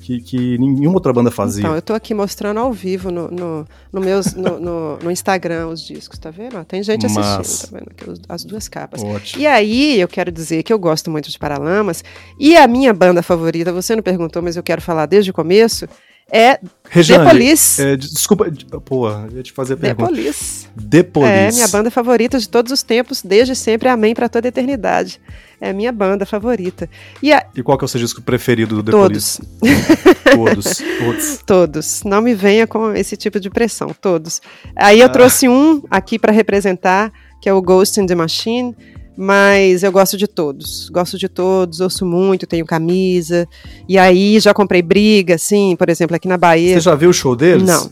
que, 0.00 0.20
que 0.20 0.58
nenhuma 0.58 0.94
outra 0.94 1.12
banda 1.12 1.30
fazia. 1.30 1.60
Então, 1.60 1.74
eu 1.74 1.82
tô 1.82 1.92
aqui 1.92 2.14
mostrando 2.14 2.58
ao 2.58 2.72
vivo 2.72 3.10
no, 3.10 3.30
no, 3.30 3.66
no 3.92 4.00
meus, 4.00 4.34
no, 4.34 4.58
no, 4.58 4.98
no, 4.98 5.10
Instagram 5.10 5.68
os 5.68 5.82
discos, 5.82 6.18
tá 6.18 6.30
vendo? 6.30 6.64
Tem 6.64 6.82
gente 6.82 7.06
assistindo, 7.06 7.36
Mas... 7.36 7.62
tá 7.62 7.78
vendo? 7.78 8.20
As 8.28 8.44
duas 8.44 8.68
capas. 8.68 9.02
Ótimo. 9.02 9.42
E 9.42 9.46
aí, 9.46 10.00
eu 10.00 10.08
quero 10.08 10.32
dizer 10.32 10.62
que 10.62 10.72
eu 10.72 10.78
gosto 10.78 11.10
muito 11.10 11.30
de 11.30 11.38
Paralamas, 11.38 12.02
e 12.38 12.56
a 12.56 12.66
minha 12.66 12.92
banda 12.92 13.22
favorita, 13.22 13.72
você 13.72 13.94
não 13.94 14.02
perguntou, 14.02 14.42
mas 14.42 14.56
eu 14.56 14.62
quero 14.62 14.80
falar 14.80 15.06
desde 15.06 15.30
o 15.30 15.34
começo, 15.34 15.86
é 16.32 16.60
Rejane, 16.88 17.24
The 17.24 17.30
Police. 17.30 17.82
É, 17.82 17.96
desculpa, 17.96 18.46
pô, 18.84 19.08
ia 19.32 19.42
te 19.42 19.52
fazer 19.52 19.74
a 19.74 19.76
pergunta. 19.76 20.08
The 20.08 20.16
Police. 20.16 20.68
The 20.90 21.02
Police. 21.02 21.32
É 21.32 21.52
minha 21.52 21.68
banda 21.68 21.90
favorita 21.90 22.38
de 22.38 22.48
todos 22.48 22.72
os 22.72 22.82
tempos, 22.82 23.22
desde 23.22 23.54
sempre, 23.54 23.88
amém 23.88 24.14
para 24.14 24.28
toda 24.28 24.48
a 24.48 24.50
eternidade. 24.50 25.20
É 25.60 25.70
a 25.70 25.72
minha 25.72 25.92
banda 25.92 26.24
favorita. 26.24 26.88
E, 27.22 27.32
a... 27.32 27.46
e 27.54 27.62
qual 27.62 27.76
que 27.76 27.84
é 27.84 27.86
o 27.86 27.88
seu 27.88 28.00
disco 28.00 28.22
preferido 28.22 28.76
do 28.76 28.82
The 28.82 28.90
todos. 28.90 29.40
Police? 29.60 30.00
todos. 30.34 30.82
Todos. 30.98 31.38
Todos. 31.46 32.02
Não 32.04 32.20
me 32.20 32.34
venha 32.34 32.66
com 32.66 32.92
esse 32.94 33.16
tipo 33.16 33.38
de 33.38 33.50
pressão, 33.50 33.94
todos. 34.00 34.40
Aí 34.76 35.00
eu 35.00 35.06
ah. 35.06 35.10
trouxe 35.10 35.48
um 35.48 35.82
aqui 35.90 36.18
para 36.18 36.32
representar, 36.32 37.12
que 37.42 37.48
é 37.48 37.52
o 37.52 37.60
Ghost 37.60 38.00
in 38.00 38.06
the 38.06 38.14
Machine, 38.14 38.74
mas 39.20 39.82
eu 39.82 39.92
gosto 39.92 40.16
de 40.16 40.26
todos. 40.26 40.88
Gosto 40.88 41.18
de 41.18 41.28
todos, 41.28 41.80
ouço 41.80 42.06
muito, 42.06 42.46
tenho 42.46 42.64
camisa. 42.64 43.46
E 43.86 43.98
aí 43.98 44.40
já 44.40 44.54
comprei 44.54 44.80
briga, 44.80 45.34
assim, 45.34 45.76
por 45.76 45.90
exemplo, 45.90 46.16
aqui 46.16 46.26
na 46.26 46.38
Bahia. 46.38 46.72
Você 46.72 46.80
já 46.80 46.94
viu 46.94 47.10
o 47.10 47.12
show 47.12 47.36
deles? 47.36 47.62
Não. 47.62 47.90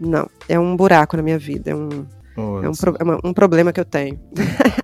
Não. 0.00 0.30
É 0.48 0.58
um 0.58 0.74
buraco 0.74 1.14
na 1.14 1.22
minha 1.22 1.38
vida. 1.38 1.72
É 1.72 1.74
um, 1.74 2.06
é 2.62 2.68
um, 2.70 2.72
pro, 2.72 2.96
é 2.98 3.28
um 3.28 3.34
problema 3.34 3.70
que 3.70 3.80
eu 3.80 3.84
tenho. 3.84 4.18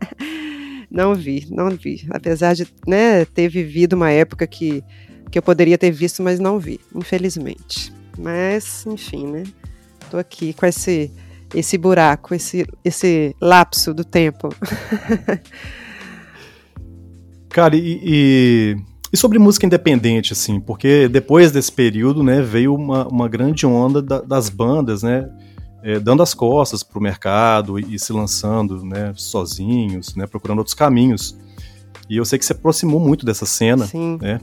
não 0.92 1.14
vi, 1.14 1.46
não 1.50 1.70
vi. 1.70 2.06
Apesar 2.10 2.52
de 2.52 2.68
né, 2.86 3.24
ter 3.24 3.48
vivido 3.48 3.94
uma 3.94 4.10
época 4.10 4.46
que, 4.46 4.84
que 5.30 5.38
eu 5.38 5.42
poderia 5.42 5.78
ter 5.78 5.90
visto, 5.90 6.22
mas 6.22 6.38
não 6.38 6.58
vi, 6.58 6.78
infelizmente. 6.94 7.90
Mas, 8.18 8.84
enfim, 8.86 9.26
né? 9.26 9.44
Tô 10.10 10.18
aqui 10.18 10.52
com 10.52 10.66
esse 10.66 11.10
esse 11.54 11.78
buraco, 11.78 12.34
esse, 12.34 12.66
esse 12.84 13.34
lapso 13.40 13.94
do 13.94 14.04
tempo. 14.04 14.48
Cara, 17.48 17.74
e, 17.74 18.00
e, 18.02 18.76
e, 19.12 19.16
sobre 19.16 19.38
música 19.38 19.64
independente, 19.66 20.32
assim, 20.32 20.60
porque 20.60 21.08
depois 21.08 21.50
desse 21.50 21.72
período, 21.72 22.22
né, 22.22 22.42
veio 22.42 22.74
uma, 22.74 23.08
uma 23.08 23.28
grande 23.28 23.66
onda 23.66 24.02
da, 24.02 24.20
das 24.20 24.50
bandas, 24.50 25.02
né, 25.02 25.28
é, 25.82 25.98
dando 25.98 26.22
as 26.22 26.34
costas 26.34 26.82
para 26.82 26.98
o 26.98 27.02
mercado 27.02 27.78
e, 27.78 27.94
e, 27.94 27.98
se 27.98 28.12
lançando, 28.12 28.84
né, 28.84 29.12
sozinhos, 29.16 30.14
né, 30.14 30.26
procurando 30.26 30.58
outros 30.58 30.74
caminhos. 30.74 31.36
E 32.08 32.16
eu 32.16 32.24
sei 32.24 32.38
que 32.38 32.44
se 32.44 32.52
aproximou 32.52 33.00
muito 33.00 33.24
dessa 33.24 33.46
cena, 33.46 33.86
Sim. 33.86 34.18
né, 34.20 34.40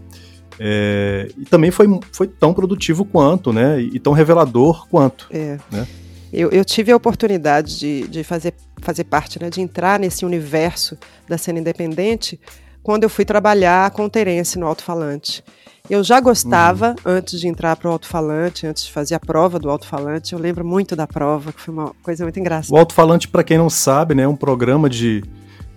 é, 0.59 1.29
e 1.37 1.45
também 1.45 1.69
foi, 1.69 1.87
foi 2.11 2.27
tão 2.27 2.53
produtivo 2.53 3.05
quanto, 3.05 3.53
né, 3.53 3.79
e 3.79 3.99
tão 3.99 4.13
revelador 4.13 4.87
quanto, 4.89 5.27
é. 5.29 5.59
né. 5.71 5.87
Eu, 6.35 6.49
eu, 6.49 6.65
tive 6.65 6.91
a 6.91 6.95
oportunidade 6.95 7.79
de, 7.79 8.07
de 8.09 8.23
fazer, 8.23 8.53
fazer 8.81 9.05
parte, 9.05 9.41
né, 9.41 9.49
de 9.49 9.61
entrar 9.61 9.97
nesse 9.97 10.25
universo 10.25 10.97
da 11.29 11.37
cena 11.37 11.59
independente 11.59 12.37
quando 12.83 13.03
eu 13.03 13.09
fui 13.09 13.23
trabalhar 13.23 13.89
com 13.91 14.03
o 14.03 14.09
Terence 14.09 14.59
no 14.59 14.67
alto-falante. 14.67 15.41
Eu 15.89 16.03
já 16.03 16.19
gostava, 16.19 16.89
uhum. 16.89 17.13
antes 17.13 17.39
de 17.39 17.47
entrar 17.47 17.77
para 17.77 17.89
o 17.89 17.91
alto-falante, 17.91 18.67
antes 18.67 18.83
de 18.83 18.91
fazer 18.91 19.15
a 19.15 19.19
prova 19.19 19.57
do 19.57 19.69
alto-falante, 19.69 20.33
eu 20.33 20.39
lembro 20.39 20.65
muito 20.65 20.93
da 20.93 21.07
prova, 21.07 21.53
que 21.53 21.61
foi 21.61 21.73
uma 21.73 21.93
coisa 22.03 22.25
muito 22.25 22.39
engraçada. 22.39 22.75
O 22.75 22.77
alto-falante, 22.77 23.29
para 23.29 23.43
quem 23.43 23.57
não 23.57 23.69
sabe, 23.69 24.13
né, 24.13 24.23
é 24.23 24.27
um 24.27 24.35
programa 24.35 24.89
de, 24.89 25.23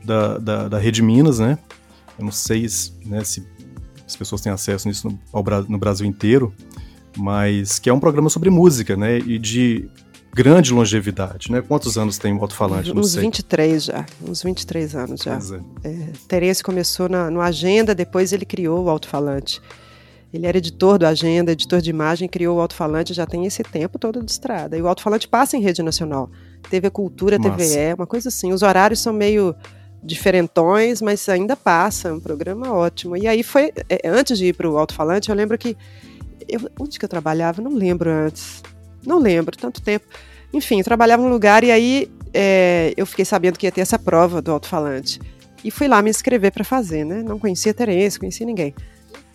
da, 0.04 0.38
da, 0.38 0.68
da 0.68 0.78
Rede 0.78 1.02
Minas, 1.02 1.38
né? 1.38 1.56
Eu 2.18 2.24
não 2.24 2.32
sei 2.32 2.66
né, 3.06 3.22
se 3.22 3.46
as 4.04 4.16
pessoas 4.16 4.40
têm 4.40 4.50
acesso 4.50 4.88
nisso 4.88 5.08
no, 5.08 5.20
ao, 5.32 5.44
no 5.68 5.78
Brasil 5.78 6.06
inteiro, 6.06 6.52
mas 7.16 7.78
que 7.78 7.88
é 7.88 7.92
um 7.92 8.00
programa 8.00 8.28
sobre 8.28 8.50
música, 8.50 8.96
né? 8.96 9.18
E 9.18 9.38
de 9.38 9.88
grande 10.38 10.72
longevidade, 10.72 11.50
né? 11.50 11.60
Quantos 11.60 11.98
anos 11.98 12.16
tem 12.16 12.32
o 12.32 12.40
alto-falante? 12.40 12.96
Uns 12.96 13.16
23 13.16 13.82
já, 13.82 14.06
uns 14.24 14.40
23 14.40 14.94
anos 14.94 15.20
já. 15.20 15.36
É. 15.82 15.88
É, 15.88 16.06
Terence 16.28 16.62
começou 16.62 17.08
na, 17.08 17.28
no 17.28 17.40
Agenda, 17.40 17.92
depois 17.92 18.32
ele 18.32 18.44
criou 18.44 18.84
o 18.84 18.88
alto-falante. 18.88 19.60
Ele 20.32 20.46
era 20.46 20.56
editor 20.56 20.96
do 20.96 21.06
Agenda, 21.06 21.50
editor 21.50 21.80
de 21.80 21.90
imagem, 21.90 22.28
criou 22.28 22.58
o 22.58 22.60
alto-falante, 22.60 23.12
já 23.12 23.26
tem 23.26 23.46
esse 23.46 23.64
tempo 23.64 23.98
todo 23.98 24.24
de 24.24 24.30
estrada. 24.30 24.78
E 24.78 24.82
o 24.82 24.86
alto-falante 24.86 25.26
passa 25.26 25.56
em 25.56 25.60
rede 25.60 25.82
nacional. 25.82 26.30
TV 26.70 26.88
Cultura, 26.88 27.36
Massa. 27.36 27.56
TVE, 27.56 27.94
uma 27.96 28.06
coisa 28.06 28.28
assim. 28.28 28.52
Os 28.52 28.62
horários 28.62 29.00
são 29.00 29.12
meio 29.12 29.56
diferentões, 30.04 31.02
mas 31.02 31.28
ainda 31.28 31.56
passa, 31.56 32.14
um 32.14 32.20
programa 32.20 32.72
ótimo. 32.72 33.16
E 33.16 33.26
aí 33.26 33.42
foi, 33.42 33.72
é, 33.88 34.08
antes 34.08 34.38
de 34.38 34.46
ir 34.46 34.52
para 34.52 34.70
o 34.70 34.78
alto-falante, 34.78 35.30
eu 35.30 35.34
lembro 35.34 35.58
que 35.58 35.76
eu, 36.48 36.70
onde 36.78 36.96
que 36.96 37.04
eu 37.04 37.08
trabalhava? 37.08 37.60
Não 37.60 37.74
lembro 37.74 38.08
antes. 38.08 38.62
Não 39.08 39.18
lembro, 39.18 39.56
tanto 39.56 39.80
tempo. 39.80 40.04
Enfim, 40.52 40.78
eu 40.78 40.84
trabalhava 40.84 41.22
num 41.22 41.30
lugar 41.30 41.64
e 41.64 41.70
aí 41.70 42.10
é, 42.32 42.92
eu 42.94 43.06
fiquei 43.06 43.24
sabendo 43.24 43.58
que 43.58 43.66
ia 43.66 43.72
ter 43.72 43.80
essa 43.80 43.98
prova 43.98 44.42
do 44.42 44.52
alto-falante. 44.52 45.18
E 45.64 45.70
fui 45.70 45.88
lá 45.88 46.02
me 46.02 46.10
inscrever 46.10 46.52
para 46.52 46.62
fazer, 46.62 47.04
né? 47.04 47.22
Não 47.22 47.38
conhecia 47.38 47.72
Terence, 47.72 48.18
conhecia 48.18 48.46
ninguém. 48.46 48.74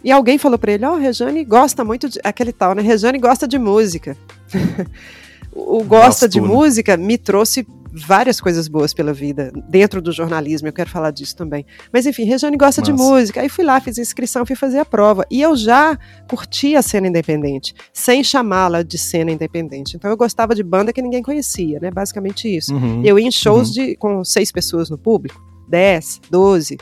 E 0.03 0.11
alguém 0.11 0.37
falou 0.37 0.59
para 0.59 0.73
ele: 0.73 0.85
Ó, 0.85 0.93
oh, 0.93 0.97
Rejane 0.97 1.43
gosta 1.43 1.83
muito 1.83 2.07
de. 2.07 2.19
aquele 2.23 2.53
tal, 2.53 2.75
né? 2.75 2.83
Rejane 2.83 3.17
gosta 3.17 3.47
de 3.47 3.57
música. 3.57 4.15
o 5.51 5.83
gosta 5.83 6.29
de 6.29 6.39
música 6.39 6.95
me 6.95 7.17
trouxe 7.17 7.65
várias 7.93 8.41
coisas 8.41 8.67
boas 8.67 8.93
pela 8.93 9.13
vida, 9.13 9.51
dentro 9.69 10.01
do 10.01 10.11
jornalismo, 10.11 10.67
eu 10.67 10.73
quero 10.73 10.89
falar 10.89 11.11
disso 11.11 11.35
também. 11.35 11.65
Mas 11.91 12.05
enfim, 12.05 12.23
Regiane 12.23 12.57
gosta 12.57 12.81
Nossa. 12.81 12.91
de 12.91 12.97
música, 12.97 13.41
aí 13.41 13.49
fui 13.49 13.63
lá, 13.63 13.79
fiz 13.79 13.97
inscrição, 13.97 14.45
fui 14.45 14.55
fazer 14.55 14.79
a 14.79 14.85
prova. 14.85 15.25
E 15.29 15.41
eu 15.41 15.55
já 15.55 15.97
curtia 16.27 16.79
a 16.79 16.81
cena 16.81 17.07
independente, 17.07 17.73
sem 17.93 18.23
chamá-la 18.23 18.81
de 18.81 18.97
cena 18.97 19.31
independente. 19.31 19.95
Então 19.95 20.09
eu 20.09 20.17
gostava 20.17 20.55
de 20.55 20.63
banda 20.63 20.91
que 20.91 21.01
ninguém 21.01 21.21
conhecia, 21.21 21.79
né? 21.79 21.91
Basicamente 21.91 22.47
isso. 22.47 22.73
Uhum. 22.73 23.01
Eu 23.03 23.19
ia 23.19 23.27
em 23.27 23.31
shows 23.31 23.69
uhum. 23.69 23.73
de, 23.73 23.95
com 23.95 24.23
seis 24.23 24.51
pessoas 24.51 24.89
no 24.89 24.97
público, 24.97 25.39
dez, 25.67 26.19
doze, 26.31 26.77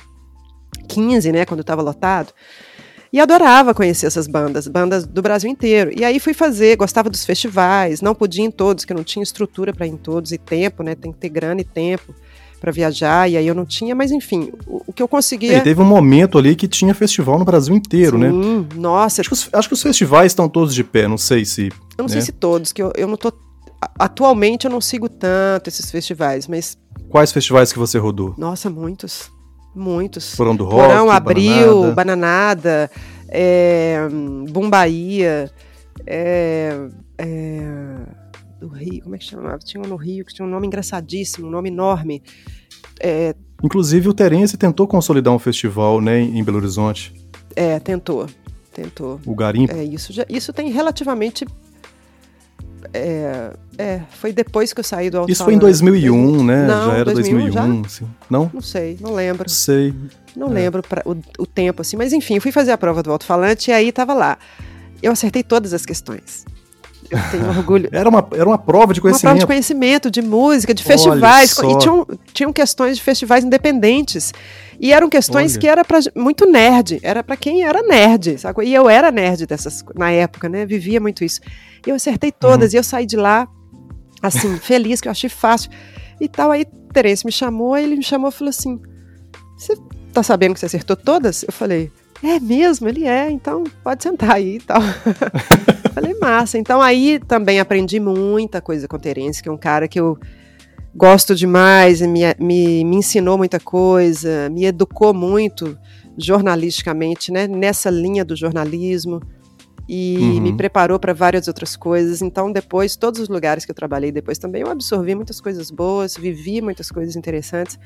quinze, 0.88 1.32
né? 1.32 1.46
Quando 1.46 1.62
estava 1.62 1.82
lotado. 1.82 2.34
E 3.14 3.20
adorava 3.20 3.74
conhecer 3.74 4.06
essas 4.06 4.26
bandas, 4.26 4.68
bandas 4.68 5.06
do 5.06 5.22
Brasil 5.22 5.50
inteiro. 5.50 5.92
E 5.98 6.06
aí 6.06 6.18
fui 6.18 6.34
fazer, 6.34 6.78
gostava 6.78 7.10
dos 7.10 7.26
festivais, 7.26 8.02
não 8.02 8.16
podia 8.16 8.44
ir 8.44 8.48
em 8.48 8.52
todos, 8.52 8.86
que 8.86 8.94
não 8.94 9.04
tinha 9.04 9.22
estrutura 9.22 9.74
para 9.74 9.86
ir 9.86 9.90
em 9.90 9.98
todos, 9.98 10.32
e 10.32 10.38
tempo, 10.38 10.82
né? 10.82 10.96
Tem 10.96 11.12
que 11.12 11.18
ter 11.18 11.30
grana 11.30 11.60
e 11.60 11.66
tempo 11.66 12.16
para 12.62 12.72
viajar, 12.72 13.28
e 13.28 13.36
aí 13.36 13.48
eu 13.48 13.56
não 13.56 13.66
tinha, 13.66 13.96
mas 13.96 14.12
enfim, 14.12 14.52
o, 14.68 14.84
o 14.86 14.94
que 14.94 15.02
eu 15.02 15.08
conseguia. 15.08 15.58
E 15.58 15.62
teve 15.62 15.82
um 15.82 15.86
momento 15.86 16.38
ali 16.38 16.56
que 16.56 16.68
tinha 16.68 16.94
festival 16.94 17.40
no 17.40 17.44
Brasil 17.44 17.76
inteiro, 17.76 18.18
Sim, 18.18 18.24
né? 18.24 18.68
Nossa. 18.76 19.22
Acho 19.22 19.30
que, 19.30 19.34
os, 19.34 19.50
acho 19.52 19.68
que, 19.68 19.74
os, 19.74 19.82
festivais 19.82 20.32
estão 20.32 20.48
todos 20.48 20.74
de 20.74 20.84
pé, 20.84 21.08
não 21.08 21.18
sei 21.18 21.44
se. 21.44 21.70
Eu 21.98 22.04
não 22.04 22.06
né? 22.06 22.12
sei 22.12 22.22
se 22.22 22.32
todos, 22.32 22.72
que 22.72 22.82
eu, 22.82 22.94
eu 22.96 23.08
não 23.08 23.18
tô. 23.18 23.34
Atualmente 23.98 24.66
eu 24.66 24.72
não 24.72 24.80
sigo 24.80 25.10
tanto 25.10 25.68
esses 25.68 25.90
festivais, 25.90 26.48
mas. 26.48 26.78
Quais 27.10 27.32
festivais 27.32 27.74
que 27.74 27.80
você 27.80 27.98
rodou? 27.98 28.36
Nossa, 28.38 28.70
muitos. 28.70 29.32
Muitos. 29.74 30.36
Porão 30.36 30.56
do 30.56 30.66
Rock, 30.66 30.88
Porão, 30.88 31.10
Abril, 31.10 31.94
Bananada, 31.94 31.96
Bananada 31.96 32.92
é, 33.32 34.08
Bombaía, 34.50 35.50
é, 36.06 36.78
é, 37.18 37.62
do 38.60 38.68
Rio, 38.68 39.04
como 39.04 39.16
é 39.16 39.18
que 39.18 39.24
chamava? 39.24 39.58
Tinha 39.60 39.82
um 39.82 39.88
no 39.88 39.96
Rio 39.96 40.26
que 40.26 40.34
tinha 40.34 40.46
um 40.46 40.50
nome 40.50 40.68
engraçadíssimo, 40.68 41.48
um 41.48 41.50
nome 41.50 41.70
enorme. 41.70 42.22
É, 43.00 43.34
Inclusive 43.64 44.10
o 44.10 44.14
Terence 44.14 44.58
tentou 44.58 44.88
consolidar 44.88 45.34
um 45.34 45.40
festival 45.40 46.02
né, 46.02 46.20
em 46.20 46.44
Belo 46.44 46.58
Horizonte. 46.58 47.14
É, 47.56 47.80
tentou, 47.80 48.28
tentou. 48.74 49.20
O 49.26 49.34
Garimpo. 49.34 49.74
É, 49.74 49.84
isso, 49.84 50.12
já, 50.12 50.26
isso 50.28 50.52
tem 50.52 50.70
relativamente 50.70 51.46
é, 52.94 53.54
é, 53.78 54.02
foi 54.12 54.34
depois 54.34 54.74
que 54.74 54.80
eu 54.80 54.84
saí 54.84 55.10
do 55.10 55.20
Alto 55.20 55.32
Isso 55.32 55.44
foi 55.44 55.54
em 55.54 55.58
2001, 55.58 56.44
né? 56.44 56.68
Não, 56.68 56.88
já 56.88 56.98
era 56.98 57.14
2001, 57.14 57.52
2001 57.52 57.54
já? 57.54 57.88
Assim. 57.88 58.08
Não? 58.30 58.52
Não 58.54 58.62
sei, 58.62 58.98
não 59.00 59.14
lembro. 59.14 59.50
Sei. 59.50 59.94
Não 60.36 60.48
é. 60.48 60.54
lembro 60.54 60.82
pra, 60.82 61.02
o, 61.06 61.16
o, 61.40 61.46
tempo, 61.46 61.82
assim. 61.82 61.96
Mas 61.96 62.14
enfim, 62.14 62.40
fui 62.40 62.52
fazer 62.52 62.72
a 62.72 62.78
prova 62.78 63.02
do 63.02 63.12
alto-falante 63.12 63.72
e 63.72 63.74
aí 63.74 63.92
tava 63.92 64.14
lá. 64.14 64.38
Eu 65.02 65.12
acertei 65.12 65.44
todas 65.44 65.74
as 65.74 65.86
questões. 65.86 66.46
Eu 67.12 67.20
tenho 67.30 67.50
orgulho. 67.50 67.90
era, 67.92 68.08
uma, 68.08 68.26
era 68.32 68.48
uma 68.48 68.58
prova 68.58 68.94
de 68.94 69.02
conhecimento. 69.02 69.26
Uma 69.26 69.32
prova 69.32 69.40
de 69.40 69.48
conhecimento, 69.48 70.10
de 70.10 70.22
música, 70.22 70.74
de 70.74 70.82
festivais. 70.82 71.58
E 71.58 71.78
tinham, 71.78 72.08
tinham 72.34 72.54
questões 72.54 72.96
de 72.98 73.04
festivais 73.04 73.44
independentes. 73.44 74.34
E 74.80 74.94
eram 74.94 75.10
questões 75.10 75.52
Olha. 75.52 75.60
que 75.60 75.68
era 75.68 75.86
para 75.86 76.00
muito 76.16 76.50
nerd, 76.50 77.00
era 77.04 77.22
para 77.24 77.36
quem 77.36 77.64
era 77.64 77.84
nerd, 77.84 78.40
sabe? 78.40 78.66
E 78.66 78.74
eu 78.74 78.90
era 78.90 79.12
nerd 79.12 79.46
dessas 79.46 79.84
na 79.94 80.10
época, 80.10 80.50
né? 80.50 80.66
Vivia 80.66 81.00
muito 81.00 81.24
isso. 81.24 81.42
Eu 81.86 81.96
acertei 81.96 82.32
todas 82.32 82.72
uhum. 82.72 82.78
e 82.78 82.80
eu 82.80 82.84
saí 82.84 83.06
de 83.06 83.18
lá 83.18 83.48
assim, 84.24 84.58
feliz 84.64 85.02
que 85.02 85.08
eu 85.08 85.12
achei 85.12 85.30
fácil. 85.30 85.70
E 86.20 86.28
tal 86.28 86.50
aí 86.50 86.66
Terence 86.94 87.26
me 87.26 87.32
chamou, 87.32 87.78
ele 87.78 87.96
me 87.96 88.04
chamou 88.04 88.30
e 88.30 88.34
falou 88.34 88.50
assim: 88.50 88.82
"Você 89.58 89.76
tá 90.14 90.24
sabendo 90.24 90.54
que 90.54 90.60
você 90.60 90.66
acertou 90.66 90.96
todas?" 90.96 91.44
Eu 91.44 91.52
falei: 91.52 91.92
"É 92.24 92.40
mesmo, 92.40 92.88
ele 92.88 93.06
é, 93.06 93.30
então 93.30 93.64
pode 93.84 94.04
sentar 94.04 94.32
aí 94.32 94.58
e 94.58 94.60
tal." 94.60 94.82
falei: 95.94 96.14
"Massa". 96.20 96.58
Então 96.58 96.82
aí 96.82 97.20
também 97.20 97.60
aprendi 97.60 98.00
muita 98.00 98.62
coisa 98.62 98.88
com 98.88 98.96
o 98.96 99.00
Terence, 99.00 99.42
que 99.42 99.50
é 99.50 99.52
um 99.52 99.58
cara 99.58 99.88
que 99.88 100.00
eu 100.00 100.18
gosto 100.96 101.34
demais, 101.34 102.02
me, 102.02 102.22
me, 102.40 102.84
me 102.84 102.96
ensinou 102.98 103.38
muita 103.38 103.60
coisa, 103.60 104.50
me 104.50 104.66
educou 104.66 105.14
muito 105.14 105.78
jornalisticamente, 106.18 107.32
né, 107.32 107.48
nessa 107.48 107.90
linha 107.90 108.24
do 108.26 108.36
jornalismo. 108.36 109.22
e 109.90 110.18
uhum. 110.18 110.42
me 110.42 110.54
preparou 110.56 110.98
para 110.98 111.12
várias 111.12 111.50
outras 111.50 111.76
coisas. 111.76 112.22
Então, 112.22 112.50
depois, 112.50 112.96
todos 112.96 113.20
os 113.20 113.28
lugares 113.28 113.66
que 113.66 113.72
eu 113.72 113.76
trabalhei 113.76 114.10
depois 114.10 114.38
também, 114.38 114.62
eu 114.62 114.70
absorvi 114.70 115.16
muitas 115.16 115.42
coisas 115.42 115.70
boas, 115.70 116.16
vivi 116.16 116.62
muitas 116.62 116.90
coisas 116.90 117.16
interessantes. 117.18 117.78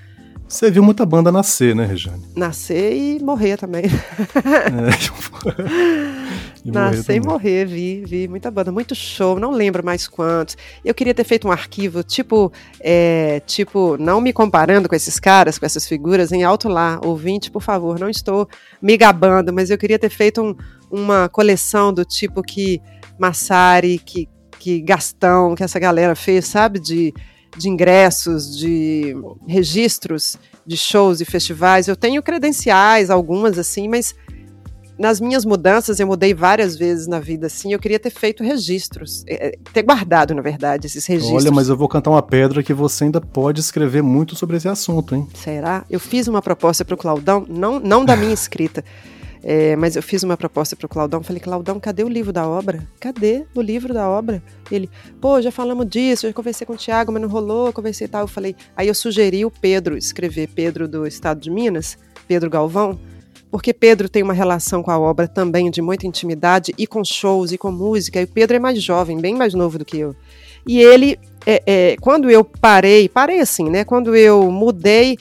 Você 0.48 0.70
viu 0.70 0.84
muita 0.84 1.06
banda 1.06 1.32
nascer, 1.32 1.76
né, 1.76 1.86
Rejane? 1.86 2.24
Nascer 2.36 2.93
e 2.96 3.20
morrer 3.20 3.58
também. 3.58 3.86
É, 3.86 4.89
e 6.64 6.72
nascer 6.72 7.16
e 7.16 7.20
morrer, 7.20 7.66
vi, 7.66 8.04
vi 8.06 8.28
muita 8.28 8.52
banda, 8.52 8.72
muito 8.72 8.93
show, 8.93 9.39
não 9.39 9.52
lembro 9.52 9.84
mais 9.84 10.08
quantos. 10.08 10.56
Eu 10.84 10.93
queria 10.93 11.16
ter 11.16 11.24
feito 11.24 11.48
um 11.48 11.52
arquivo, 11.52 12.04
tipo, 12.04 12.54
é, 12.80 13.41
tipo, 13.48 13.98
não 13.98 14.22
me 14.22 14.32
comparando 14.32 14.88
com 14.88 14.96
esses 14.96 15.20
caras, 15.20 15.58
com 15.58 15.66
essas 15.66 15.88
figuras, 15.88 16.32
em 16.32 16.43
alto 16.43 16.70
lá, 16.70 17.00
ouvinte, 17.04 17.50
por 17.50 17.62
favor, 17.62 18.00
não 18.00 18.10
estou 18.10 18.48
me 18.80 18.96
gabando, 18.96 19.52
mas 19.52 19.72
eu 19.72 19.78
queria 19.80 19.98
ter 19.98 20.10
feito 20.10 20.43
um, 20.43 20.56
uma 20.91 21.28
coleção 21.28 21.91
do 21.91 22.06
tipo 22.06 22.43
que 22.43 22.80
Massari, 23.18 23.98
que, 23.98 24.30
que 24.60 24.80
Gastão, 24.80 25.56
que 25.56 25.64
essa 25.64 25.80
galera 25.80 26.16
fez, 26.16 26.46
sabe, 26.46 26.80
de 26.80 27.12
de 27.58 27.70
ingressos, 27.70 28.58
de 28.58 29.16
registros 29.47 30.38
de 30.66 30.78
shows 30.78 31.22
e 31.22 31.26
festivais. 31.26 31.88
Eu 31.88 31.95
tenho 31.95 32.24
credenciais, 32.24 33.10
algumas 33.10 33.58
assim, 33.58 33.88
mas 33.88 34.16
nas 34.97 35.20
minhas 35.20 35.43
mudanças, 35.43 35.99
eu 35.99 36.08
mudei 36.08 36.34
várias 36.34 36.76
vezes 36.78 37.06
na 37.06 37.20
vida, 37.20 37.47
assim, 37.47 37.74
eu 37.74 37.80
queria 37.80 37.99
ter 37.99 38.10
feito 38.10 38.43
registros, 38.43 39.26
é, 39.28 39.47
é, 39.47 39.56
ter 39.74 39.84
guardado, 39.84 40.34
na 40.34 40.41
verdade, 40.41 40.88
esses 40.88 41.06
registros. 41.06 41.43
Olha, 41.43 41.51
mas 41.51 41.68
eu 41.68 41.76
vou 41.76 41.88
cantar 41.88 42.12
uma 42.12 42.22
pedra 42.22 42.64
que 42.64 42.74
você 42.74 43.03
ainda 43.03 43.20
pode 43.20 43.60
escrever 43.60 44.01
muito 44.01 44.36
sobre 44.36 44.56
esse 44.56 44.70
assunto, 44.70 45.14
hein? 45.14 45.28
Será? 45.34 45.86
Eu 45.89 45.99
fiz 45.99 46.28
uma 46.28 46.41
proposta 46.41 46.86
para 46.86 46.95
o 46.95 46.97
Claudão, 46.97 47.45
não, 47.47 47.80
não 47.80 48.06
da 48.06 48.16
minha 48.16 48.34
escrita, 48.34 48.84
é, 49.44 49.76
mas 49.76 49.96
eu 49.96 50.04
fiz 50.04 50.24
uma 50.24 50.36
proposta 50.36 50.76
para 50.76 50.86
o 50.86 50.90
Claudão, 50.90 51.22
falei, 51.22 51.40
Claudão, 51.40 51.80
cadê 51.80 52.04
o 52.04 52.10
livro 52.10 52.34
da 52.34 52.48
obra? 52.48 52.88
Cadê 53.00 53.46
o 53.56 53.62
livro 53.62 53.94
da 53.94 54.10
obra? 54.10 54.42
Ele, 54.72 54.90
pô, 55.22 55.42
já 55.42 55.52
falamos 55.52 55.88
disso, 55.88 56.28
já 56.28 56.34
conversei 56.34 56.66
com 56.66 56.74
o 56.74 56.78
Tiago, 56.78 57.12
mas 57.12 57.22
não 57.22 57.30
rolou, 57.30 57.72
conversei 57.72 58.06
e 58.06 58.08
tal. 58.10 58.22
Eu 58.22 58.28
falei, 58.28 58.56
aí 58.76 58.88
eu 58.88 58.96
sugeri 58.96 59.46
o 59.46 59.52
Pedro 59.52 59.98
escrever, 59.98 60.48
Pedro 60.48 60.88
do 60.88 61.06
Estado 61.06 61.40
de 61.40 61.50
Minas, 61.50 61.98
Pedro 62.28 62.50
Galvão, 62.50 63.00
porque 63.52 63.74
Pedro 63.74 64.10
tem 64.10 64.24
uma 64.24 64.34
relação 64.34 64.84
com 64.84 64.92
a 64.92 65.00
obra 65.00 65.28
também 65.28 65.70
de 65.70 65.82
muita 65.82 66.08
intimidade 66.08 66.74
e 66.78 66.86
com 66.86 67.04
shows 67.04 67.52
e 67.52 67.58
com 67.58 67.72
música, 67.72 68.20
e 68.20 68.26
o 68.26 68.28
Pedro 68.28 68.58
é 68.58 68.60
mais 68.60 68.82
jovem, 68.82 69.20
bem 69.20 69.36
mais 69.36 69.54
novo 69.54 69.78
do 69.78 69.86
que 69.86 69.98
eu. 69.98 70.16
E 70.68 70.80
ele, 70.80 71.20
é, 71.46 71.62
é, 71.66 71.96
quando 72.02 72.30
eu 72.30 72.44
parei, 72.44 73.08
parei 73.08 73.40
assim, 73.40 73.70
né? 73.70 73.86
Quando 73.86 74.16
eu 74.16 74.52
mudei 74.52 75.18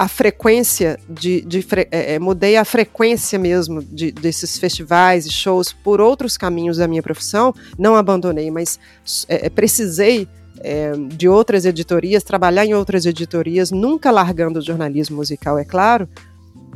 a 0.00 0.08
frequência 0.08 0.98
de, 1.06 1.42
de 1.42 1.62
é, 1.90 2.14
é, 2.14 2.18
mudei 2.18 2.56
a 2.56 2.64
frequência 2.64 3.38
mesmo 3.38 3.82
de, 3.82 4.10
desses 4.10 4.58
festivais 4.58 5.26
e 5.26 5.30
shows 5.30 5.74
por 5.74 6.00
outros 6.00 6.38
caminhos 6.38 6.78
da 6.78 6.88
minha 6.88 7.02
profissão. 7.02 7.54
Não 7.78 7.94
abandonei, 7.94 8.50
mas 8.50 8.80
é, 9.28 9.44
é, 9.44 9.50
precisei 9.50 10.26
é, 10.60 10.92
de 11.14 11.28
outras 11.28 11.66
editorias, 11.66 12.24
trabalhar 12.24 12.64
em 12.64 12.72
outras 12.72 13.04
editorias, 13.04 13.70
nunca 13.70 14.10
largando 14.10 14.58
o 14.58 14.62
jornalismo 14.62 15.16
musical, 15.16 15.58
é 15.58 15.66
claro. 15.66 16.08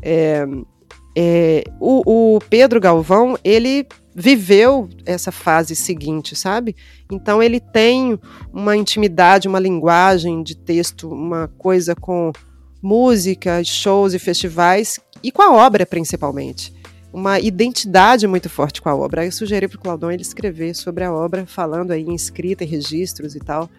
É, 0.02 0.44
o, 1.80 2.34
o 2.34 2.38
Pedro 2.50 2.78
Galvão, 2.78 3.38
ele 3.42 3.86
viveu 4.14 4.86
essa 5.06 5.32
fase 5.32 5.74
seguinte, 5.74 6.36
sabe? 6.36 6.76
Então 7.10 7.42
ele 7.42 7.58
tem 7.58 8.20
uma 8.52 8.76
intimidade, 8.76 9.48
uma 9.48 9.58
linguagem 9.58 10.42
de 10.42 10.54
texto, 10.54 11.08
uma 11.10 11.48
coisa 11.56 11.94
com 11.94 12.30
música, 12.85 13.64
shows 13.64 14.12
e 14.12 14.18
festivais, 14.18 15.01
e 15.22 15.32
com 15.32 15.41
a 15.41 15.53
obra 15.53 15.87
principalmente. 15.87 16.72
Uma 17.12 17.41
identidade 17.41 18.26
muito 18.26 18.51
forte 18.51 18.82
com 18.82 18.89
a 18.91 18.95
obra. 18.95 19.22
Aí 19.22 19.28
eu 19.28 19.32
sugeri 19.32 19.66
para 19.66 19.78
o 19.78 19.80
Claudão 19.80 20.12
ele 20.12 20.22
escrever 20.22 20.74
sobre 20.74 21.03
a 21.05 21.12
obra, 21.12 21.47
falando 21.47 21.93
aí 21.93 22.03
em 22.03 22.14
escrita 22.14 22.62
e 22.62 22.66
registros 22.66 23.35
e 23.35 23.41
tal. 23.41 23.70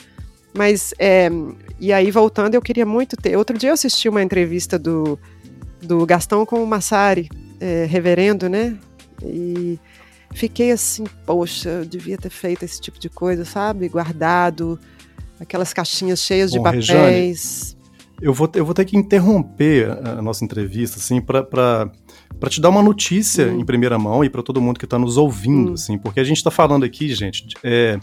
Mas, 0.57 0.93
é, 0.97 1.29
e 1.79 1.91
aí 1.93 2.09
voltando, 2.09 2.55
eu 2.55 2.61
queria 2.61 2.85
muito 2.85 3.15
ter. 3.17 3.37
Outro 3.37 3.57
dia 3.57 3.69
eu 3.69 3.73
assisti 3.73 4.09
uma 4.09 4.23
entrevista 4.23 4.79
do, 4.79 5.19
do 5.81 6.05
Gastão 6.05 6.45
com 6.45 6.63
o 6.63 6.65
Massari, 6.65 7.29
é, 7.59 7.85
reverendo, 7.85 8.49
né? 8.49 8.77
E 9.21 9.77
fiquei 10.33 10.71
assim, 10.71 11.03
poxa, 11.25 11.69
eu 11.69 11.85
devia 11.85 12.17
ter 12.17 12.29
feito 12.29 12.63
esse 12.63 12.79
tipo 12.79 12.97
de 12.97 13.09
coisa, 13.09 13.43
sabe? 13.43 13.89
Guardado, 13.89 14.79
aquelas 15.39 15.73
caixinhas 15.73 16.21
cheias 16.21 16.51
Bom, 16.51 16.57
de 16.57 16.63
papéis. 16.63 16.87
Rejane, 16.89 17.84
eu 18.21 18.33
vou, 18.33 18.49
eu 18.55 18.65
vou 18.65 18.73
ter 18.73 18.85
que 18.85 18.97
interromper 18.97 19.89
a 19.89 20.21
nossa 20.21 20.43
entrevista, 20.43 20.97
assim, 20.97 21.21
para 21.21 21.89
te 22.49 22.61
dar 22.61 22.69
uma 22.69 22.81
notícia 22.81 23.47
uhum. 23.47 23.59
em 23.59 23.65
primeira 23.65 23.97
mão 23.99 24.23
e 24.23 24.29
para 24.29 24.41
todo 24.41 24.61
mundo 24.61 24.79
que 24.79 24.85
está 24.85 24.97
nos 24.97 25.17
ouvindo, 25.17 25.69
uhum. 25.69 25.73
assim, 25.73 25.97
porque 25.97 26.19
a 26.19 26.23
gente 26.23 26.37
está 26.37 26.51
falando 26.51 26.83
aqui, 26.85 27.13
gente, 27.13 27.45
de, 27.45 27.55
é, 27.63 27.99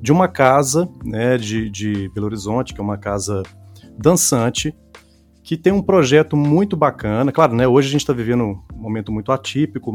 de 0.00 0.12
uma 0.12 0.28
casa, 0.28 0.88
né, 1.04 1.38
de, 1.38 1.70
de 1.70 2.10
Belo 2.10 2.26
Horizonte, 2.26 2.74
que 2.74 2.80
é 2.80 2.82
uma 2.82 2.98
casa 2.98 3.42
dançante, 3.96 4.74
que 5.42 5.56
tem 5.56 5.72
um 5.72 5.82
projeto 5.82 6.36
muito 6.36 6.76
bacana. 6.76 7.30
Claro, 7.30 7.54
né, 7.54 7.68
hoje 7.68 7.88
a 7.88 7.90
gente 7.92 8.00
está 8.00 8.12
vivendo 8.12 8.44
um 8.44 8.62
momento 8.74 9.12
muito 9.12 9.30
atípico. 9.30 9.92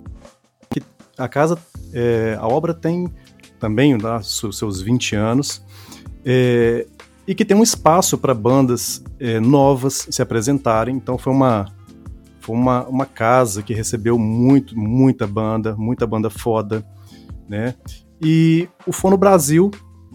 Que 0.70 0.82
a 1.18 1.28
casa, 1.28 1.58
é, 1.92 2.38
a 2.40 2.48
obra 2.48 2.74
tem 2.74 3.12
também 3.60 3.98
né, 3.98 4.22
seus 4.24 4.82
20 4.82 5.16
anos. 5.16 5.66
É, 6.24 6.86
e 7.30 7.36
que 7.36 7.46
tem 7.46 7.56
um 7.56 7.62
espaço 7.62 8.18
para 8.18 8.34
bandas 8.34 9.04
é, 9.20 9.40
novas 9.40 10.08
se 10.10 10.20
apresentarem. 10.20 10.96
Então 10.96 11.16
foi 11.16 11.32
uma 11.32 11.68
foi 12.40 12.56
uma, 12.56 12.88
uma 12.88 13.06
casa 13.06 13.62
que 13.62 13.72
recebeu 13.72 14.18
muito 14.18 14.76
muita 14.76 15.28
banda, 15.28 15.76
muita 15.76 16.08
banda 16.08 16.32
foda, 16.32 16.84
né? 17.48 17.76
E 18.20 18.68
o 18.88 18.92
Fono 18.92 19.16
Brasil 19.16 19.70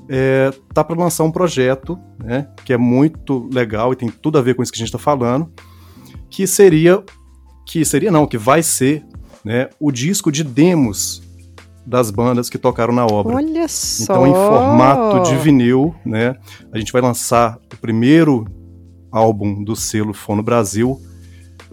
é, 0.09 0.53
tá 0.73 0.83
para 0.83 0.99
lançar 0.99 1.23
um 1.23 1.31
projeto, 1.31 1.97
né? 2.19 2.49
Que 2.65 2.73
é 2.73 2.77
muito 2.77 3.49
legal 3.53 3.93
e 3.93 3.97
tem 3.97 4.09
tudo 4.09 4.37
a 4.37 4.43
ver 4.43 4.57
com 4.57 4.65
isso 4.65 4.73
que 4.73 4.79
a 4.79 4.81
gente 4.81 4.89
está 4.89 4.99
falando, 4.99 5.53
que 6.29 6.49
seria 6.49 7.01
que 7.65 7.85
seria 7.85 8.11
não, 8.11 8.27
que 8.27 8.37
vai 8.37 8.61
ser, 8.61 9.07
né? 9.45 9.71
O 9.79 9.93
disco 9.93 10.33
de 10.33 10.43
demos 10.43 11.23
das 11.87 12.11
bandas 12.11 12.49
que 12.49 12.59
tocaram 12.59 12.95
na 12.95 13.05
obra. 13.05 13.37
Olha 13.37 13.69
só! 13.69 14.05
Então, 14.05 14.27
em 14.27 14.33
formato 14.33 15.29
de 15.29 15.37
vinil, 15.37 15.95
né, 16.05 16.37
a 16.73 16.79
gente 16.79 16.93
vai 16.93 17.03
lançar 17.03 17.59
o 17.73 17.77
primeiro 17.77 18.47
álbum 19.11 19.63
do 19.63 19.77
selo 19.77 20.15
Fono 20.15 20.43
Brasil. 20.43 21.01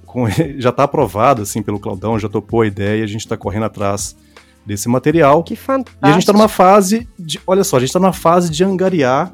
Com, 0.05 0.27
já 0.59 0.69
está 0.69 0.83
aprovado 0.83 1.41
assim 1.41 1.61
pelo 1.61 1.79
Claudão, 1.79 2.19
já 2.19 2.27
topou 2.27 2.61
a 2.61 2.67
ideia, 2.67 3.03
a 3.03 3.07
gente 3.07 3.21
está 3.21 3.37
correndo 3.37 3.65
atrás 3.65 4.15
desse 4.65 4.89
material. 4.89 5.43
Que 5.43 5.55
fantástico! 5.55 6.05
E 6.05 6.09
a 6.09 6.11
gente 6.11 6.21
está 6.21 6.33
numa 6.33 6.49
fase 6.49 7.07
de, 7.17 7.39
olha 7.47 7.63
só, 7.63 7.77
a 7.77 7.79
gente 7.79 7.89
está 7.89 7.99
numa 7.99 8.13
fase 8.13 8.51
de 8.51 8.63
angariar 8.63 9.33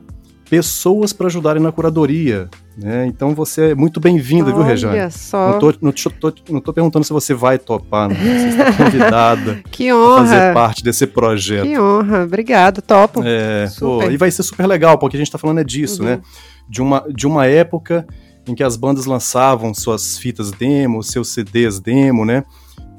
pessoas 0.50 1.12
para 1.12 1.28
ajudarem 1.28 1.62
na 1.62 1.72
curadoria. 1.72 2.50
Né? 2.78 3.08
Então 3.08 3.34
você 3.34 3.72
é 3.72 3.76
muito 3.76 4.00
bem-vinda, 4.00 4.54
viu, 4.54 4.62
Rejane? 4.62 5.00
Olha 5.00 5.10
só. 5.10 5.54
Não 5.54 5.60
tô, 5.60 5.74
não, 5.82 5.92
tô, 5.92 6.34
não 6.48 6.62
tô 6.62 6.72
perguntando 6.72 7.04
se 7.04 7.12
você 7.12 7.34
vai 7.34 7.58
topar, 7.58 8.08
não. 8.08 8.16
você 8.16 8.50
está 8.50 8.72
convidada 8.78 9.64
que 9.72 9.92
honra. 9.92 10.22
a 10.22 10.26
fazer 10.26 10.54
parte 10.54 10.84
desse 10.84 11.08
projeto. 11.08 11.64
Que 11.64 11.80
honra, 11.80 12.24
obrigado, 12.24 12.80
topo. 12.80 13.24
É, 13.26 13.68
pô, 13.80 14.04
e 14.04 14.16
vai 14.16 14.30
ser 14.30 14.44
super 14.44 14.68
legal, 14.68 15.00
porque 15.00 15.18
a 15.18 15.20
gente 15.20 15.28
está 15.28 15.40
falando 15.40 15.60
é 15.60 15.64
disso, 15.64 16.04
né? 16.04 16.12
uhum. 16.12 16.18
né? 16.18 16.24
De 16.70 16.82
uma, 16.82 17.06
de 17.10 17.26
uma 17.26 17.48
época 17.48 18.06
em 18.48 18.54
que 18.54 18.64
as 18.64 18.78
bandas 18.78 19.08
lançavam 19.08 19.74
suas 19.74 20.16
fitas 20.20 20.52
demo, 20.52 21.02
seus 21.02 21.30
CDs 21.30 21.80
demo, 21.80 22.26
né? 22.26 22.44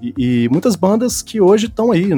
E, 0.00 0.14
e 0.16 0.48
muitas 0.48 0.76
bandas 0.76 1.22
que 1.22 1.40
hoje 1.40 1.66
estão 1.66 1.90
aí 1.90 2.10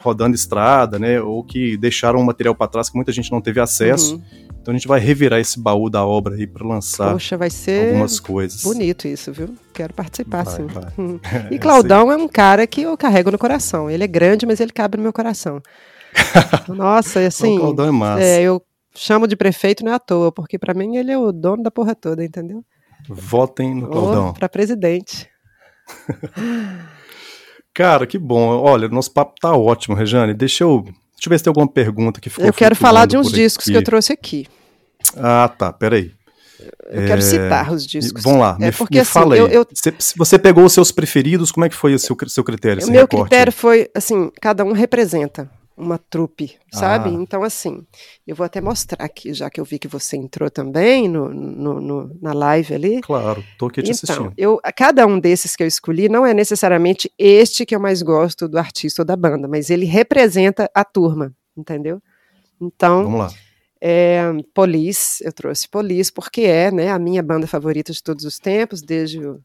rodando 0.00 0.34
estrada, 0.34 0.98
né? 0.98 1.20
Ou 1.20 1.44
que 1.44 1.76
deixaram 1.76 2.20
um 2.20 2.24
material 2.24 2.54
para 2.54 2.68
trás 2.68 2.88
que 2.88 2.96
muita 2.96 3.12
gente 3.12 3.30
não 3.30 3.40
teve 3.40 3.60
acesso. 3.60 4.16
Uhum. 4.16 4.48
Então 4.60 4.74
a 4.74 4.76
gente 4.76 4.88
vai 4.88 5.00
revirar 5.00 5.40
esse 5.40 5.58
baú 5.58 5.88
da 5.88 6.04
obra 6.04 6.34
aí 6.34 6.46
para 6.46 6.66
lançar 6.66 7.12
Poxa, 7.12 7.36
vai 7.36 7.48
ser 7.48 7.88
algumas 7.88 8.20
coisas. 8.20 8.62
Bonito 8.62 9.08
isso, 9.08 9.32
viu? 9.32 9.54
Quero 9.72 9.94
participar, 9.94 10.44
vai, 10.44 10.56
sim. 10.56 10.66
Vai. 10.66 10.92
Hum. 10.98 11.18
E 11.50 11.58
Claudão 11.58 12.12
é 12.12 12.16
um 12.16 12.28
cara 12.28 12.66
que 12.66 12.82
eu 12.82 12.96
carrego 12.96 13.30
no 13.30 13.38
coração. 13.38 13.90
Ele 13.90 14.04
é 14.04 14.06
grande, 14.06 14.44
mas 14.44 14.60
ele 14.60 14.72
cabe 14.72 14.96
no 14.96 15.02
meu 15.02 15.12
coração. 15.12 15.62
Nossa, 16.68 17.20
assim. 17.20 17.56
o 17.56 17.60
Claudão 17.60 17.86
é 17.86 17.90
massa. 17.90 18.22
É, 18.22 18.42
eu 18.42 18.60
chamo 18.94 19.26
de 19.26 19.36
prefeito 19.36 19.84
não 19.84 19.92
é 19.92 19.94
à 19.94 19.98
toa, 19.98 20.32
porque 20.32 20.58
para 20.58 20.74
mim 20.74 20.96
ele 20.96 21.12
é 21.12 21.18
o 21.18 21.32
dono 21.32 21.62
da 21.62 21.70
porra 21.70 21.94
toda, 21.94 22.24
entendeu? 22.24 22.64
Votem 23.08 23.74
no 23.74 23.88
Claudão. 23.88 24.34
Para 24.34 24.48
presidente. 24.48 25.30
Cara, 27.78 28.08
que 28.08 28.18
bom. 28.18 28.60
Olha, 28.60 28.88
nosso 28.88 29.12
papo 29.12 29.34
tá 29.40 29.52
ótimo, 29.52 29.94
Rejane. 29.94 30.34
Deixa 30.34 30.64
eu, 30.64 30.82
deixa 30.82 30.96
eu 31.26 31.30
ver 31.30 31.38
se 31.38 31.44
tem 31.44 31.50
alguma 31.52 31.68
pergunta 31.68 32.20
que 32.20 32.28
ficou. 32.28 32.44
Eu 32.44 32.52
quero 32.52 32.74
falar 32.74 33.06
de 33.06 33.16
uns 33.16 33.30
discos 33.30 33.66
que 33.66 33.72
eu 33.72 33.84
trouxe 33.84 34.12
aqui. 34.12 34.48
Ah, 35.16 35.48
tá. 35.56 35.72
Peraí. 35.72 36.10
Eu 36.90 37.02
é... 37.02 37.06
quero 37.06 37.22
citar 37.22 37.70
os 37.70 37.86
discos. 37.86 38.24
Vamos 38.24 38.40
lá, 38.40 38.58
é 38.60 38.72
porque, 38.72 38.96
me 38.96 39.00
assim, 39.00 39.12
fala 39.12 39.36
aí. 39.36 39.40
Eu, 39.40 39.46
eu... 39.46 39.66
Você, 39.72 39.94
você, 40.16 40.36
pegou 40.40 40.64
os 40.64 40.72
seus 40.72 40.90
preferidos, 40.90 41.52
como 41.52 41.66
é 41.66 41.68
que 41.68 41.76
foi 41.76 41.94
o 41.94 42.00
seu, 42.00 42.16
seu 42.26 42.42
critério? 42.42 42.84
O 42.84 42.90
meu 42.90 43.02
recorte? 43.02 43.28
critério 43.28 43.52
foi, 43.52 43.88
assim, 43.94 44.28
cada 44.40 44.64
um 44.64 44.72
representa. 44.72 45.48
Uma 45.78 45.96
trupe, 45.96 46.56
sabe? 46.72 47.08
Ah. 47.10 47.12
Então, 47.12 47.42
assim, 47.42 47.86
eu 48.26 48.34
vou 48.34 48.44
até 48.44 48.60
mostrar 48.60 49.04
aqui, 49.04 49.32
já 49.32 49.48
que 49.48 49.60
eu 49.60 49.64
vi 49.64 49.78
que 49.78 49.86
você 49.86 50.16
entrou 50.16 50.50
também 50.50 51.08
no, 51.08 51.28
no, 51.32 51.80
no 51.80 52.18
na 52.20 52.32
live 52.32 52.74
ali. 52.74 53.00
Claro, 53.00 53.44
tô 53.56 53.66
aqui 53.66 53.82
te 53.82 53.92
então, 53.92 53.92
assistindo. 53.92 54.32
Eu, 54.36 54.60
cada 54.76 55.06
um 55.06 55.18
desses 55.18 55.54
que 55.54 55.62
eu 55.62 55.66
escolhi 55.66 56.08
não 56.08 56.26
é 56.26 56.34
necessariamente 56.34 57.10
este 57.16 57.64
que 57.64 57.74
eu 57.74 57.80
mais 57.80 58.02
gosto 58.02 58.48
do 58.48 58.58
artista 58.58 59.02
ou 59.02 59.06
da 59.06 59.16
banda, 59.16 59.46
mas 59.46 59.70
ele 59.70 59.86
representa 59.86 60.68
a 60.74 60.84
turma, 60.84 61.32
entendeu? 61.56 62.02
Então, 62.60 63.04
vamos 63.04 63.20
lá. 63.20 63.30
É, 63.80 64.22
Police, 64.52 65.24
eu 65.24 65.32
trouxe 65.32 65.68
Police 65.68 66.12
porque 66.12 66.42
é 66.42 66.70
né, 66.72 66.90
a 66.90 66.98
minha 66.98 67.22
banda 67.22 67.46
favorita 67.46 67.92
de 67.92 68.02
todos 68.02 68.24
os 68.24 68.38
tempos, 68.38 68.82
desde 68.82 69.24
o. 69.24 69.40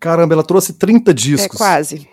Caramba, 0.00 0.34
ela 0.34 0.42
trouxe 0.42 0.72
30 0.72 1.12
discos. 1.12 1.54
É, 1.54 1.58
quase. 1.58 2.08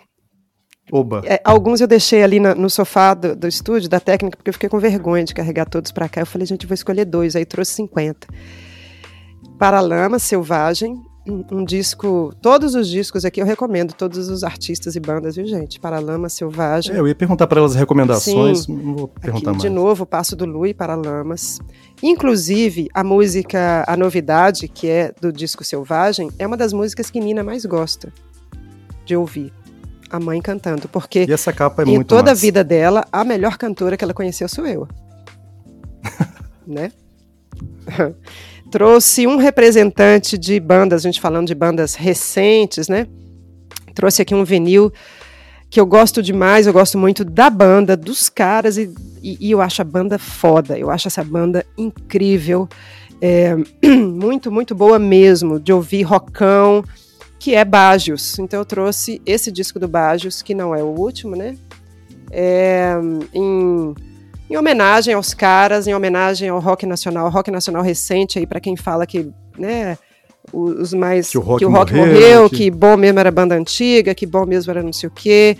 Oba. 0.91 1.21
É, 1.25 1.39
alguns 1.45 1.79
eu 1.79 1.87
deixei 1.87 2.21
ali 2.21 2.39
na, 2.39 2.53
no 2.53 2.69
sofá 2.69 3.13
do, 3.13 3.33
do, 3.33 3.47
estúdio, 3.47 3.89
da 3.89 3.99
técnica, 3.99 4.35
porque 4.35 4.49
eu 4.49 4.53
fiquei 4.53 4.67
com 4.67 4.77
vergonha 4.77 5.23
de 5.23 5.33
carregar 5.33 5.65
todos 5.65 5.91
para 5.91 6.09
cá. 6.09 6.21
Eu 6.21 6.25
falei, 6.25 6.45
gente, 6.45 6.67
vou 6.67 6.75
escolher 6.75 7.05
dois. 7.05 7.35
Aí 7.35 7.45
trouxe 7.45 7.73
50. 7.75 8.27
Paralama, 9.57 10.19
Selvagem, 10.19 11.01
um, 11.25 11.45
um, 11.59 11.63
disco. 11.63 12.33
Todos 12.41 12.75
os 12.75 12.89
discos 12.89 13.23
aqui 13.23 13.41
eu 13.41 13.45
recomendo, 13.45 13.93
todos 13.93 14.27
os 14.27 14.43
artistas 14.43 14.97
e 14.97 14.99
bandas, 14.99 15.37
viu, 15.37 15.45
gente? 15.45 15.79
Paralama, 15.79 16.27
Selvagem. 16.27 16.93
É, 16.93 16.99
eu 16.99 17.07
ia 17.07 17.15
perguntar 17.15 17.47
para 17.47 17.61
elas 17.61 17.73
recomendações, 17.73 18.65
Sim, 18.65 18.75
não 18.75 18.95
vou 18.97 19.07
perguntar 19.07 19.51
aqui, 19.51 19.59
mais. 19.59 19.61
De 19.61 19.69
novo, 19.69 20.05
Passo 20.05 20.35
do 20.35 20.45
Lu 20.45 20.67
e 20.67 20.73
Paralamas. 20.73 21.59
Inclusive, 22.03 22.89
a 22.93 23.03
música 23.03 23.85
A 23.87 23.95
Novidade, 23.95 24.67
que 24.67 24.89
é 24.89 25.13
do 25.21 25.31
disco 25.31 25.63
Selvagem, 25.63 26.29
é 26.37 26.45
uma 26.45 26.57
das 26.57 26.73
músicas 26.73 27.09
que 27.09 27.19
Nina 27.21 27.43
mais 27.43 27.65
gosta 27.65 28.11
de 29.05 29.15
ouvir 29.15 29.53
a 30.11 30.19
mãe 30.19 30.41
cantando, 30.41 30.87
porque 30.87 31.25
e 31.27 31.31
essa 31.31 31.53
capa 31.53 31.83
é 31.83 31.85
em 31.85 31.95
muito 31.95 32.07
toda 32.07 32.23
massa. 32.23 32.33
a 32.33 32.35
vida 32.35 32.63
dela, 32.63 33.05
a 33.11 33.23
melhor 33.23 33.57
cantora 33.57 33.95
que 33.95 34.03
ela 34.03 34.13
conheceu 34.13 34.47
sou 34.49 34.67
eu. 34.67 34.87
né? 36.67 36.91
Trouxe 38.69 39.27
um 39.27 39.37
representante 39.37 40.37
de 40.37 40.59
bandas, 40.59 41.01
a 41.01 41.07
gente 41.07 41.19
falando 41.19 41.47
de 41.47 41.55
bandas 41.55 41.95
recentes, 41.95 42.87
né? 42.87 43.07
Trouxe 43.93 44.21
aqui 44.21 44.33
um 44.33 44.43
vinil 44.43 44.91
que 45.69 45.79
eu 45.79 45.85
gosto 45.85 46.21
demais, 46.21 46.67
eu 46.67 46.73
gosto 46.73 46.97
muito 46.97 47.23
da 47.23 47.49
banda, 47.49 47.95
dos 47.95 48.27
caras, 48.27 48.77
e, 48.77 48.93
e, 49.23 49.37
e 49.39 49.51
eu 49.51 49.61
acho 49.61 49.81
a 49.81 49.85
banda 49.85 50.19
foda, 50.19 50.77
eu 50.77 50.91
acho 50.91 51.07
essa 51.07 51.23
banda 51.23 51.65
incrível, 51.77 52.67
é, 53.21 53.55
muito, 53.87 54.51
muito 54.51 54.75
boa 54.75 54.99
mesmo, 54.99 55.61
de 55.61 55.71
ouvir 55.71 56.01
rockão, 56.03 56.83
que 57.41 57.55
é 57.55 57.65
Bagios. 57.65 58.37
Então 58.37 58.59
eu 58.59 58.65
trouxe 58.65 59.19
esse 59.25 59.51
disco 59.51 59.79
do 59.79 59.87
Bagios, 59.87 60.43
que 60.43 60.53
não 60.53 60.75
é 60.75 60.83
o 60.83 60.89
último, 60.89 61.35
né? 61.35 61.57
É, 62.29 62.93
em, 63.33 63.95
em, 64.47 64.55
homenagem 64.55 65.15
aos 65.15 65.33
caras, 65.33 65.87
em 65.87 65.93
homenagem 65.95 66.49
ao 66.49 66.59
rock 66.59 66.85
nacional, 66.85 67.27
rock 67.31 67.49
nacional 67.49 67.81
recente 67.81 68.37
aí 68.37 68.45
para 68.45 68.59
quem 68.59 68.77
fala 68.77 69.07
que, 69.07 69.27
né, 69.57 69.97
os 70.53 70.93
mais 70.93 71.31
que 71.31 71.37
o 71.39 71.41
rock, 71.41 71.59
que 71.59 71.65
o 71.65 71.71
rock 71.71 71.91
morreu, 71.95 72.13
morreu 72.13 72.49
que... 72.49 72.57
que... 72.57 72.71
bom 72.71 72.95
mesmo 72.95 73.19
era 73.19 73.31
banda 73.31 73.55
antiga, 73.55 74.13
que 74.13 74.27
bom 74.27 74.45
mesmo 74.45 74.69
era 74.69 74.83
não 74.83 74.93
sei 74.93 75.09
o 75.09 75.11
quê. 75.11 75.57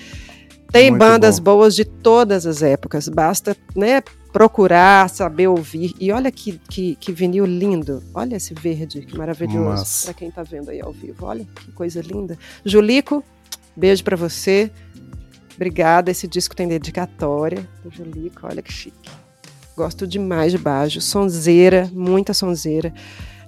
Tem 0.71 0.89
Muito 0.89 0.99
bandas 0.99 1.37
bom. 1.37 1.43
boas 1.43 1.75
de 1.75 1.83
todas 1.83 2.45
as 2.45 2.61
épocas, 2.61 3.09
basta, 3.09 3.57
né, 3.75 4.01
procurar, 4.31 5.09
saber 5.09 5.47
ouvir. 5.47 5.93
E 5.99 6.11
olha 6.11 6.31
que, 6.31 6.59
que, 6.69 6.95
que 6.95 7.11
vinil 7.11 7.45
lindo. 7.45 8.01
Olha 8.13 8.37
esse 8.37 8.53
verde, 8.53 9.01
que 9.01 9.17
maravilhoso. 9.17 10.05
Para 10.05 10.13
quem 10.13 10.29
está 10.29 10.43
vendo 10.43 10.69
aí 10.69 10.81
ao 10.81 10.93
vivo. 10.93 11.25
Olha 11.25 11.45
que 11.45 11.71
coisa 11.73 12.01
linda. 12.01 12.37
Julico, 12.63 13.21
beijo 13.75 14.03
para 14.03 14.15
você. 14.15 14.71
Obrigada. 15.55 16.09
Esse 16.09 16.27
disco 16.27 16.55
tem 16.55 16.67
dedicatória 16.67 17.67
do 17.83 17.91
Julico. 17.91 18.47
Olha 18.47 18.61
que 18.61 18.71
chique. 18.71 19.11
Gosto 19.75 20.07
demais 20.07 20.51
de 20.53 20.57
baixo. 20.57 21.01
Sonzeira, 21.01 21.89
muita 21.91 22.33
sonzeira. 22.33 22.93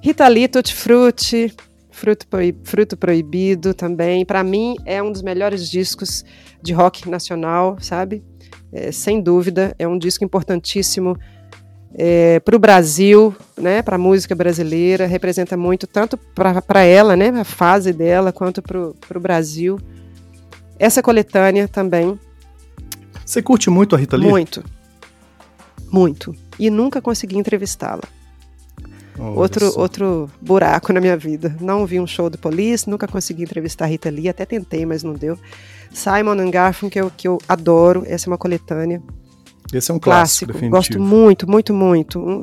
Rita 0.02 0.28
Lee, 0.28 0.50
Tutti 0.50 0.74
Frutti. 0.76 1.54
Fruto, 1.94 2.26
Fruto 2.64 2.98
Proibido 2.98 3.74
também. 3.74 4.26
Para 4.26 4.44
mim, 4.44 4.76
é 4.84 5.02
um 5.02 5.12
dos 5.12 5.22
melhores 5.22 5.70
discos 5.70 6.26
de 6.62 6.74
rock 6.74 7.08
nacional, 7.08 7.78
sabe? 7.80 8.24
É, 8.72 8.92
sem 8.92 9.22
dúvida, 9.22 9.76
é 9.78 9.88
um 9.88 9.98
disco 9.98 10.24
importantíssimo 10.24 11.16
é, 11.94 12.40
para 12.40 12.56
o 12.56 12.60
Brasil, 12.60 13.36
né, 13.56 13.84
para 13.84 13.96
a 13.96 14.00
música 14.00 14.34
brasileira, 14.34 15.06
representa 15.06 15.56
muito, 15.56 15.86
tanto 15.86 16.18
para 16.18 16.82
ela, 16.82 17.16
né, 17.16 17.30
a 17.30 17.44
fase 17.44 17.94
dela, 17.94 18.32
quanto 18.34 18.64
para 18.64 18.80
o 19.18 19.22
Brasil. 19.22 19.78
Essa 20.80 21.04
coletânea 21.04 21.68
também. 21.68 22.20
Você 23.24 23.42
curte 23.42 23.70
muito 23.70 23.96
a 23.96 24.00
Rita 24.00 24.18
Lee? 24.18 24.28
Muito. 24.28 24.64
Muito. 25.92 26.36
E 26.58 26.72
nunca 26.72 27.00
consegui 27.00 27.38
entrevistá-la. 27.38 28.02
Outro, 29.20 29.80
outro 29.80 30.30
buraco 30.42 30.92
na 30.92 31.00
minha 31.00 31.16
vida. 31.16 31.56
Não 31.62 31.86
vi 31.86 32.00
um 32.00 32.08
show 32.08 32.30
do 32.30 32.38
Police, 32.38 32.90
nunca 32.90 33.08
consegui 33.08 33.44
entrevistar 33.44 33.86
a 33.86 33.88
Rita 33.88 34.10
Lee, 34.10 34.30
até 34.30 34.46
tentei, 34.46 34.86
mas 34.86 35.04
não 35.04 35.14
deu. 35.14 35.38
Simon 35.92 36.40
and 36.40 36.50
Garfunkel, 36.50 36.90
que 36.90 37.00
eu, 37.00 37.12
que 37.18 37.28
eu 37.28 37.38
adoro, 37.48 38.04
essa 38.08 38.28
é 38.28 38.30
uma 38.32 38.38
coletânea. 38.38 39.02
Esse 39.72 39.92
é 39.92 39.94
um 39.94 40.00
clássico, 40.00 40.52
clássico 40.52 40.70
Gosto 40.70 41.00
muito, 41.00 41.50
muito, 41.50 41.74
muito. 41.74 42.42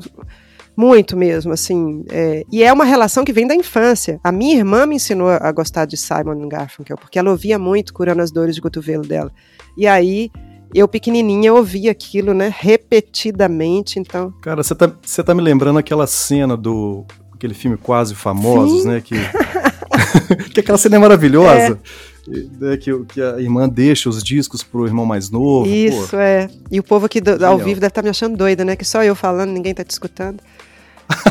Muito 0.76 1.16
mesmo, 1.16 1.52
assim. 1.52 2.04
É, 2.08 2.44
e 2.50 2.62
é 2.62 2.72
uma 2.72 2.84
relação 2.84 3.24
que 3.24 3.32
vem 3.32 3.46
da 3.46 3.54
infância. 3.54 4.18
A 4.24 4.32
minha 4.32 4.56
irmã 4.56 4.86
me 4.86 4.96
ensinou 4.96 5.28
a 5.28 5.52
gostar 5.52 5.84
de 5.84 5.96
Simon 5.96 6.48
Garfunkel, 6.48 6.96
porque 6.96 7.18
ela 7.18 7.30
ouvia 7.30 7.58
muito 7.58 7.92
curando 7.92 8.22
as 8.22 8.30
dores 8.30 8.54
de 8.54 8.62
cotovelo 8.62 9.06
dela. 9.06 9.30
E 9.76 9.86
aí, 9.86 10.30
eu 10.74 10.86
pequenininha 10.88 11.52
ouvia 11.52 11.90
aquilo, 11.90 12.32
né, 12.34 12.52
repetidamente, 12.56 13.98
então... 13.98 14.32
Cara, 14.40 14.62
você 14.62 14.74
tá, 14.74 14.90
você 15.02 15.22
tá 15.22 15.34
me 15.34 15.42
lembrando 15.42 15.78
aquela 15.78 16.06
cena 16.06 16.56
do... 16.56 17.04
aquele 17.34 17.54
filme 17.54 17.76
Quase 17.76 18.14
Famosos, 18.14 18.82
Sim. 18.82 18.88
né, 18.88 19.00
que... 19.00 19.14
que 20.52 20.60
aquela 20.60 20.78
cena 20.78 20.96
é 20.96 20.98
maravilhosa. 20.98 21.78
É. 21.82 22.76
Que, 22.76 23.04
que, 23.04 23.20
a 23.20 23.40
irmã 23.40 23.68
deixa 23.68 24.08
os 24.08 24.22
discos 24.22 24.62
pro 24.62 24.86
irmão 24.86 25.04
mais 25.04 25.30
novo. 25.30 25.68
Isso, 25.68 26.10
pô. 26.10 26.16
é. 26.18 26.48
E 26.70 26.78
o 26.78 26.82
povo 26.82 27.06
aqui 27.06 27.20
do, 27.20 27.44
ao 27.44 27.58
vivo 27.58 27.80
deve 27.80 27.86
estar 27.86 27.90
tá 27.90 28.02
me 28.02 28.10
achando 28.10 28.36
doida, 28.36 28.64
né? 28.64 28.76
Que 28.76 28.84
só 28.84 29.02
eu 29.02 29.16
falando, 29.16 29.50
ninguém 29.50 29.74
tá 29.74 29.82
te 29.82 29.90
escutando. 29.90 30.40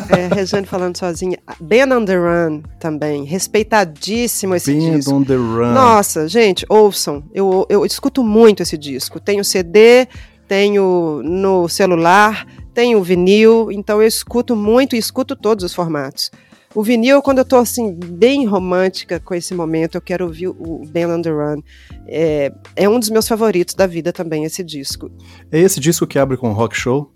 É, 0.10 0.34
Rejane 0.34 0.66
falando 0.66 0.98
sozinha. 0.98 1.38
Ben 1.60 1.92
on 1.92 2.04
the 2.04 2.16
Run 2.16 2.62
também. 2.80 3.24
Respeitadíssimo 3.24 4.56
esse 4.56 4.74
ben 4.74 4.96
disco. 4.96 5.14
on 5.14 5.24
the 5.24 5.36
Run. 5.36 5.74
Nossa, 5.74 6.28
gente, 6.28 6.66
ouçam. 6.68 7.24
Eu, 7.34 7.66
eu 7.70 7.86
escuto 7.86 8.24
muito 8.24 8.64
esse 8.64 8.78
disco. 8.78 9.20
Tenho 9.20 9.44
CD, 9.44 10.08
tenho 10.48 11.22
no 11.24 11.70
celular, 11.70 12.46
tenho 12.74 13.04
vinil, 13.04 13.72
então 13.72 14.02
eu 14.02 14.08
escuto 14.08 14.56
muito 14.56 14.96
e 14.96 15.00
escuto 15.00 15.36
todos 15.36 15.64
os 15.64 15.74
formatos. 15.74 16.32
O 16.74 16.84
vinil, 16.84 17.22
quando 17.22 17.40
eu 17.40 17.46
tô 17.46 17.58
assim, 17.58 17.94
bem 17.94 18.46
romântica 18.46 19.20
com 19.20 19.34
esse 19.34 19.56
momento, 19.56 19.96
eu 19.96 20.02
quero 20.02 20.26
ouvir 20.26 20.50
o 20.50 20.84
Ben 20.88 21.08
on 21.08 21.22
the 21.22 21.30
Run. 21.32 21.62
É, 22.08 22.52
é 22.76 22.88
um 22.88 23.00
dos 23.00 23.10
meus 23.10 23.28
favoritos 23.28 23.74
da 23.74 23.88
vida 23.88 24.14
também, 24.14 24.44
esse 24.44 24.64
disco. 24.64 25.10
É 25.52 25.60
esse 25.60 25.80
disco 25.80 26.06
que 26.06 26.20
abre 26.20 26.38
com 26.38 26.52
rock 26.52 26.76
show? 26.76 27.12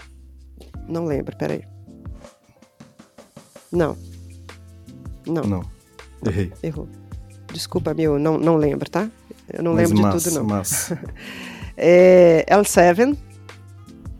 Não 0.87 1.05
lembro, 1.05 1.37
peraí. 1.37 1.61
Não. 3.73 3.97
Não. 5.25 5.43
Não. 5.43 5.63
Errei. 6.25 6.53
Errou. 6.61 6.87
Desculpa, 7.51 7.93
meu, 7.93 8.19
não, 8.19 8.37
não 8.37 8.55
lembro, 8.55 8.89
tá? 8.89 9.09
Eu 9.51 9.63
não 9.63 9.73
Mas 9.73 9.91
lembro 9.91 10.17
de 10.17 10.23
tudo, 10.23 10.35
não. 10.35 10.43
Massa. 10.45 10.99
é, 11.75 12.45
L7, 12.49 13.17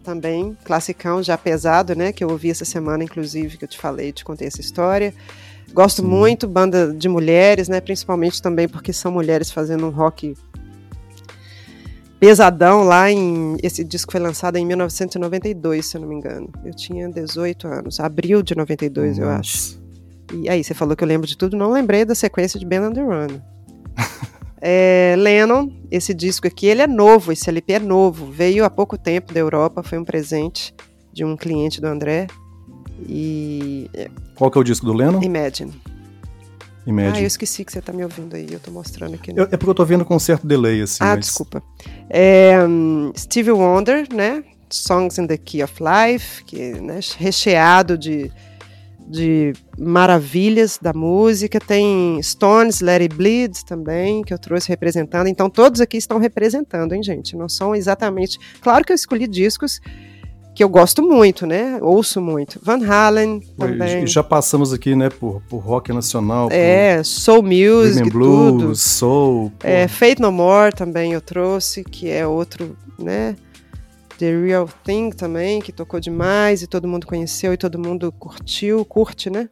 também, 0.04 0.58
classicão, 0.64 1.24
já 1.24 1.38
pesado, 1.38 1.96
né? 1.96 2.12
Que 2.12 2.24
eu 2.24 2.30
ouvi 2.30 2.50
essa 2.50 2.66
semana, 2.66 3.04
inclusive, 3.04 3.58
que 3.58 3.64
eu 3.64 3.68
te 3.68 3.78
falei, 3.78 4.12
te 4.12 4.26
contei 4.26 4.48
essa 4.48 4.60
história. 4.60 5.14
Gosto 5.72 6.02
Sim. 6.02 6.08
muito, 6.08 6.48
banda 6.48 6.94
de 6.94 7.08
mulheres, 7.08 7.70
né? 7.70 7.80
Principalmente 7.80 8.42
também 8.42 8.68
porque 8.68 8.92
são 8.92 9.12
mulheres 9.12 9.52
fazendo 9.52 9.86
um 9.86 9.90
rock 9.90 10.36
pesadão 12.24 12.84
lá 12.84 13.12
em. 13.12 13.58
Esse 13.62 13.84
disco 13.84 14.14
foi 14.14 14.22
lançado 14.22 14.56
em 14.56 14.66
1992, 14.66 15.86
se 15.86 15.98
eu 15.98 16.02
não 16.02 16.08
me 16.08 16.16
engano. 16.16 16.50
Eu 16.64 16.74
tinha 16.74 17.10
18 17.10 17.68
anos, 17.68 18.00
abril 18.00 18.42
de 18.42 18.56
92, 18.56 19.18
eu 19.18 19.26
Nossa. 19.26 19.40
acho. 19.40 19.84
E 20.34 20.48
aí, 20.48 20.64
você 20.64 20.74
falou 20.74 20.96
que 20.96 21.04
eu 21.04 21.08
lembro 21.08 21.28
de 21.28 21.38
tudo, 21.38 21.58
não 21.58 21.70
lembrei 21.70 22.06
da 22.06 22.16
sequência 22.16 22.58
de 22.58 22.66
Ben 22.66 22.80
on 22.80 22.94
the 22.94 23.02
Run. 23.02 23.42
é, 24.62 25.16
Lennon, 25.18 25.70
esse 25.92 26.14
disco 26.14 26.48
aqui, 26.48 26.66
ele 26.66 26.82
é 26.82 26.88
novo, 26.88 27.34
esse 27.34 27.50
LP 27.50 27.74
é 27.74 27.80
novo, 27.80 28.32
veio 28.32 28.64
há 28.64 28.70
pouco 28.70 28.98
tempo 28.98 29.34
da 29.34 29.42
Europa, 29.42 29.84
foi 29.84 29.98
um 29.98 30.06
presente 30.06 30.74
de 31.12 31.26
um 31.26 31.36
cliente 31.36 31.82
do 31.82 31.88
André. 31.88 32.28
E. 33.06 33.90
é, 33.94 34.10
Qual 34.34 34.50
que 34.50 34.58
é 34.58 34.62
o 34.62 34.64
disco 34.64 34.86
do 34.86 34.94
Lennon? 34.94 35.22
Imagine. 35.22 35.74
Ah, 37.18 37.22
eu 37.22 37.28
esqueci 37.28 37.64
que 37.64 37.72
você 37.72 37.82
tá 37.82 37.94
me 37.94 38.04
ouvindo 38.04 38.36
aí, 38.36 38.48
eu 38.52 38.60
tô 38.60 38.70
mostrando 38.72 39.16
aqui. 39.16 39.32
Eu- 39.36 39.44
é 39.46 39.58
porque 39.58 39.70
eu 39.70 39.74
tô 39.76 39.86
vendo 39.86 40.04
com 40.04 40.16
um 40.16 40.20
certo 40.20 40.46
delay, 40.46 40.82
assim. 40.82 40.98
Ah, 41.02 41.16
mas- 41.16 41.26
desculpa. 41.28 41.64
É, 42.10 42.58
Stevie 43.18 43.52
Wonder, 43.52 44.08
né? 44.14 44.44
Songs 44.70 45.18
in 45.18 45.28
the 45.28 45.38
Key 45.38 45.64
of 45.64 45.74
Life, 45.82 46.44
que 46.44 46.74
né, 46.82 47.00
recheado 47.18 47.98
de, 47.98 48.32
de 49.08 49.54
maravilhas 49.78 50.80
da 50.82 50.92
música. 50.94 51.60
Tem 51.60 52.20
Stones, 52.22 52.82
Let 52.82 53.02
It 53.02 53.16
Bleed 53.16 53.54
também, 53.66 54.24
que 54.24 54.34
eu 54.34 54.40
trouxe 54.40 54.68
representando. 54.70 55.28
Então, 55.28 55.50
todos 55.50 55.80
aqui 55.80 55.98
estão 55.98 56.18
representando, 56.18 56.94
hein, 56.94 57.04
gente? 57.04 57.36
Não 57.38 57.48
são 57.48 57.76
exatamente. 57.76 58.38
Claro 58.62 58.84
que 58.84 58.92
eu 58.92 58.96
escolhi 58.96 59.28
discos 59.28 59.80
que 60.54 60.64
eu 60.64 60.70
gosto 60.70 61.02
muito, 61.02 61.46
né? 61.48 61.80
Ouço 61.82 62.22
muito. 62.22 62.60
Van 62.62 62.80
Halen 62.86 63.40
também. 63.58 64.04
E 64.04 64.08
já 64.08 64.24
passamos 64.24 64.72
aqui, 64.72 64.96
né, 64.96 65.10
por, 65.10 65.42
por 65.50 65.58
rock 65.58 65.92
nacional. 65.92 66.50
É, 66.52 67.02
soul 67.04 67.42
music, 67.42 68.10
blues, 68.10 68.62
tudo. 68.62 68.76
soul. 68.76 69.52
É, 69.64 69.88
Fate 69.88 70.22
No 70.22 70.32
More 70.32 70.74
também 70.74 71.14
eu 71.14 71.22
trouxe, 71.22 71.84
que 71.84 72.10
é 72.10 72.26
outro, 72.26 72.78
né? 73.00 73.36
The 74.20 74.30
Real 74.40 74.70
Thing 74.84 75.10
também, 75.10 75.60
que 75.60 75.72
tocou 75.72 76.00
demais 76.00 76.62
e 76.62 76.68
todo 76.68 76.88
mundo 76.88 77.08
conheceu 77.08 77.54
e 77.54 77.58
todo 77.58 77.80
mundo 77.80 78.12
curtiu, 78.12 78.86
curte, 78.86 79.30
né? 79.30 79.50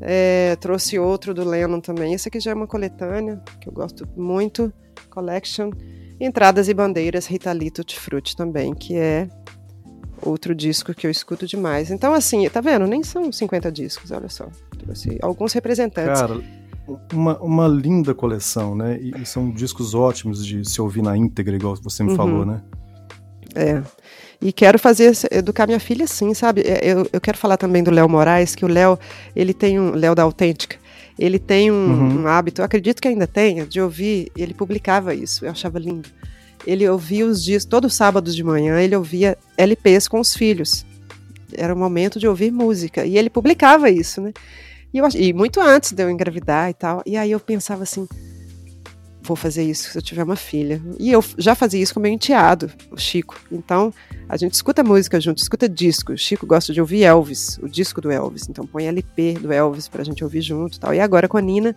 É, 0.00 0.56
trouxe 0.60 0.98
outro 0.98 1.34
do 1.34 1.44
Lennon 1.44 1.80
também. 1.80 2.14
Esse 2.14 2.28
aqui 2.28 2.40
já 2.40 2.52
é 2.52 2.54
uma 2.54 2.66
coletânea, 2.66 3.40
que 3.60 3.68
eu 3.68 3.72
gosto 3.72 4.08
muito. 4.16 4.72
Collection. 5.10 5.70
Entradas 6.18 6.68
e 6.68 6.74
Bandeiras, 6.74 7.26
Rita 7.26 7.52
Lee 7.52 7.70
Tutti 7.70 7.98
Frutti 7.98 8.34
também, 8.34 8.74
que 8.74 8.96
é 8.96 9.28
outro 10.26 10.54
disco 10.54 10.94
que 10.94 11.06
eu 11.06 11.10
escuto 11.10 11.46
demais. 11.46 11.90
Então, 11.90 12.12
assim, 12.12 12.48
tá 12.48 12.60
vendo? 12.60 12.86
Nem 12.86 13.02
são 13.02 13.30
50 13.30 13.70
discos, 13.70 14.10
olha 14.10 14.28
só. 14.28 14.48
Trouxe 14.78 15.18
alguns 15.22 15.52
representantes. 15.52 16.20
Cara, 16.20 16.40
uma, 17.12 17.38
uma 17.38 17.68
linda 17.68 18.14
coleção, 18.14 18.74
né? 18.74 18.98
E, 19.00 19.22
e, 19.22 19.26
são 19.26 19.50
discos 19.50 19.94
ótimos 19.94 20.44
de 20.44 20.68
se 20.68 20.80
ouvir 20.80 21.02
na 21.02 21.16
íntegra, 21.16 21.56
igual 21.56 21.76
você 21.76 22.02
me 22.02 22.10
uhum. 22.10 22.16
falou, 22.16 22.46
né? 22.46 22.62
É. 23.54 23.82
E 24.40 24.52
quero 24.52 24.78
fazer, 24.78 25.12
educar 25.30 25.66
minha 25.66 25.80
filha 25.80 26.06
sim, 26.06 26.34
sabe? 26.34 26.60
É, 26.60 26.80
eu, 26.82 27.08
eu 27.12 27.20
quero 27.20 27.38
falar 27.38 27.56
também 27.56 27.82
do 27.82 27.90
Léo 27.90 28.08
Moraes, 28.08 28.54
que 28.54 28.64
o 28.64 28.68
Léo, 28.68 28.98
ele 29.34 29.54
tem 29.54 29.80
um, 29.80 29.92
Léo 29.92 30.14
da 30.14 30.22
Autêntica, 30.22 30.76
ele 31.18 31.38
tem 31.38 31.70
um, 31.70 31.74
uhum. 31.74 32.22
um 32.22 32.26
hábito, 32.26 32.62
acredito 32.62 33.00
que 33.00 33.08
ainda 33.08 33.26
tenha, 33.26 33.66
de 33.66 33.80
ouvir, 33.80 34.30
ele 34.36 34.52
publicava 34.52 35.14
isso, 35.14 35.46
eu 35.46 35.50
achava 35.50 35.78
lindo 35.78 36.08
ele 36.66 36.88
ouvia 36.88 37.24
os 37.24 37.42
dias, 37.44 37.64
todo 37.64 37.88
sábado 37.88 38.32
de 38.32 38.42
manhã, 38.42 38.80
ele 38.80 38.96
ouvia 38.96 39.38
LPs 39.56 40.08
com 40.08 40.18
os 40.18 40.34
filhos. 40.34 40.84
Era 41.54 41.72
o 41.72 41.78
momento 41.78 42.18
de 42.18 42.26
ouvir 42.26 42.50
música. 42.50 43.06
E 43.06 43.16
ele 43.16 43.30
publicava 43.30 43.88
isso, 43.88 44.20
né? 44.20 44.32
E, 44.92 44.98
eu, 44.98 45.08
e 45.14 45.32
muito 45.32 45.60
antes 45.60 45.92
de 45.92 46.02
eu 46.02 46.10
engravidar 46.10 46.68
e 46.70 46.74
tal. 46.74 47.02
E 47.06 47.16
aí 47.16 47.30
eu 47.30 47.38
pensava 47.38 47.84
assim, 47.84 48.08
vou 49.22 49.36
fazer 49.36 49.62
isso 49.62 49.90
se 49.90 49.98
eu 49.98 50.02
tiver 50.02 50.22
uma 50.22 50.36
filha. 50.36 50.80
E 50.98 51.12
eu 51.12 51.22
já 51.36 51.54
fazia 51.54 51.82
isso 51.82 51.94
com 51.94 52.00
meu 52.00 52.12
enteado, 52.12 52.70
o 52.90 52.98
Chico. 52.98 53.36
Então, 53.50 53.92
a 54.28 54.36
gente 54.36 54.54
escuta 54.54 54.82
música 54.82 55.20
junto, 55.20 55.38
escuta 55.38 55.68
disco. 55.68 56.12
O 56.12 56.18
Chico 56.18 56.46
gosta 56.46 56.72
de 56.72 56.80
ouvir 56.80 57.04
Elvis, 57.04 57.58
o 57.62 57.68
disco 57.68 58.00
do 58.00 58.10
Elvis. 58.10 58.48
Então, 58.48 58.66
põe 58.66 58.86
LP 58.86 59.34
do 59.34 59.52
Elvis 59.52 59.88
pra 59.88 60.04
gente 60.04 60.24
ouvir 60.24 60.40
junto 60.40 60.76
e 60.76 60.80
tal. 60.80 60.94
E 60.94 61.00
agora 61.00 61.28
com 61.28 61.36
a 61.36 61.42
Nina, 61.42 61.76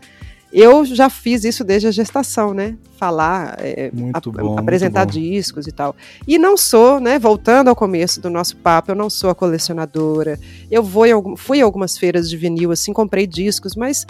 eu 0.51 0.83
já 0.83 1.09
fiz 1.09 1.43
isso 1.43 1.63
desde 1.63 1.87
a 1.87 1.91
gestação, 1.91 2.53
né? 2.53 2.75
Falar, 2.97 3.55
é, 3.59 3.91
bom, 3.91 4.57
apresentar 4.57 5.05
discos 5.05 5.67
e 5.67 5.71
tal. 5.71 5.95
E 6.27 6.37
não 6.39 6.57
sou, 6.57 6.99
né? 6.99 7.19
Voltando 7.19 7.67
ao 7.67 7.75
começo 7.75 8.19
do 8.19 8.29
nosso 8.29 8.57
papo, 8.57 8.91
eu 8.91 8.95
não 8.95 9.09
sou 9.09 9.29
a 9.29 9.35
colecionadora. 9.35 10.39
Eu 10.71 10.81
vou 10.81 11.05
em, 11.05 11.37
fui 11.37 11.59
em 11.59 11.61
algumas 11.61 11.97
feiras 11.97 12.29
de 12.29 12.35
vinil, 12.35 12.71
assim, 12.71 12.91
comprei 12.91 13.27
discos, 13.27 13.75
mas 13.75 14.05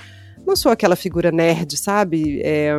não 0.47 0.55
sou 0.55 0.71
aquela 0.71 0.95
figura 0.95 1.31
nerd, 1.31 1.75
sabe? 1.77 2.41
É, 2.41 2.73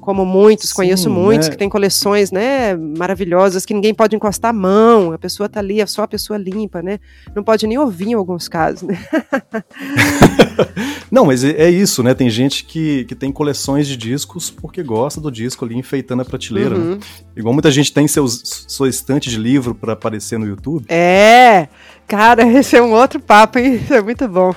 como 0.00 0.24
muitos, 0.24 0.70
Sim, 0.70 0.76
conheço 0.76 1.10
muitos 1.10 1.48
né? 1.48 1.52
que 1.52 1.58
têm 1.58 1.68
coleções, 1.68 2.30
né, 2.30 2.74
maravilhosas, 2.74 3.66
que 3.66 3.74
ninguém 3.74 3.92
pode 3.92 4.16
encostar 4.16 4.50
a 4.50 4.54
mão, 4.54 5.12
a 5.12 5.18
pessoa 5.18 5.48
tá 5.48 5.60
ali, 5.60 5.80
é 5.80 5.86
só 5.86 6.02
a 6.04 6.08
pessoa 6.08 6.38
limpa, 6.38 6.80
né? 6.80 6.98
Não 7.34 7.44
pode 7.44 7.66
nem 7.66 7.76
ouvir 7.76 8.08
em 8.08 8.14
alguns 8.14 8.48
casos, 8.48 8.82
né? 8.82 8.98
Não, 11.10 11.24
mas 11.24 11.44
é, 11.44 11.50
é 11.50 11.70
isso, 11.70 12.02
né? 12.02 12.14
Tem 12.14 12.28
gente 12.28 12.64
que, 12.64 13.04
que 13.04 13.14
tem 13.14 13.32
coleções 13.32 13.86
de 13.86 13.96
discos 13.96 14.50
porque 14.50 14.82
gosta 14.82 15.20
do 15.20 15.30
disco 15.30 15.64
ali 15.64 15.76
enfeitando 15.76 16.22
a 16.22 16.24
prateleira. 16.24 16.76
Né? 16.76 16.84
Uhum. 16.84 16.90
Né? 16.92 16.98
Igual 17.36 17.52
muita 17.52 17.70
gente 17.70 17.92
tem 17.92 18.06
seus, 18.06 18.64
sua 18.66 18.88
estante 18.88 19.30
de 19.30 19.38
livro 19.38 19.74
para 19.74 19.92
aparecer 19.92 20.38
no 20.38 20.46
YouTube. 20.46 20.84
É, 20.88 21.68
cara, 22.06 22.46
esse 22.58 22.76
é 22.76 22.82
um 22.82 22.92
outro 22.92 23.20
papo, 23.20 23.58
hein? 23.58 23.76
Isso 23.76 23.94
é 23.94 24.02
muito 24.02 24.26
bom. 24.28 24.54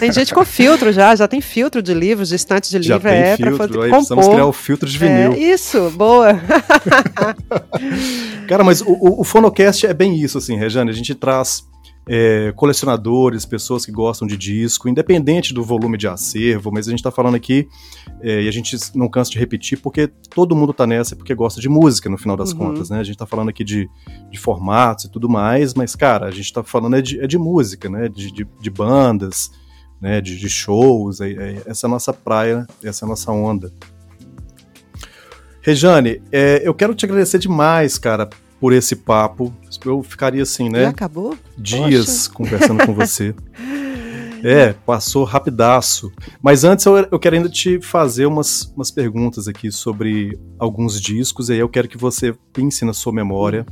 Tem 0.00 0.12
gente 0.12 0.34
com 0.34 0.44
filtro 0.44 0.92
já, 0.92 1.14
já 1.14 1.28
tem 1.28 1.40
filtro 1.40 1.80
de 1.80 1.94
livros, 1.94 2.30
de 2.30 2.34
estante 2.34 2.68
de 2.70 2.78
livro, 2.78 3.08
é, 3.08 3.36
para 3.36 3.52
fazer 3.52 3.72
compor. 3.74 3.88
Precisamos 3.90 4.28
criar 4.28 4.46
o 4.46 4.52
filtro 4.52 4.88
de 4.88 4.98
vinil. 4.98 5.32
É, 5.32 5.38
isso, 5.38 5.90
boa. 5.90 6.40
Cara, 8.48 8.64
mas 8.64 8.80
o, 8.80 8.90
o, 8.90 9.20
o 9.20 9.24
Fonocast 9.24 9.86
é 9.86 9.94
bem 9.94 10.16
isso, 10.20 10.38
assim, 10.38 10.56
Rejane, 10.56 10.90
a 10.90 10.94
gente 10.94 11.14
traz 11.14 11.67
é, 12.08 12.52
colecionadores, 12.56 13.44
pessoas 13.44 13.84
que 13.84 13.92
gostam 13.92 14.26
de 14.26 14.36
disco, 14.36 14.88
independente 14.88 15.52
do 15.52 15.62
volume 15.62 15.98
de 15.98 16.08
acervo, 16.08 16.72
mas 16.72 16.88
a 16.88 16.90
gente 16.90 17.00
está 17.00 17.10
falando 17.10 17.34
aqui, 17.34 17.68
é, 18.22 18.42
e 18.42 18.48
a 18.48 18.50
gente 18.50 18.76
não 18.94 19.08
cansa 19.08 19.30
de 19.30 19.38
repetir, 19.38 19.78
porque 19.78 20.08
todo 20.30 20.56
mundo 20.56 20.70
está 20.70 20.86
nessa 20.86 21.14
porque 21.14 21.34
gosta 21.34 21.60
de 21.60 21.68
música, 21.68 22.08
no 22.08 22.16
final 22.16 22.36
das 22.36 22.52
uhum. 22.52 22.58
contas, 22.58 22.88
né? 22.88 22.98
A 22.98 23.02
gente 23.02 23.14
está 23.14 23.26
falando 23.26 23.50
aqui 23.50 23.62
de, 23.62 23.88
de 24.30 24.38
formatos 24.38 25.04
e 25.04 25.10
tudo 25.10 25.28
mais, 25.28 25.74
mas, 25.74 25.94
cara, 25.94 26.26
a 26.26 26.30
gente 26.30 26.46
está 26.46 26.64
falando 26.64 26.96
é 26.96 27.02
de, 27.02 27.20
é 27.20 27.26
de 27.26 27.36
música, 27.36 27.90
né? 27.90 28.08
De, 28.08 28.32
de, 28.32 28.46
de 28.58 28.70
bandas, 28.70 29.50
né? 30.00 30.20
De, 30.22 30.36
de 30.36 30.48
shows, 30.48 31.20
é, 31.20 31.30
é, 31.30 31.62
essa 31.66 31.86
é 31.86 31.88
a 31.88 31.90
nossa 31.90 32.12
praia, 32.12 32.66
essa 32.82 33.04
é 33.04 33.06
a 33.06 33.08
nossa 33.08 33.30
onda. 33.30 33.70
Rejane, 35.60 36.22
é, 36.32 36.62
eu 36.64 36.72
quero 36.72 36.94
te 36.94 37.04
agradecer 37.04 37.38
demais, 37.38 37.98
cara, 37.98 38.30
por 38.60 38.72
esse 38.72 38.96
papo. 38.96 39.52
Eu 39.84 40.02
ficaria 40.02 40.42
assim, 40.42 40.68
né? 40.68 40.82
Já 40.82 40.88
acabou? 40.90 41.36
Dias 41.56 42.28
Poxa. 42.28 42.30
conversando 42.34 42.86
com 42.86 42.94
você. 42.94 43.34
É, 44.44 44.72
passou 44.72 45.24
rapidaço. 45.24 46.12
Mas 46.40 46.62
antes 46.62 46.86
eu, 46.86 46.96
eu 46.96 47.18
quero 47.18 47.34
ainda 47.34 47.48
te 47.48 47.80
fazer 47.80 48.24
umas, 48.24 48.72
umas 48.76 48.88
perguntas 48.88 49.48
aqui 49.48 49.72
sobre 49.72 50.38
alguns 50.58 51.00
discos, 51.00 51.48
e 51.48 51.54
aí 51.54 51.58
eu 51.58 51.68
quero 51.68 51.88
que 51.88 51.98
você 51.98 52.32
pense 52.52 52.84
na 52.84 52.92
sua 52.92 53.12
memória 53.12 53.66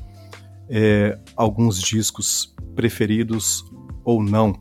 é, 0.69 1.19
alguns 1.37 1.81
discos 1.81 2.55
preferidos 2.75 3.65
ou 4.05 4.23
não. 4.23 4.59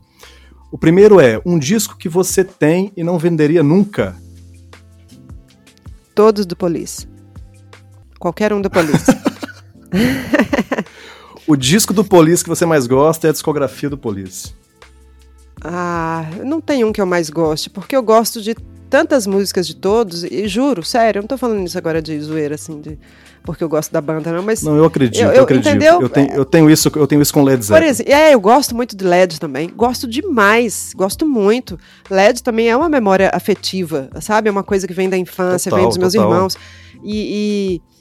O 0.70 0.78
primeiro 0.78 1.20
é 1.20 1.40
um 1.44 1.58
disco 1.58 1.96
que 1.96 2.08
você 2.08 2.44
tem 2.44 2.92
e 2.96 3.02
não 3.02 3.18
venderia 3.18 3.62
nunca. 3.62 4.16
Todos 6.14 6.46
do 6.46 6.56
Police. 6.56 7.08
Qualquer 8.18 8.52
um 8.52 8.60
do 8.60 8.70
Police. 8.70 9.04
o 11.46 11.56
disco 11.56 11.92
do 11.92 12.04
Police 12.04 12.42
que 12.42 12.48
você 12.48 12.66
mais 12.66 12.86
gosta 12.86 13.26
é 13.26 13.30
a 13.30 13.32
discografia 13.32 13.88
do 13.88 13.98
Police. 13.98 14.54
Ah, 15.62 16.24
não 16.44 16.60
tem 16.60 16.84
um 16.84 16.92
que 16.92 17.00
eu 17.00 17.06
mais 17.06 17.30
goste, 17.30 17.70
porque 17.70 17.96
eu 17.96 18.02
gosto 18.02 18.40
de 18.40 18.54
tantas 18.88 19.26
músicas 19.26 19.66
de 19.66 19.74
todos, 19.74 20.22
e 20.24 20.46
juro, 20.46 20.82
sério, 20.84 21.18
eu 21.18 21.22
não 21.22 21.28
tô 21.28 21.36
falando 21.36 21.66
isso 21.66 21.76
agora 21.76 22.00
de 22.00 22.18
zoeira, 22.20 22.54
assim, 22.54 22.80
de, 22.80 22.98
porque 23.46 23.62
eu 23.62 23.68
gosto 23.68 23.92
da 23.92 24.00
banda, 24.00 24.32
não, 24.32 24.42
mas. 24.42 24.62
Não, 24.62 24.76
eu 24.76 24.84
acredito, 24.84 25.22
eu, 25.22 25.28
eu, 25.28 25.34
eu 25.34 25.42
acredito. 25.44 25.68
Entendeu? 25.68 26.02
Eu 26.02 26.08
tenho, 26.08 26.32
eu 26.32 26.44
tenho 26.44 26.70
isso, 26.70 26.90
eu 26.94 27.06
tenho 27.06 27.22
isso 27.22 27.32
com 27.32 27.42
Led 27.42 27.64
Zeppelin. 27.64 27.80
Por 27.80 27.90
exemplo, 27.90 28.12
é, 28.12 28.34
eu 28.34 28.40
gosto 28.40 28.74
muito 28.74 28.96
de 28.96 29.04
LED 29.04 29.40
também. 29.40 29.70
Gosto 29.74 30.06
demais, 30.06 30.92
gosto 30.96 31.26
muito. 31.26 31.78
LED 32.10 32.42
também 32.42 32.68
é 32.68 32.76
uma 32.76 32.88
memória 32.88 33.30
afetiva, 33.32 34.10
sabe? 34.20 34.48
É 34.48 34.52
uma 34.52 34.64
coisa 34.64 34.86
que 34.86 34.92
vem 34.92 35.08
da 35.08 35.16
infância, 35.16 35.70
total, 35.70 35.78
vem 35.78 35.88
dos 35.88 35.98
meus 35.98 36.12
total. 36.12 36.30
irmãos. 36.30 36.56
e, 37.04 37.80
e 37.80 37.95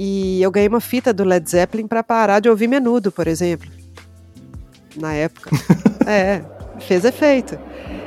e 0.00 0.40
eu 0.40 0.48
ganhei 0.52 0.68
uma 0.68 0.80
fita 0.80 1.12
do 1.12 1.24
Led 1.24 1.50
Zeppelin 1.50 1.88
para 1.88 2.04
parar 2.04 2.38
de 2.38 2.48
ouvir 2.48 2.68
menudo, 2.68 3.10
por 3.10 3.26
exemplo. 3.26 3.68
Na 4.94 5.12
época. 5.12 5.50
é, 6.06 6.40
fez 6.78 7.04
efeito. 7.04 7.58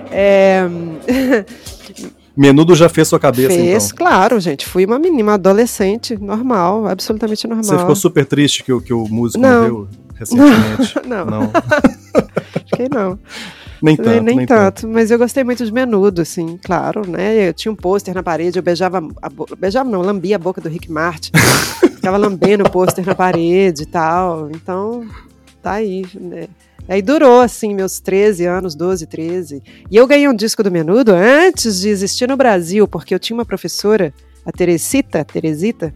É... 0.10 0.62
Menudo 2.36 2.74
já 2.76 2.88
fez 2.88 3.10
sua 3.10 3.20
cabeça, 3.20 3.50
fez, 3.50 3.88
então? 3.88 3.98
claro, 3.98 4.40
gente. 4.40 4.66
Fui 4.66 4.86
uma 4.86 4.98
menina, 4.98 5.24
uma 5.24 5.34
adolescente, 5.34 6.16
normal, 6.18 6.88
absolutamente 6.88 7.46
normal. 7.46 7.66
Você 7.66 7.78
ficou 7.78 7.96
super 7.96 8.26
triste 8.26 8.64
que, 8.64 8.72
o, 8.72 8.80
que 8.80 8.94
o 8.94 9.06
músico 9.10 9.42
não. 9.42 9.62
morreu 9.62 9.88
recentemente? 10.16 10.96
Não. 11.06 11.26
não. 11.26 11.52
Fiquei 12.68 12.88
não. 12.90 13.20
Nem 13.82 13.96
tanto. 13.98 14.10
Nem, 14.10 14.22
nem 14.22 14.46
tanto, 14.46 14.82
tanto, 14.82 14.88
mas 14.88 15.10
eu 15.10 15.18
gostei 15.18 15.44
muito 15.44 15.66
de 15.66 15.74
menudo, 15.74 16.22
assim, 16.22 16.58
claro, 16.64 17.10
né? 17.10 17.50
Eu 17.50 17.54
tinha 17.54 17.72
um 17.72 17.76
pôster 17.76 18.14
na 18.14 18.22
parede, 18.22 18.60
eu 18.60 18.64
beijava, 18.64 19.04
a 19.22 19.30
bo... 19.30 19.48
beijava 19.58 19.90
não, 19.90 20.02
lambia 20.02 20.36
a 20.36 20.40
boca 20.40 20.62
do 20.62 20.70
Rick 20.70 20.92
Martin, 20.92 21.32
ficava 22.02 22.18
lambendo 22.18 22.64
o 22.64 22.70
pôster 22.70 23.06
na 23.06 23.14
parede 23.14 23.84
e 23.84 23.86
tal, 23.86 24.50
então 24.50 25.08
tá 25.62 25.74
aí, 25.74 26.04
né? 26.20 26.48
Aí 26.90 27.00
durou, 27.00 27.42
assim, 27.42 27.76
meus 27.76 28.00
13 28.00 28.44
anos, 28.48 28.74
12, 28.74 29.06
13. 29.06 29.62
E 29.90 29.96
eu 29.96 30.08
ganhei 30.08 30.28
um 30.28 30.34
disco 30.34 30.64
do 30.64 30.72
Menudo 30.72 31.14
antes 31.14 31.80
de 31.80 31.90
existir 31.90 32.28
no 32.28 32.36
Brasil, 32.36 32.88
porque 32.88 33.14
eu 33.14 33.20
tinha 33.20 33.38
uma 33.38 33.46
professora, 33.46 34.12
a 34.44 34.52
Teresita, 34.52 35.24
Teresita, 35.24 35.94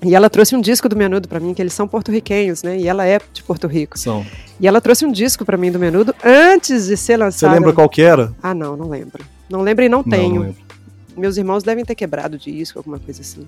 e 0.00 0.14
ela 0.14 0.30
trouxe 0.30 0.54
um 0.54 0.60
disco 0.60 0.88
do 0.88 0.96
Menudo 0.96 1.28
para 1.28 1.40
mim, 1.40 1.52
que 1.52 1.60
eles 1.60 1.72
são 1.72 1.88
porto-riquenhos, 1.88 2.62
né? 2.62 2.78
E 2.78 2.86
ela 2.86 3.04
é 3.04 3.20
de 3.32 3.42
Porto 3.42 3.66
Rico. 3.66 3.98
São. 3.98 4.24
E 4.60 4.68
ela 4.68 4.80
trouxe 4.80 5.04
um 5.04 5.10
disco 5.10 5.44
para 5.44 5.56
mim 5.56 5.72
do 5.72 5.78
Menudo 5.78 6.14
antes 6.24 6.86
de 6.86 6.96
ser 6.96 7.16
lançado. 7.16 7.50
Você 7.50 7.56
lembra 7.56 7.72
qual 7.72 7.88
que 7.88 8.00
era? 8.00 8.32
Ah, 8.40 8.54
não, 8.54 8.76
não 8.76 8.88
lembro. 8.88 9.24
Não 9.50 9.60
lembro 9.60 9.84
e 9.84 9.88
não, 9.88 9.98
não 9.98 10.04
tenho. 10.04 10.44
Não 10.44 10.54
Meus 11.16 11.36
irmãos 11.36 11.64
devem 11.64 11.84
ter 11.84 11.96
quebrado 11.96 12.36
o 12.36 12.38
disco, 12.38 12.78
alguma 12.78 13.00
coisa 13.00 13.20
assim. 13.20 13.46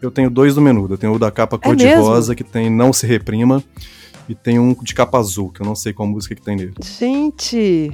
Eu 0.00 0.10
tenho 0.10 0.30
dois 0.30 0.54
do 0.54 0.60
Menudo. 0.60 0.94
Eu 0.94 0.98
tenho 0.98 1.14
o 1.14 1.18
da 1.18 1.30
capa 1.30 1.56
é 1.56 1.58
cor-de-rosa, 1.58 2.34
que 2.34 2.44
tem 2.44 2.70
Não 2.70 2.92
Se 2.92 3.06
Reprima, 3.06 3.62
e 4.28 4.34
tem 4.34 4.58
um 4.58 4.74
de 4.74 4.94
capa 4.94 5.18
azul, 5.18 5.50
que 5.50 5.62
eu 5.62 5.66
não 5.66 5.74
sei 5.74 5.92
qual 5.92 6.06
música 6.08 6.34
que 6.34 6.42
tem 6.42 6.56
nele. 6.56 6.74
Gente, 6.82 7.92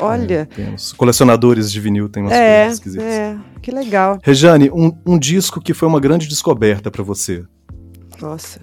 Olha. 0.00 0.48
É, 0.58 0.74
os 0.74 0.92
colecionadores 0.92 1.70
de 1.70 1.80
vinil 1.80 2.08
tem 2.08 2.22
umas 2.22 2.32
é, 2.32 2.62
coisas 2.62 2.78
esquisitas. 2.78 3.06
É, 3.06 3.38
que 3.60 3.70
legal. 3.70 4.18
Rejane, 4.22 4.70
um, 4.70 4.92
um 5.06 5.18
disco 5.18 5.60
que 5.60 5.72
foi 5.72 5.86
uma 5.86 6.00
grande 6.00 6.26
descoberta 6.26 6.90
para 6.90 7.02
você. 7.02 7.44
Nossa. 8.20 8.60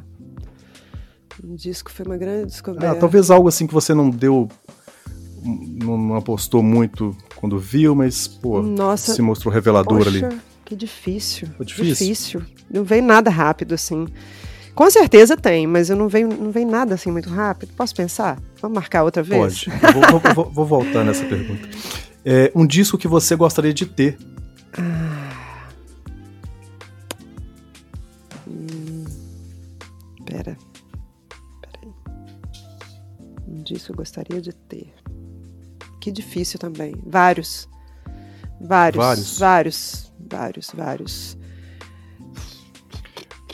Um 1.44 1.56
disco 1.56 1.90
foi 1.90 2.06
uma 2.06 2.18
grande 2.18 2.48
descoberta. 2.48 2.92
Ah, 2.92 2.96
talvez 2.96 3.32
algo 3.32 3.48
assim 3.48 3.66
que 3.66 3.74
você 3.74 3.94
não 3.94 4.10
deu. 4.10 4.50
Não, 5.42 5.98
não 5.98 6.16
apostou 6.18 6.62
muito 6.62 7.16
quando 7.38 7.58
viu, 7.58 7.96
mas, 7.96 8.28
pô, 8.28 8.62
Nossa, 8.62 9.14
se 9.14 9.22
mostrou 9.22 9.54
revelador 9.54 10.00
poxa, 10.00 10.28
ali. 10.28 10.38
Que 10.70 10.76
difícil. 10.76 11.48
Foi 11.58 11.66
difícil. 11.66 11.94
Difícil. 11.96 12.46
Não 12.70 12.84
vem 12.84 13.02
nada 13.02 13.32
rápido 13.32 13.74
assim. 13.74 14.08
Com 14.76 14.88
certeza 14.92 15.36
tem, 15.36 15.66
mas 15.66 15.90
eu 15.90 15.96
não 15.96 16.08
venho, 16.08 16.30
não 16.30 16.52
vem 16.52 16.64
nada 16.64 16.94
assim 16.94 17.12
muito 17.12 17.28
rápido. 17.28 17.74
Posso 17.76 17.96
pensar? 17.96 18.40
Vamos 18.62 18.76
marcar 18.76 19.04
outra 19.04 19.24
vez? 19.24 19.64
Pode. 19.64 19.94
vou, 19.94 20.20
vou, 20.20 20.34
vou, 20.36 20.52
vou, 20.52 20.66
voltar 20.68 21.04
nessa 21.04 21.26
pergunta. 21.26 21.68
É, 22.24 22.52
um 22.54 22.68
disco 22.68 23.00
que 23.00 23.08
você 23.08 23.36
gostaria 23.36 23.74
de 23.74 23.88
ter? 23.88 24.20
Ah. 24.78 25.70
Hum. 28.48 29.06
Pera. 30.24 30.56
Um 33.48 33.64
disco 33.64 33.88
que 33.88 33.92
eu 33.94 33.96
gostaria 33.96 34.40
de 34.40 34.54
ter. 34.54 34.94
Que 36.00 36.12
difícil 36.12 36.60
também. 36.60 36.94
Vários. 37.08 37.68
Vários. 38.62 39.04
Vários. 39.04 39.40
Vários. 39.40 40.09
Vários. 40.30 40.72
vários. 40.76 41.38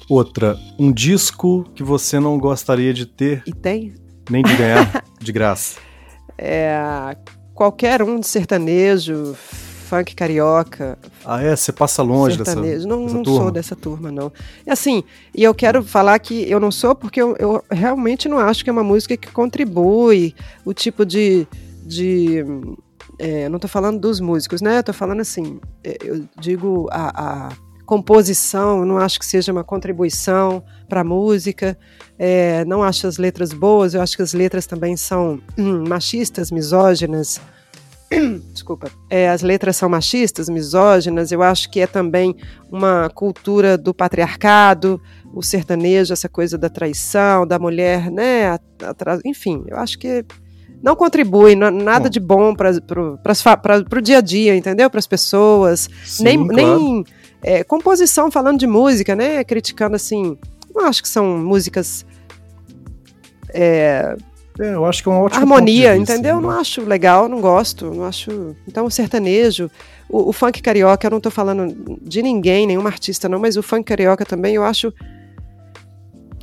Outra, 0.08 0.58
um 0.78 0.92
disco 0.92 1.66
que 1.74 1.82
você 1.84 2.20
não 2.20 2.38
gostaria 2.38 2.94
de 2.94 3.06
ter. 3.06 3.42
E 3.46 3.54
tem? 3.54 3.96
Nem 4.30 4.44
de 4.44 4.56
ganhar 4.56 5.04
de 5.20 5.32
graça. 5.32 5.80
É, 6.38 6.78
qualquer 7.56 8.04
um 8.04 8.20
de 8.20 8.28
sertanejo, 8.28 9.36
funk 9.86 10.14
carioca. 10.14 10.98
Ah, 11.24 11.42
é? 11.42 11.56
Você 11.56 11.72
passa 11.72 12.04
longe 12.04 12.36
sertanejo. 12.36 12.76
dessa, 12.76 12.88
não, 12.88 13.04
dessa 13.04 13.16
não 13.16 13.24
turma? 13.24 13.42
sou 13.42 13.52
dessa 13.52 13.76
turma, 13.76 14.12
não. 14.12 14.32
E 14.66 14.70
assim, 14.70 15.04
e 15.34 15.44
eu 15.44 15.56
quero 15.56 15.84
falar 15.84 16.20
que 16.20 16.50
eu 16.50 16.60
não 16.60 16.72
sou 16.72 16.94
porque 16.94 17.22
eu, 17.22 17.36
eu 17.40 17.64
realmente 17.72 18.28
não 18.28 18.38
acho 18.38 18.64
que 18.64 18.70
é 18.70 18.74
uma 18.74 18.84
música 18.84 19.18
que 19.18 19.32
contribui 19.32 20.36
o 20.64 20.74
tipo 20.74 21.06
de. 21.06 21.48
de 21.84 22.44
é, 23.20 23.50
não 23.50 23.58
estou 23.58 23.70
falando 23.70 24.00
dos 24.00 24.20
músicos, 24.20 24.62
né? 24.62 24.80
Eu 24.80 24.84
tô 24.84 24.94
falando 24.94 25.22
assim, 25.22 25.60
é, 25.84 25.98
eu 26.04 26.26
digo 26.40 26.88
a, 26.92 27.48
a 27.48 27.50
composição, 27.86 28.84
não 28.86 28.98
acho 28.98 29.20
que 29.20 29.26
seja 29.26 29.52
uma 29.52 29.64
contribuição 29.64 30.64
para 30.90 31.02
a 31.02 31.04
música. 31.04 31.78
É, 32.18 32.66
não 32.66 32.84
acho 32.84 33.08
as 33.08 33.18
letras 33.18 33.54
boas, 33.54 33.94
eu 33.94 34.02
acho 34.02 34.16
que 34.16 34.24
as 34.24 34.34
letras 34.34 34.66
também 34.66 34.98
são 34.98 35.40
hum, 35.58 35.84
machistas, 35.88 36.52
misóginas. 36.52 37.40
Desculpa. 38.52 38.90
É, 39.10 39.30
as 39.30 39.42
letras 39.42 39.76
são 39.76 39.90
machistas, 39.90 40.50
misóginas. 40.50 41.32
Eu 41.32 41.42
acho 41.42 41.70
que 41.70 41.80
é 41.80 41.88
também 41.88 42.36
uma 42.72 43.10
cultura 43.10 43.78
do 43.78 43.94
patriarcado, 43.94 45.02
o 45.34 45.42
sertanejo, 45.42 46.14
essa 46.14 46.30
coisa 46.30 46.58
da 46.58 46.70
traição, 46.70 47.46
da 47.46 47.60
mulher, 47.60 48.10
né? 48.10 48.58
Enfim, 49.26 49.64
eu 49.68 49.78
acho 49.78 50.00
que 50.00 50.26
não 50.86 50.96
contribui 50.96 51.56
nada 51.56 52.04
bom. 52.04 52.10
de 52.10 52.20
bom 52.20 52.54
para 52.56 52.70
o 52.72 54.02
dia 54.02 54.20
a 54.20 54.22
dia, 54.22 54.56
entendeu? 54.56 54.88
Para 54.88 55.00
as 55.00 55.08
pessoas. 55.08 55.90
Sim, 56.06 56.24
nem, 56.24 56.48
claro. 56.48 56.56
nem 56.56 57.06
é, 57.42 57.64
composição, 57.64 58.30
falando 58.30 58.60
de 58.60 58.68
música, 58.68 59.16
né? 59.16 59.44
Criticando 59.44 59.96
assim. 59.96 60.38
Não 60.76 60.86
acho 60.86 61.02
que 61.02 61.10
são 61.10 61.40
músicas. 61.40 62.06
É, 63.52 64.16
é, 64.60 64.76
eu 64.76 64.86
acho 64.86 65.02
que 65.02 65.10
é 65.10 65.12
uma 65.12 65.22
ótima 65.22 65.42
harmonia, 65.42 65.98
vista, 65.98 66.14
entendeu? 66.14 66.36
Né? 66.36 66.42
Não 66.44 66.52
acho 66.52 66.82
legal, 66.82 67.28
não 67.28 67.42
gosto, 67.42 67.90
não 67.90 68.04
acho. 68.04 68.56
Então, 68.68 68.86
o 68.86 68.92
sertanejo, 68.92 69.72
o, 70.08 70.30
o, 70.30 70.32
funk 70.32 70.62
carioca, 70.62 71.08
eu 71.08 71.12
não 71.12 71.20
tô 71.20 71.32
falando 71.32 71.98
de 72.00 72.22
ninguém, 72.22 72.68
nenhum 72.68 72.86
artista 72.86 73.28
não, 73.28 73.40
mas 73.40 73.58
o 73.58 73.64
funk 73.64 73.86
carioca 73.86 74.24
também, 74.24 74.54
eu 74.54 74.64
acho. 74.64 74.94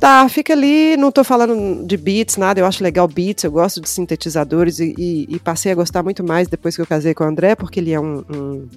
Tá, 0.03 0.27
fica 0.27 0.51
ali, 0.51 0.97
não 0.97 1.13
tô 1.13 1.23
falando 1.23 1.87
de 1.87 1.95
beats, 1.95 2.35
nada, 2.35 2.59
eu 2.59 2.65
acho 2.65 2.83
legal 2.83 3.07
beats, 3.07 3.45
eu 3.45 3.51
gosto 3.53 3.79
de 3.79 3.87
sintetizadores 3.87 4.77
e, 4.79 4.93
e, 4.97 5.25
e 5.29 5.39
passei 5.39 5.71
a 5.71 5.75
gostar 5.75 6.03
muito 6.03 6.21
mais 6.21 6.49
depois 6.49 6.75
que 6.75 6.81
eu 6.81 6.85
casei 6.85 7.13
com 7.13 7.23
o 7.23 7.27
André, 7.27 7.55
porque 7.55 7.79
ele 7.79 7.93
é 7.93 7.99
um, 8.01 8.17
um, 8.29 8.67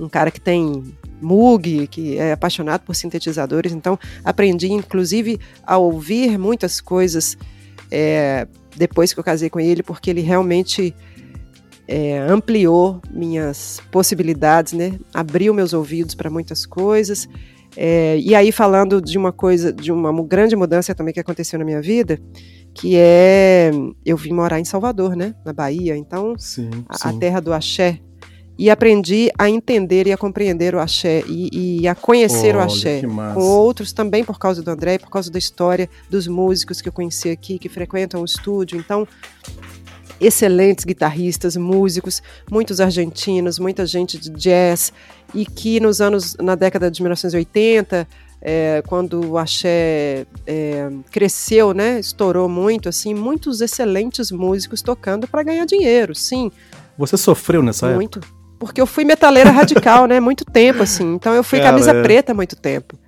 um 0.00 0.08
cara 0.08 0.30
que 0.30 0.40
tem 0.40 0.84
Moog, 1.20 1.86
que 1.88 2.16
é 2.16 2.32
apaixonado 2.32 2.80
por 2.80 2.96
sintetizadores, 2.96 3.72
então 3.72 3.98
aprendi 4.24 4.72
inclusive 4.72 5.38
a 5.66 5.76
ouvir 5.76 6.38
muitas 6.38 6.80
coisas 6.80 7.36
é, 7.90 8.48
depois 8.74 9.12
que 9.12 9.20
eu 9.20 9.24
casei 9.24 9.50
com 9.50 9.60
ele, 9.60 9.82
porque 9.82 10.08
ele 10.08 10.22
realmente 10.22 10.96
é, 11.86 12.20
ampliou 12.20 13.02
minhas 13.10 13.82
possibilidades, 13.90 14.72
né? 14.72 14.98
Abriu 15.12 15.52
meus 15.52 15.74
ouvidos 15.74 16.14
para 16.14 16.30
muitas 16.30 16.64
coisas. 16.64 17.28
É, 17.80 18.18
e 18.18 18.34
aí 18.34 18.50
falando 18.50 19.00
de 19.00 19.16
uma 19.16 19.30
coisa, 19.30 19.72
de 19.72 19.92
uma 19.92 20.12
grande 20.24 20.56
mudança 20.56 20.96
também 20.96 21.14
que 21.14 21.20
aconteceu 21.20 21.60
na 21.60 21.64
minha 21.64 21.80
vida, 21.80 22.18
que 22.74 22.96
é 22.96 23.70
eu 24.04 24.16
vim 24.16 24.32
morar 24.32 24.58
em 24.58 24.64
Salvador, 24.64 25.14
né? 25.14 25.32
Na 25.46 25.52
Bahia. 25.52 25.96
Então 25.96 26.34
sim, 26.36 26.68
a, 26.88 27.08
a 27.08 27.12
terra 27.12 27.38
do 27.38 27.52
axé 27.52 28.00
e 28.58 28.68
aprendi 28.68 29.30
a 29.38 29.48
entender 29.48 30.08
e 30.08 30.12
a 30.12 30.16
compreender 30.16 30.74
o 30.74 30.80
axé 30.80 31.22
e, 31.28 31.82
e 31.82 31.86
a 31.86 31.94
conhecer 31.94 32.56
o 32.56 32.60
axé 32.60 33.00
com 33.32 33.40
outros 33.40 33.92
também 33.92 34.24
por 34.24 34.40
causa 34.40 34.60
do 34.60 34.68
André, 34.72 34.98
por 34.98 35.08
causa 35.08 35.30
da 35.30 35.38
história 35.38 35.88
dos 36.10 36.26
músicos 36.26 36.80
que 36.80 36.88
eu 36.88 36.92
conheci 36.92 37.30
aqui 37.30 37.60
que 37.60 37.68
frequentam 37.68 38.22
o 38.22 38.24
estúdio. 38.24 38.76
Então, 38.76 39.06
excelentes 40.20 40.84
guitarristas, 40.84 41.56
músicos, 41.56 42.22
muitos 42.50 42.80
argentinos, 42.80 43.58
muita 43.58 43.86
gente 43.86 44.18
de 44.18 44.30
jazz 44.30 44.92
e 45.34 45.44
que 45.44 45.80
nos 45.80 46.00
anos 46.00 46.36
na 46.40 46.54
década 46.54 46.90
de 46.90 47.00
1980 47.02 48.06
é, 48.40 48.82
quando 48.86 49.32
o 49.32 49.38
axé 49.38 50.26
é, 50.46 50.90
cresceu, 51.10 51.74
né, 51.74 51.98
estourou 51.98 52.48
muito, 52.48 52.88
assim, 52.88 53.12
muitos 53.12 53.60
excelentes 53.60 54.30
músicos 54.30 54.80
tocando 54.80 55.26
para 55.26 55.42
ganhar 55.42 55.64
dinheiro, 55.64 56.14
sim. 56.14 56.50
Você 56.96 57.16
sofreu 57.16 57.62
nessa 57.62 57.86
muito. 57.94 58.18
época? 58.18 58.32
Muito. 58.32 58.38
Porque 58.58 58.80
eu 58.80 58.86
fui 58.86 59.04
metaleira 59.04 59.50
radical, 59.50 60.06
né? 60.06 60.18
Muito 60.18 60.44
tempo, 60.44 60.82
assim. 60.82 61.14
Então 61.14 61.32
eu 61.32 61.44
fui 61.44 61.60
Cara, 61.60 61.70
camisa 61.70 61.92
é. 61.92 62.02
preta 62.02 62.34
muito 62.34 62.56
tempo. 62.56 62.98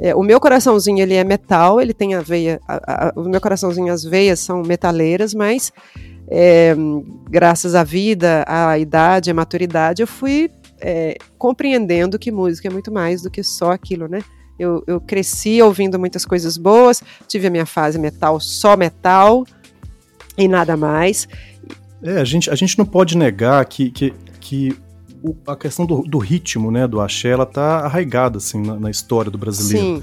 É, 0.00 0.14
o 0.14 0.22
meu 0.22 0.40
coraçãozinho, 0.40 1.00
ele 1.00 1.14
é 1.14 1.24
metal, 1.24 1.80
ele 1.80 1.94
tem 1.94 2.14
a 2.14 2.20
veia... 2.20 2.60
A, 2.66 3.08
a, 3.08 3.12
o 3.14 3.22
meu 3.22 3.40
coraçãozinho, 3.40 3.92
as 3.92 4.02
veias 4.02 4.40
são 4.40 4.62
metaleiras, 4.62 5.32
mas 5.32 5.72
é, 6.28 6.74
graças 7.28 7.74
à 7.74 7.84
vida, 7.84 8.44
à 8.46 8.78
idade, 8.78 9.30
à 9.30 9.34
maturidade, 9.34 10.02
eu 10.02 10.06
fui 10.06 10.50
é, 10.80 11.16
compreendendo 11.38 12.18
que 12.18 12.30
música 12.30 12.68
é 12.68 12.70
muito 12.70 12.92
mais 12.92 13.22
do 13.22 13.30
que 13.30 13.42
só 13.42 13.72
aquilo, 13.72 14.08
né? 14.08 14.20
Eu, 14.58 14.82
eu 14.86 15.00
cresci 15.00 15.60
ouvindo 15.60 15.98
muitas 15.98 16.24
coisas 16.24 16.56
boas, 16.56 17.02
tive 17.28 17.46
a 17.46 17.50
minha 17.50 17.66
fase 17.66 17.98
metal, 17.98 18.40
só 18.40 18.76
metal 18.76 19.44
e 20.36 20.48
nada 20.48 20.76
mais. 20.76 21.28
É, 22.02 22.20
a 22.20 22.24
gente, 22.24 22.50
a 22.50 22.54
gente 22.54 22.78
não 22.78 22.86
pode 22.86 23.16
negar 23.16 23.64
que, 23.66 23.90
que, 23.90 24.14
que 24.40 24.76
o, 25.22 25.36
a 25.46 25.56
questão 25.56 25.84
do, 25.84 26.02
do, 26.02 26.18
ritmo, 26.18 26.70
né, 26.70 26.86
do 26.86 27.00
axé, 27.00 27.28
ela 27.28 27.46
tá 27.46 27.80
arraigada, 27.80 28.38
assim, 28.38 28.62
na, 28.62 28.78
na 28.78 28.90
história 28.90 29.30
do 29.30 29.36
brasileiro. 29.36 29.98
Sim. 29.98 30.02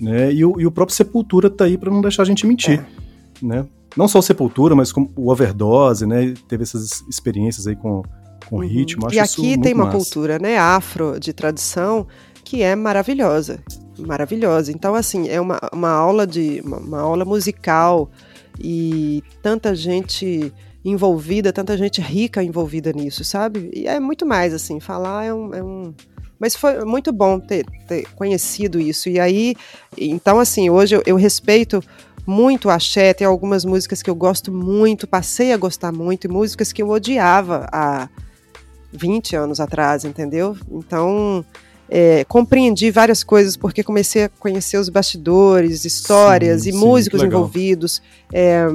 Né? 0.00 0.32
E, 0.32 0.44
o, 0.44 0.60
e 0.60 0.66
o 0.66 0.70
próprio 0.70 0.96
Sepultura 0.96 1.48
tá 1.48 1.64
aí 1.64 1.78
para 1.78 1.90
não 1.90 2.02
deixar 2.02 2.22
a 2.22 2.26
gente 2.26 2.46
mentir, 2.46 2.80
é. 2.80 3.46
né? 3.46 3.66
Não 3.96 4.08
só 4.08 4.18
o 4.18 4.22
Sepultura, 4.22 4.74
mas 4.74 4.92
como 4.92 5.10
o 5.16 5.30
Overdose, 5.30 6.06
né? 6.06 6.34
Teve 6.48 6.64
essas 6.64 7.04
experiências 7.08 7.66
aí 7.66 7.76
com, 7.76 8.02
com 8.46 8.56
uhum. 8.56 8.66
ritmo. 8.66 9.06
Acho 9.06 9.16
e 9.16 9.20
aqui 9.20 9.60
tem 9.60 9.74
uma 9.74 9.86
massa. 9.86 9.96
cultura, 9.96 10.38
né, 10.38 10.58
afro, 10.58 11.18
de 11.18 11.32
tradição, 11.32 12.06
que 12.44 12.62
é 12.62 12.74
maravilhosa. 12.74 13.60
Maravilhosa. 13.98 14.72
Então, 14.72 14.94
assim, 14.94 15.28
é 15.28 15.40
uma, 15.40 15.60
uma 15.72 15.90
aula 15.90 16.26
de. 16.26 16.60
Uma, 16.64 16.78
uma 16.78 17.00
aula 17.00 17.24
musical 17.24 18.10
e 18.58 19.22
tanta 19.42 19.74
gente 19.74 20.52
envolvida, 20.84 21.52
tanta 21.52 21.76
gente 21.78 22.00
rica 22.00 22.42
envolvida 22.42 22.92
nisso, 22.92 23.24
sabe? 23.24 23.70
E 23.72 23.86
é 23.86 23.98
muito 23.98 24.26
mais, 24.26 24.52
assim, 24.52 24.80
falar 24.80 25.24
é 25.24 25.32
um. 25.32 25.54
É 25.54 25.62
um... 25.62 25.94
Mas 26.38 26.56
foi 26.56 26.84
muito 26.84 27.12
bom 27.12 27.38
ter, 27.38 27.64
ter, 27.86 28.06
conhecido 28.16 28.80
isso. 28.80 29.08
E 29.08 29.20
aí, 29.20 29.54
então, 29.96 30.40
assim, 30.40 30.68
hoje 30.68 30.96
eu, 30.96 31.02
eu 31.06 31.16
respeito 31.16 31.82
muito 32.26 32.70
axé, 32.70 33.12
tem 33.12 33.26
algumas 33.26 33.64
músicas 33.64 34.02
que 34.02 34.08
eu 34.08 34.14
gosto 34.14 34.50
muito, 34.52 35.06
passei 35.06 35.52
a 35.52 35.56
gostar 35.56 35.92
muito, 35.92 36.26
e 36.26 36.28
músicas 36.28 36.72
que 36.72 36.82
eu 36.82 36.88
odiava 36.88 37.66
há 37.70 38.08
20 38.92 39.36
anos 39.36 39.60
atrás, 39.60 40.04
entendeu? 40.04 40.56
Então, 40.70 41.44
é, 41.88 42.24
compreendi 42.24 42.90
várias 42.90 43.22
coisas 43.22 43.56
porque 43.56 43.82
comecei 43.82 44.24
a 44.24 44.28
conhecer 44.28 44.78
os 44.78 44.88
bastidores, 44.88 45.84
histórias 45.84 46.62
sim, 46.62 46.70
e 46.70 46.72
sim, 46.72 46.78
músicos 46.78 47.22
envolvidos. 47.22 48.00
É, 48.32 48.66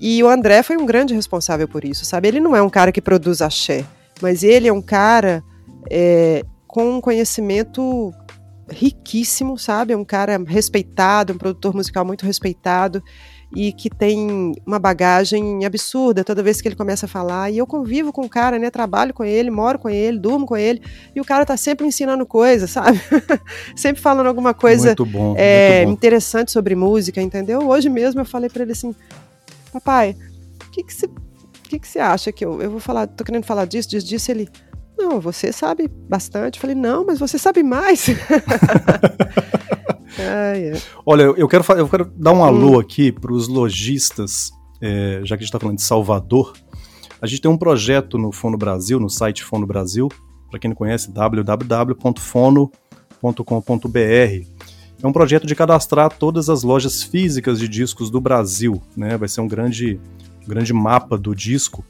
e 0.00 0.22
o 0.22 0.28
André 0.28 0.62
foi 0.62 0.76
um 0.76 0.86
grande 0.86 1.14
responsável 1.14 1.66
por 1.66 1.84
isso, 1.84 2.04
sabe? 2.04 2.28
Ele 2.28 2.40
não 2.40 2.54
é 2.54 2.62
um 2.62 2.70
cara 2.70 2.92
que 2.92 3.02
produz 3.02 3.42
axé, 3.42 3.84
mas 4.22 4.42
ele 4.42 4.68
é 4.68 4.72
um 4.72 4.82
cara 4.82 5.42
é, 5.90 6.44
com 6.66 6.96
um 6.96 7.00
conhecimento 7.00 8.14
riquíssimo, 8.70 9.58
sabe? 9.58 9.92
É 9.92 9.96
um 9.96 10.04
cara 10.04 10.38
respeitado, 10.46 11.32
um 11.32 11.38
produtor 11.38 11.74
musical 11.74 12.04
muito 12.04 12.24
respeitado. 12.24 13.02
e 13.54 13.72
que 13.72 13.88
tem 13.88 14.52
uma 14.66 14.78
bagagem 14.78 15.64
absurda 15.64 16.22
toda 16.22 16.42
vez 16.42 16.60
que 16.60 16.68
ele 16.68 16.76
começa 16.76 17.06
a 17.06 17.08
falar. 17.08 17.50
E 17.50 17.56
eu 17.56 17.66
convivo 17.66 18.12
com 18.12 18.22
o 18.22 18.28
cara, 18.28 18.58
né? 18.58 18.70
Trabalho 18.70 19.14
com 19.14 19.24
ele, 19.24 19.50
moro 19.50 19.78
com 19.78 19.88
ele, 19.88 20.18
durmo 20.18 20.44
com 20.44 20.56
ele, 20.56 20.82
e 21.14 21.20
o 21.20 21.24
cara 21.24 21.46
tá 21.46 21.56
sempre 21.56 21.86
ensinando 21.86 22.26
coisa, 22.26 22.66
sabe? 22.66 23.00
sempre 23.74 24.02
falando 24.02 24.26
alguma 24.26 24.52
coisa 24.52 24.88
muito 24.88 25.06
bom, 25.06 25.34
é, 25.38 25.78
muito 25.78 25.86
bom. 25.86 25.92
interessante 25.94 26.52
sobre 26.52 26.74
música, 26.74 27.22
entendeu? 27.22 27.66
Hoje 27.66 27.88
mesmo 27.88 28.20
eu 28.20 28.26
falei 28.26 28.50
para 28.50 28.62
ele 28.62 28.72
assim, 28.72 28.94
papai, 29.72 30.14
o 30.66 30.70
que 30.70 30.82
que 30.82 30.92
você 30.92 31.08
que 31.68 31.78
que 31.78 31.86
você 31.86 31.98
acha 31.98 32.32
que 32.32 32.44
eu, 32.44 32.62
eu 32.62 32.70
vou 32.70 32.80
falar, 32.80 33.06
tô 33.06 33.22
querendo 33.22 33.44
falar 33.44 33.66
disso, 33.66 33.90
disso, 33.90 34.06
disso, 34.06 34.30
ele 34.30 34.48
não, 34.98 35.20
você 35.20 35.52
sabe 35.52 35.88
bastante. 35.88 36.56
Eu 36.56 36.60
falei, 36.60 36.74
não, 36.74 37.06
mas 37.06 37.20
você 37.20 37.38
sabe 37.38 37.62
mais. 37.62 38.08
Olha, 41.06 41.22
eu 41.22 41.46
quero, 41.46 41.64
eu 41.76 41.88
quero 41.88 42.12
dar 42.16 42.32
um 42.32 42.42
alô 42.42 42.76
hum. 42.76 42.80
aqui 42.80 43.12
para 43.12 43.32
os 43.32 43.46
lojistas, 43.46 44.50
é, 44.80 45.20
já 45.22 45.36
que 45.36 45.42
a 45.42 45.44
gente 45.44 45.50
está 45.50 45.60
falando 45.60 45.76
de 45.76 45.82
Salvador. 45.82 46.52
A 47.22 47.26
gente 47.26 47.40
tem 47.40 47.50
um 47.50 47.56
projeto 47.56 48.18
no 48.18 48.32
Fono 48.32 48.58
Brasil, 48.58 48.98
no 49.00 49.08
site 49.08 49.44
Fono 49.44 49.66
Brasil, 49.66 50.08
para 50.50 50.58
quem 50.58 50.68
não 50.68 50.76
conhece, 50.76 51.10
www.fono.com.br. 51.10 52.68
É 55.00 55.06
um 55.06 55.12
projeto 55.12 55.46
de 55.46 55.54
cadastrar 55.54 56.10
todas 56.10 56.48
as 56.48 56.64
lojas 56.64 57.04
físicas 57.04 57.60
de 57.60 57.68
discos 57.68 58.10
do 58.10 58.20
Brasil, 58.20 58.82
né? 58.96 59.16
Vai 59.16 59.28
ser 59.28 59.40
um 59.40 59.48
grande, 59.48 60.00
um 60.44 60.48
grande 60.48 60.72
mapa 60.72 61.16
do 61.16 61.34
disco. 61.34 61.84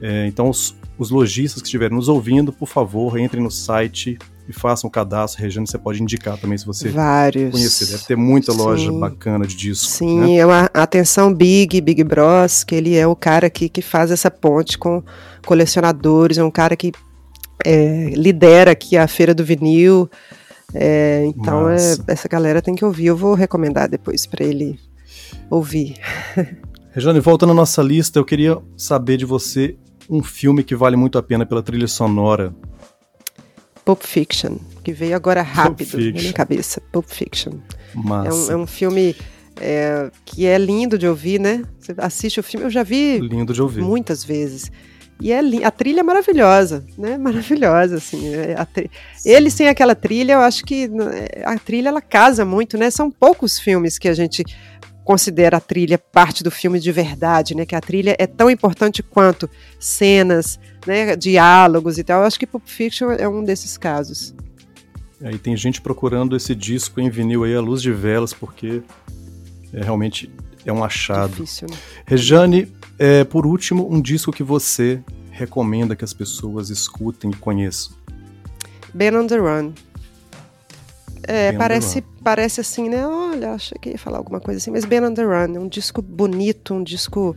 É, 0.00 0.26
então, 0.26 0.48
os, 0.48 0.76
os 0.98 1.10
lojistas 1.10 1.62
que 1.62 1.68
estiverem 1.68 1.96
nos 1.96 2.08
ouvindo, 2.08 2.52
por 2.52 2.66
favor, 2.66 3.18
entrem 3.18 3.42
no 3.42 3.50
site 3.50 4.18
e 4.48 4.52
façam 4.52 4.88
o 4.88 4.90
cadastro. 4.90 5.42
Regiane, 5.42 5.66
você 5.66 5.78
pode 5.78 6.02
indicar 6.02 6.36
também 6.38 6.58
se 6.58 6.66
você 6.66 6.88
Vários. 6.88 7.52
conhecer. 7.52 7.86
Deve 7.86 8.04
ter 8.04 8.16
muita 8.16 8.52
Sim. 8.52 8.58
loja 8.58 8.92
bacana 8.92 9.46
de 9.46 9.54
disco. 9.54 9.86
Sim, 9.86 10.20
né? 10.20 10.36
é 10.36 10.46
uma 10.46 10.70
atenção 10.74 11.32
Big, 11.32 11.80
Big 11.80 12.02
Bros, 12.02 12.64
que 12.64 12.74
ele 12.74 12.96
é 12.96 13.06
o 13.06 13.14
cara 13.14 13.48
que, 13.48 13.68
que 13.68 13.80
faz 13.80 14.10
essa 14.10 14.30
ponte 14.30 14.76
com 14.76 15.02
colecionadores, 15.46 16.38
é 16.38 16.44
um 16.44 16.50
cara 16.50 16.74
que 16.74 16.92
é, 17.64 18.10
lidera 18.14 18.72
aqui 18.72 18.96
a 18.96 19.06
Feira 19.06 19.34
do 19.34 19.44
Vinil. 19.44 20.10
É, 20.74 21.24
então, 21.26 21.68
é, 21.68 21.76
essa 22.06 22.28
galera 22.28 22.60
tem 22.60 22.74
que 22.74 22.84
ouvir. 22.84 23.06
Eu 23.06 23.16
vou 23.16 23.34
recomendar 23.34 23.88
depois 23.88 24.26
para 24.26 24.44
ele 24.44 24.78
ouvir. 25.50 25.96
Regiane, 26.92 27.20
voltando 27.20 27.52
à 27.52 27.54
nossa 27.54 27.82
lista, 27.82 28.18
eu 28.18 28.24
queria 28.24 28.58
saber 28.76 29.18
de 29.18 29.24
você 29.24 29.76
um 30.08 30.22
filme 30.22 30.62
que 30.64 30.74
vale 30.74 30.96
muito 30.96 31.18
a 31.18 31.22
pena 31.22 31.44
pela 31.44 31.62
trilha 31.62 31.86
sonora. 31.86 32.54
Pulp 33.84 34.02
Fiction, 34.02 34.56
que 34.84 34.92
veio 34.92 35.16
agora 35.16 35.42
rápido 35.42 35.96
na 35.98 36.12
minha 36.12 36.32
cabeça. 36.32 36.80
Pulp 36.92 37.06
Fiction. 37.06 37.52
É 37.94 38.32
um, 38.32 38.50
é 38.52 38.56
um 38.56 38.66
filme 38.66 39.16
é, 39.60 40.10
que 40.24 40.46
é 40.46 40.58
lindo 40.58 40.98
de 40.98 41.06
ouvir, 41.06 41.40
né? 41.40 41.62
Você 41.78 41.94
assiste 41.98 42.40
o 42.40 42.42
filme, 42.42 42.66
eu 42.66 42.70
já 42.70 42.82
vi 42.82 43.18
lindo 43.18 43.52
de 43.52 43.62
ouvir. 43.62 43.82
muitas 43.82 44.24
vezes. 44.24 44.70
E 45.20 45.32
é 45.32 45.40
a 45.64 45.70
trilha 45.70 46.00
é 46.00 46.02
maravilhosa, 46.02 46.84
né? 46.96 47.18
Maravilhosa, 47.18 47.96
assim. 47.96 48.28
É, 48.34 48.56
Ele 49.24 49.50
sem 49.50 49.68
aquela 49.68 49.94
trilha, 49.94 50.34
eu 50.34 50.40
acho 50.40 50.64
que 50.64 50.86
né, 50.86 51.26
a 51.44 51.58
trilha 51.58 51.88
ela 51.88 52.00
casa 52.00 52.44
muito, 52.44 52.78
né? 52.78 52.88
São 52.90 53.10
poucos 53.10 53.58
filmes 53.58 53.98
que 53.98 54.08
a 54.08 54.14
gente 54.14 54.44
considera 55.08 55.56
a 55.56 55.60
trilha 55.60 55.96
parte 55.96 56.44
do 56.44 56.50
filme 56.50 56.78
de 56.78 56.92
verdade, 56.92 57.54
né? 57.54 57.64
Que 57.64 57.74
a 57.74 57.80
trilha 57.80 58.14
é 58.18 58.26
tão 58.26 58.50
importante 58.50 59.02
quanto 59.02 59.48
cenas, 59.80 60.60
né? 60.86 61.16
Diálogos 61.16 61.96
e 61.96 62.04
tal. 62.04 62.20
Eu 62.20 62.26
acho 62.26 62.38
que 62.38 62.46
Pulp 62.46 62.66
Fiction 62.66 63.12
é 63.12 63.26
um 63.26 63.42
desses 63.42 63.78
casos. 63.78 64.34
Aí 65.24 65.38
tem 65.38 65.56
gente 65.56 65.80
procurando 65.80 66.36
esse 66.36 66.54
disco 66.54 67.00
em 67.00 67.08
vinil 67.08 67.44
aí 67.44 67.54
à 67.54 67.60
luz 67.62 67.80
de 67.80 67.90
velas, 67.90 68.34
porque 68.34 68.82
é, 69.72 69.82
realmente 69.82 70.30
é 70.66 70.70
um 70.74 70.84
achado. 70.84 71.30
Difícil, 71.30 71.68
né? 71.70 71.76
Rejane, 72.04 72.70
é, 72.98 73.24
por 73.24 73.46
último, 73.46 73.90
um 73.90 74.02
disco 74.02 74.30
que 74.30 74.42
você 74.42 75.02
recomenda 75.30 75.96
que 75.96 76.04
as 76.04 76.12
pessoas 76.12 76.68
escutem 76.68 77.30
e 77.30 77.34
conheçam. 77.34 77.96
Ben 78.92 79.16
on 79.16 79.26
the 79.26 79.38
Run, 79.38 79.72
é, 81.22 81.52
parece, 81.52 82.02
parece 82.22 82.60
assim, 82.60 82.88
né? 82.88 83.06
Olha, 83.06 83.52
achei 83.52 83.76
que 83.80 83.90
ia 83.90 83.98
falar 83.98 84.18
alguma 84.18 84.40
coisa 84.40 84.58
assim, 84.58 84.70
mas 84.70 84.84
Ben 84.84 85.04
on 85.04 85.12
the 85.12 85.22
Run, 85.22 85.56
é 85.56 85.58
um 85.58 85.68
disco 85.68 86.00
bonito, 86.02 86.74
um 86.74 86.82
disco, 86.82 87.36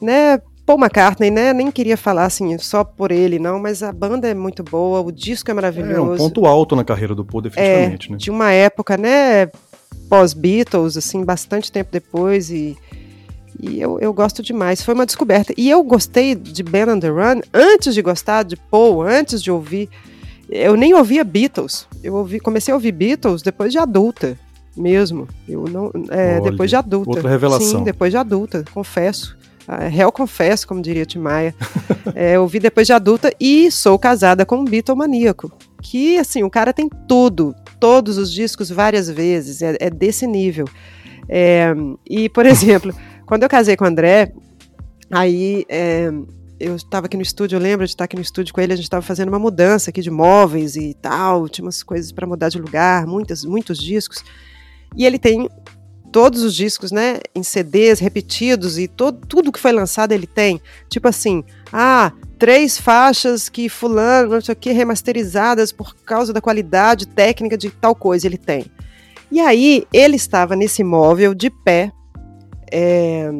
né? 0.00 0.40
Paul 0.66 0.78
McCartney, 0.78 1.30
né? 1.30 1.54
Nem 1.54 1.70
queria 1.70 1.96
falar 1.96 2.26
assim 2.26 2.58
só 2.58 2.84
por 2.84 3.10
ele, 3.10 3.38
não, 3.38 3.58
mas 3.58 3.82
a 3.82 3.90
banda 3.90 4.28
é 4.28 4.34
muito 4.34 4.62
boa, 4.62 5.00
o 5.00 5.10
disco 5.10 5.50
é 5.50 5.54
maravilhoso. 5.54 5.94
É 5.94 6.14
um 6.14 6.16
ponto 6.16 6.44
alto 6.44 6.76
na 6.76 6.84
carreira 6.84 7.14
do 7.14 7.24
Paul, 7.24 7.40
definitivamente, 7.40 8.08
é, 8.08 8.12
né? 8.12 8.18
De 8.18 8.30
uma 8.30 8.52
época, 8.52 8.96
né? 8.98 9.46
Pós-Beatles, 10.10 10.96
assim, 10.96 11.24
bastante 11.24 11.72
tempo 11.72 11.90
depois 11.90 12.50
e. 12.50 12.76
E 13.60 13.80
eu, 13.80 13.98
eu 13.98 14.12
gosto 14.12 14.40
demais, 14.40 14.82
foi 14.82 14.94
uma 14.94 15.04
descoberta. 15.04 15.52
E 15.56 15.68
eu 15.68 15.82
gostei 15.82 16.36
de 16.36 16.62
Ben 16.62 16.88
on 16.88 17.00
the 17.00 17.08
Run 17.08 17.40
antes 17.52 17.92
de 17.92 18.00
gostar 18.00 18.44
de 18.44 18.54
Paul, 18.56 19.02
antes 19.02 19.42
de 19.42 19.50
ouvir 19.50 19.88
eu 20.48 20.76
nem 20.76 20.94
ouvia 20.94 21.22
Beatles. 21.24 21.86
Eu 22.02 22.14
ouvi, 22.14 22.40
comecei 22.40 22.72
a 22.72 22.76
ouvir 22.76 22.92
Beatles 22.92 23.42
depois 23.42 23.72
de 23.72 23.78
adulta, 23.78 24.38
mesmo. 24.76 25.28
Eu 25.48 25.64
não, 25.64 25.90
é, 26.10 26.38
Olha, 26.40 26.50
depois 26.50 26.70
de 26.70 26.76
adulta. 26.76 27.10
Outra 27.10 27.28
revelação. 27.28 27.78
Sim, 27.78 27.84
depois 27.84 28.10
de 28.10 28.16
adulta, 28.16 28.64
confesso. 28.72 29.36
É, 29.68 29.86
réu 29.86 30.10
confesso, 30.10 30.66
como 30.66 30.80
diria 30.80 31.04
Tim 31.04 31.18
Maia. 31.18 31.54
é, 32.14 32.36
eu 32.36 32.42
ouvi 32.42 32.58
depois 32.58 32.86
de 32.86 32.92
adulta 32.92 33.30
e 33.38 33.70
sou 33.70 33.98
casada 33.98 34.46
com 34.46 34.56
um 34.56 34.64
Beatlemaníaco. 34.64 35.52
Que, 35.82 36.16
assim, 36.16 36.42
o 36.42 36.50
cara 36.50 36.72
tem 36.72 36.88
tudo, 37.06 37.54
todos 37.78 38.16
os 38.16 38.32
discos 38.32 38.70
várias 38.70 39.10
vezes, 39.10 39.60
é, 39.60 39.76
é 39.78 39.90
desse 39.90 40.26
nível. 40.26 40.64
É, 41.28 41.74
e, 42.08 42.30
por 42.30 42.46
exemplo, 42.46 42.94
quando 43.26 43.42
eu 43.42 43.48
casei 43.48 43.76
com 43.76 43.84
o 43.84 43.88
André, 43.88 44.32
aí 45.10 45.66
é, 45.68 46.10
eu 46.60 46.76
estava 46.76 47.06
aqui 47.06 47.16
no 47.16 47.22
estúdio, 47.22 47.56
eu 47.56 47.60
lembro 47.60 47.86
de 47.86 47.92
estar 47.92 48.04
aqui 48.04 48.16
no 48.16 48.22
estúdio 48.22 48.52
com 48.52 48.60
ele, 48.60 48.72
a 48.72 48.76
gente 48.76 48.84
estava 48.84 49.02
fazendo 49.02 49.28
uma 49.28 49.38
mudança 49.38 49.90
aqui 49.90 50.02
de 50.02 50.10
móveis 50.10 50.76
e 50.76 50.94
tal, 50.94 51.48
tinha 51.48 51.64
umas 51.64 51.82
coisas 51.82 52.10
para 52.10 52.26
mudar 52.26 52.48
de 52.48 52.58
lugar, 52.58 53.06
muitas, 53.06 53.44
muitos 53.44 53.78
discos. 53.78 54.24
E 54.96 55.04
ele 55.06 55.18
tem 55.18 55.48
todos 56.10 56.42
os 56.42 56.54
discos, 56.54 56.90
né, 56.90 57.20
em 57.34 57.42
CDs 57.42 58.00
repetidos 58.00 58.78
e 58.78 58.88
todo, 58.88 59.26
tudo 59.26 59.52
que 59.52 59.60
foi 59.60 59.72
lançado 59.72 60.12
ele 60.12 60.26
tem. 60.26 60.60
Tipo 60.88 61.08
assim, 61.08 61.44
ah, 61.72 62.12
três 62.38 62.78
faixas 62.78 63.48
que 63.48 63.68
fulano, 63.68 64.30
não 64.30 64.40
sei 64.40 64.52
o 64.52 64.56
que, 64.56 64.72
remasterizadas 64.72 65.70
por 65.70 65.94
causa 65.96 66.32
da 66.32 66.40
qualidade 66.40 67.06
técnica 67.06 67.56
de 67.56 67.70
tal 67.70 67.94
coisa, 67.94 68.26
ele 68.26 68.38
tem. 68.38 68.66
E 69.30 69.40
aí, 69.40 69.86
ele 69.92 70.16
estava 70.16 70.56
nesse 70.56 70.82
móvel 70.82 71.34
de 71.34 71.50
pé, 71.50 71.92
é, 72.72 73.30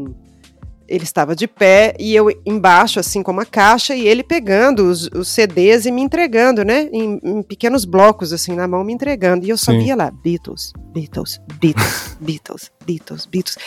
ele 0.88 1.04
estava 1.04 1.36
de 1.36 1.46
pé 1.46 1.94
e 1.98 2.16
eu 2.16 2.28
embaixo, 2.46 2.98
assim, 2.98 3.22
com 3.22 3.30
uma 3.30 3.44
caixa, 3.44 3.94
e 3.94 4.08
ele 4.08 4.22
pegando 4.22 4.88
os, 4.88 5.08
os 5.14 5.28
CDs 5.28 5.84
e 5.84 5.90
me 5.90 6.00
entregando, 6.00 6.64
né? 6.64 6.88
Em, 6.90 7.20
em, 7.22 7.42
pequenos 7.42 7.84
blocos, 7.84 8.32
assim, 8.32 8.54
na 8.54 8.66
mão, 8.66 8.82
me 8.82 8.94
entregando. 8.94 9.44
E 9.44 9.50
eu 9.50 9.58
só 9.58 9.70
Sim. 9.72 9.80
via 9.80 9.94
lá, 9.94 10.10
Beatles, 10.10 10.72
Beatles, 10.94 11.40
Beatles, 11.60 12.16
Beatles, 12.20 12.72
Beatles, 12.86 13.26
Beatles. 13.26 13.58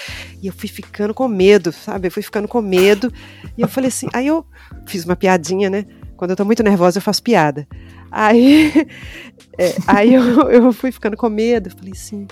E 0.41 0.47
eu 0.47 0.53
fui 0.53 0.67
ficando 0.67 1.13
com 1.13 1.27
medo, 1.27 1.71
sabe? 1.71 2.07
Eu 2.07 2.11
fui 2.11 2.23
ficando 2.23 2.47
com 2.47 2.59
medo. 2.59 3.13
E 3.55 3.61
eu 3.61 3.67
falei 3.67 3.89
assim, 3.89 4.07
aí 4.13 4.25
eu 4.25 4.43
fiz 4.87 5.05
uma 5.05 5.15
piadinha, 5.15 5.69
né? 5.69 5.85
Quando 6.17 6.31
eu 6.31 6.35
tô 6.35 6.43
muito 6.43 6.63
nervosa, 6.63 6.97
eu 6.97 7.03
faço 7.03 7.21
piada. 7.21 7.67
Aí, 8.09 8.73
é, 9.57 9.75
aí 9.85 10.13
eu, 10.13 10.49
eu 10.49 10.73
fui 10.73 10.91
ficando 10.91 11.15
com 11.15 11.29
medo, 11.29 11.69
falei 11.69 11.93
assim, 11.93 12.27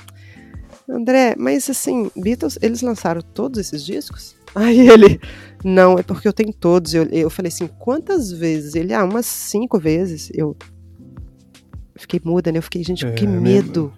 André, 0.90 1.36
mas 1.38 1.70
assim, 1.70 2.10
Beatles, 2.16 2.58
eles 2.62 2.82
lançaram 2.82 3.22
todos 3.22 3.60
esses 3.60 3.86
discos? 3.86 4.36
Aí 4.56 4.90
ele, 4.90 5.20
não, 5.64 6.00
é 6.00 6.04
porque 6.04 6.28
eu 6.28 6.34
tenho 6.34 6.52
todos. 6.52 6.94
Eu, 6.94 7.04
eu 7.06 7.30
falei 7.30 7.50
assim, 7.50 7.68
quantas 7.68 8.32
vezes? 8.32 8.76
Ele, 8.76 8.94
ah, 8.94 9.04
umas 9.04 9.26
cinco 9.26 9.80
vezes. 9.80 10.32
Eu 10.34 10.58
fiquei 11.96 12.20
muda, 12.24 12.52
né? 12.52 12.58
Eu 12.58 12.64
fiquei, 12.64 12.84
gente, 12.84 13.06
é, 13.06 13.12
que 13.12 13.28
medo. 13.28 13.94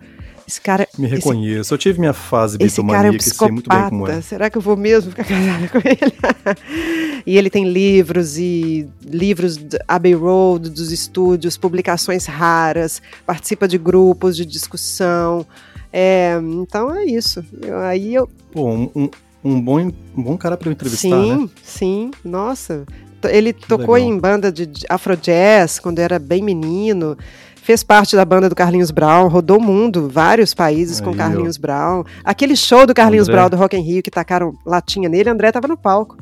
Esse 0.45 0.59
cara. 0.59 0.85
Me 0.97 1.07
reconheço. 1.07 1.61
Esse, 1.61 1.73
eu 1.73 1.77
tive 1.77 1.99
minha 1.99 2.13
fase 2.13 2.57
bitomaníaca, 2.57 3.07
é 3.07 3.45
um 3.45 3.53
muito 3.53 3.69
bem 3.69 3.89
como 3.89 4.07
é. 4.07 4.21
Será 4.21 4.49
que 4.49 4.57
eu 4.57 4.61
vou 4.61 4.75
mesmo 4.75 5.11
ficar 5.11 5.23
casada 5.25 5.69
com 5.69 5.77
ele? 5.77 7.23
e 7.25 7.37
ele 7.37 7.49
tem 7.49 7.69
livros 7.69 8.37
e 8.37 8.89
livros 9.01 9.57
Abbey 9.87 10.13
Road 10.13 10.69
dos 10.69 10.91
estúdios, 10.91 11.55
publicações 11.55 12.25
raras, 12.25 13.01
participa 13.25 13.65
de 13.65 13.77
grupos 13.77 14.35
de 14.35 14.45
discussão. 14.45 15.45
É, 15.91 16.39
então 16.41 16.93
é 16.93 17.05
isso. 17.05 17.43
Eu, 17.61 17.79
aí 17.79 18.13
eu. 18.13 18.29
Pô, 18.51 18.69
um, 18.69 19.09
um 19.43 19.61
bom, 19.61 19.79
um 19.79 20.23
bom 20.23 20.37
cara 20.37 20.55
para 20.55 20.69
eu 20.69 20.73
entrevistar, 20.73 21.09
sim, 21.09 21.35
né? 21.35 21.49
Sim, 21.63 22.11
nossa. 22.23 22.85
Ele 23.29 23.53
que 23.53 23.67
tocou 23.67 23.95
legal. 23.95 24.09
em 24.09 24.17
banda 24.17 24.51
de 24.51 24.69
afro-jazz 24.89 25.79
quando 25.79 25.99
era 25.99 26.17
bem 26.17 26.41
menino. 26.41 27.17
Fez 27.61 27.83
parte 27.83 28.15
da 28.15 28.25
banda 28.25 28.49
do 28.49 28.55
Carlinhos 28.55 28.89
Brown, 28.89 29.27
rodou 29.27 29.59
o 29.59 29.61
mundo, 29.61 30.09
vários 30.09 30.51
países 30.51 30.99
Aí, 30.99 31.05
com 31.05 31.13
Carlinhos 31.13 31.57
ó. 31.57 31.61
Brown. 31.61 32.03
Aquele 32.23 32.55
show 32.55 32.87
do 32.87 32.93
Carlinhos 32.93 33.27
André. 33.27 33.37
Brown 33.37 33.49
do 33.51 33.57
Rock 33.57 33.77
in 33.77 33.81
Rio 33.81 34.01
que 34.01 34.09
tacaram 34.09 34.53
latinha 34.65 35.07
nele, 35.07 35.29
André 35.29 35.49
estava 35.49 35.67
no 35.67 35.77
palco. 35.77 36.17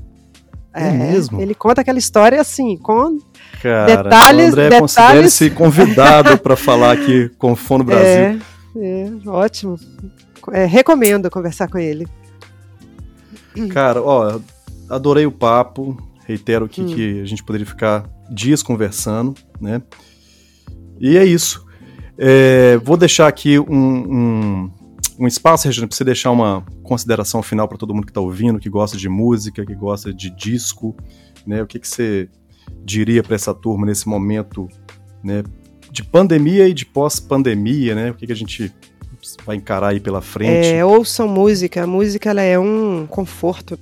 É, 0.74 0.88
é, 0.88 0.92
mesmo? 0.92 1.42
Ele 1.42 1.56
conta 1.56 1.82
aquela 1.82 1.98
história 1.98 2.40
assim, 2.40 2.78
com 2.78 3.18
Cara, 3.62 3.86
detalhes. 3.86 4.46
O 4.46 4.52
André 4.52 4.64
detalhes... 4.70 4.96
considera-se 4.96 5.50
convidado 5.52 6.38
para 6.38 6.56
falar 6.56 6.92
aqui 6.92 7.30
com 7.38 7.54
o 7.54 7.56
Fono 7.56 7.84
Brasil. 7.86 8.06
É, 8.06 8.38
é 8.82 9.30
ótimo. 9.30 9.78
É, 10.52 10.66
recomendo 10.66 11.30
conversar 11.30 11.68
com 11.68 11.78
ele. 11.78 12.08
Cara, 13.72 14.02
ó, 14.02 14.40
adorei 14.90 15.26
o 15.26 15.32
papo. 15.32 15.98
Reitero 16.26 16.66
aqui 16.66 16.82
hum. 16.82 16.88
que 16.88 17.22
a 17.22 17.26
gente 17.26 17.44
poderia 17.44 17.66
ficar 17.66 18.08
dias 18.30 18.62
conversando, 18.62 19.34
né? 19.60 19.82
E 21.00 21.18
é 21.18 21.26
isso. 21.26 21.66
É, 22.18 22.78
vou 22.78 22.98
deixar 22.98 23.28
aqui 23.28 23.58
um, 23.58 23.66
um, 23.70 24.72
um 25.20 25.28
espaço, 25.28 25.66
Regina, 25.66 25.88
para 25.88 25.96
você 25.96 26.04
deixar 26.04 26.32
uma 26.32 26.64
consideração 26.84 27.42
final 27.42 27.68
para 27.68 27.78
todo 27.78 27.94
mundo 27.94 28.06
que 28.06 28.12
está 28.12 28.22
ouvindo, 28.22 28.60
que 28.60 28.70
gosta 28.70 28.98
de 28.98 29.10
música, 29.10 29.66
que 29.66 29.74
gosta 29.74 30.14
de 30.14 30.30
disco, 30.30 30.96
né? 31.48 31.64
O 31.64 31.68
que, 31.68 31.80
que 31.80 31.88
você 31.88 32.30
diria 32.84 33.24
para 33.24 33.36
essa 33.36 33.54
turma 33.54 33.86
nesse 33.86 34.08
momento, 34.08 34.68
né? 35.24 35.44
De 35.92 36.04
pandemia 36.04 36.68
e 36.68 36.74
de 36.74 36.86
pós-pandemia, 36.86 37.96
né? 37.96 38.12
O 38.12 38.14
que, 38.14 38.28
que 38.28 38.34
a 38.34 38.36
gente 38.36 38.74
vai 39.46 39.56
encarar 39.56 39.90
aí 39.90 40.00
pela 40.00 40.22
frente? 40.22 40.68
É, 40.68 40.86
ouçam 40.86 41.28
música. 41.28 41.84
A 41.84 41.88
música 41.88 42.30
ela 42.30 42.42
é 42.42 42.58
um 42.58 43.06
conforto. 43.08 43.78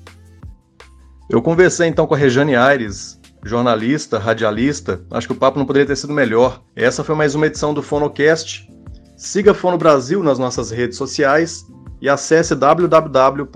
Eu 1.29 1.41
conversei 1.41 1.87
então 1.87 2.07
com 2.07 2.13
a 2.13 2.17
Rejane 2.17 2.55
Aires, 2.55 3.19
jornalista, 3.43 4.17
radialista. 4.17 5.01
Acho 5.11 5.27
que 5.27 5.33
o 5.33 5.37
papo 5.37 5.59
não 5.59 5.65
poderia 5.65 5.87
ter 5.87 5.95
sido 5.95 6.13
melhor. 6.13 6.61
Essa 6.75 7.03
foi 7.03 7.15
mais 7.15 7.35
uma 7.35 7.47
edição 7.47 7.73
do 7.73 7.83
Fonocast. 7.83 8.67
Siga 9.17 9.53
Fono 9.53 9.77
Brasil 9.77 10.23
nas 10.23 10.39
nossas 10.39 10.71
redes 10.71 10.97
sociais 10.97 11.65
e 12.01 12.07
acesse 12.07 12.55
www.fono.com.br. 12.55 13.47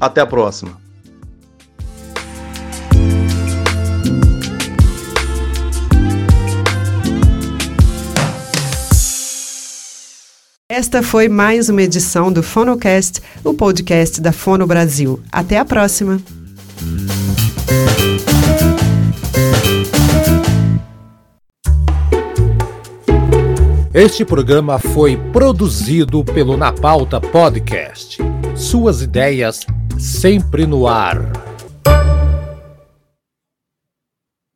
Até 0.00 0.20
a 0.20 0.26
próxima! 0.26 0.81
Esta 10.74 11.02
foi 11.02 11.28
mais 11.28 11.68
uma 11.68 11.82
edição 11.82 12.32
do 12.32 12.42
Fonocast, 12.42 13.20
o 13.44 13.52
podcast 13.52 14.18
da 14.22 14.32
Fono 14.32 14.66
Brasil. 14.66 15.20
Até 15.30 15.58
a 15.58 15.66
próxima! 15.66 16.18
Este 23.92 24.24
programa 24.24 24.78
foi 24.78 25.18
produzido 25.30 26.24
pelo 26.24 26.56
Na 26.56 26.72
Pauta 26.72 27.20
Podcast. 27.20 28.16
Suas 28.56 29.02
ideias 29.02 29.66
sempre 29.98 30.64
no 30.64 30.88
ar. 30.88 31.51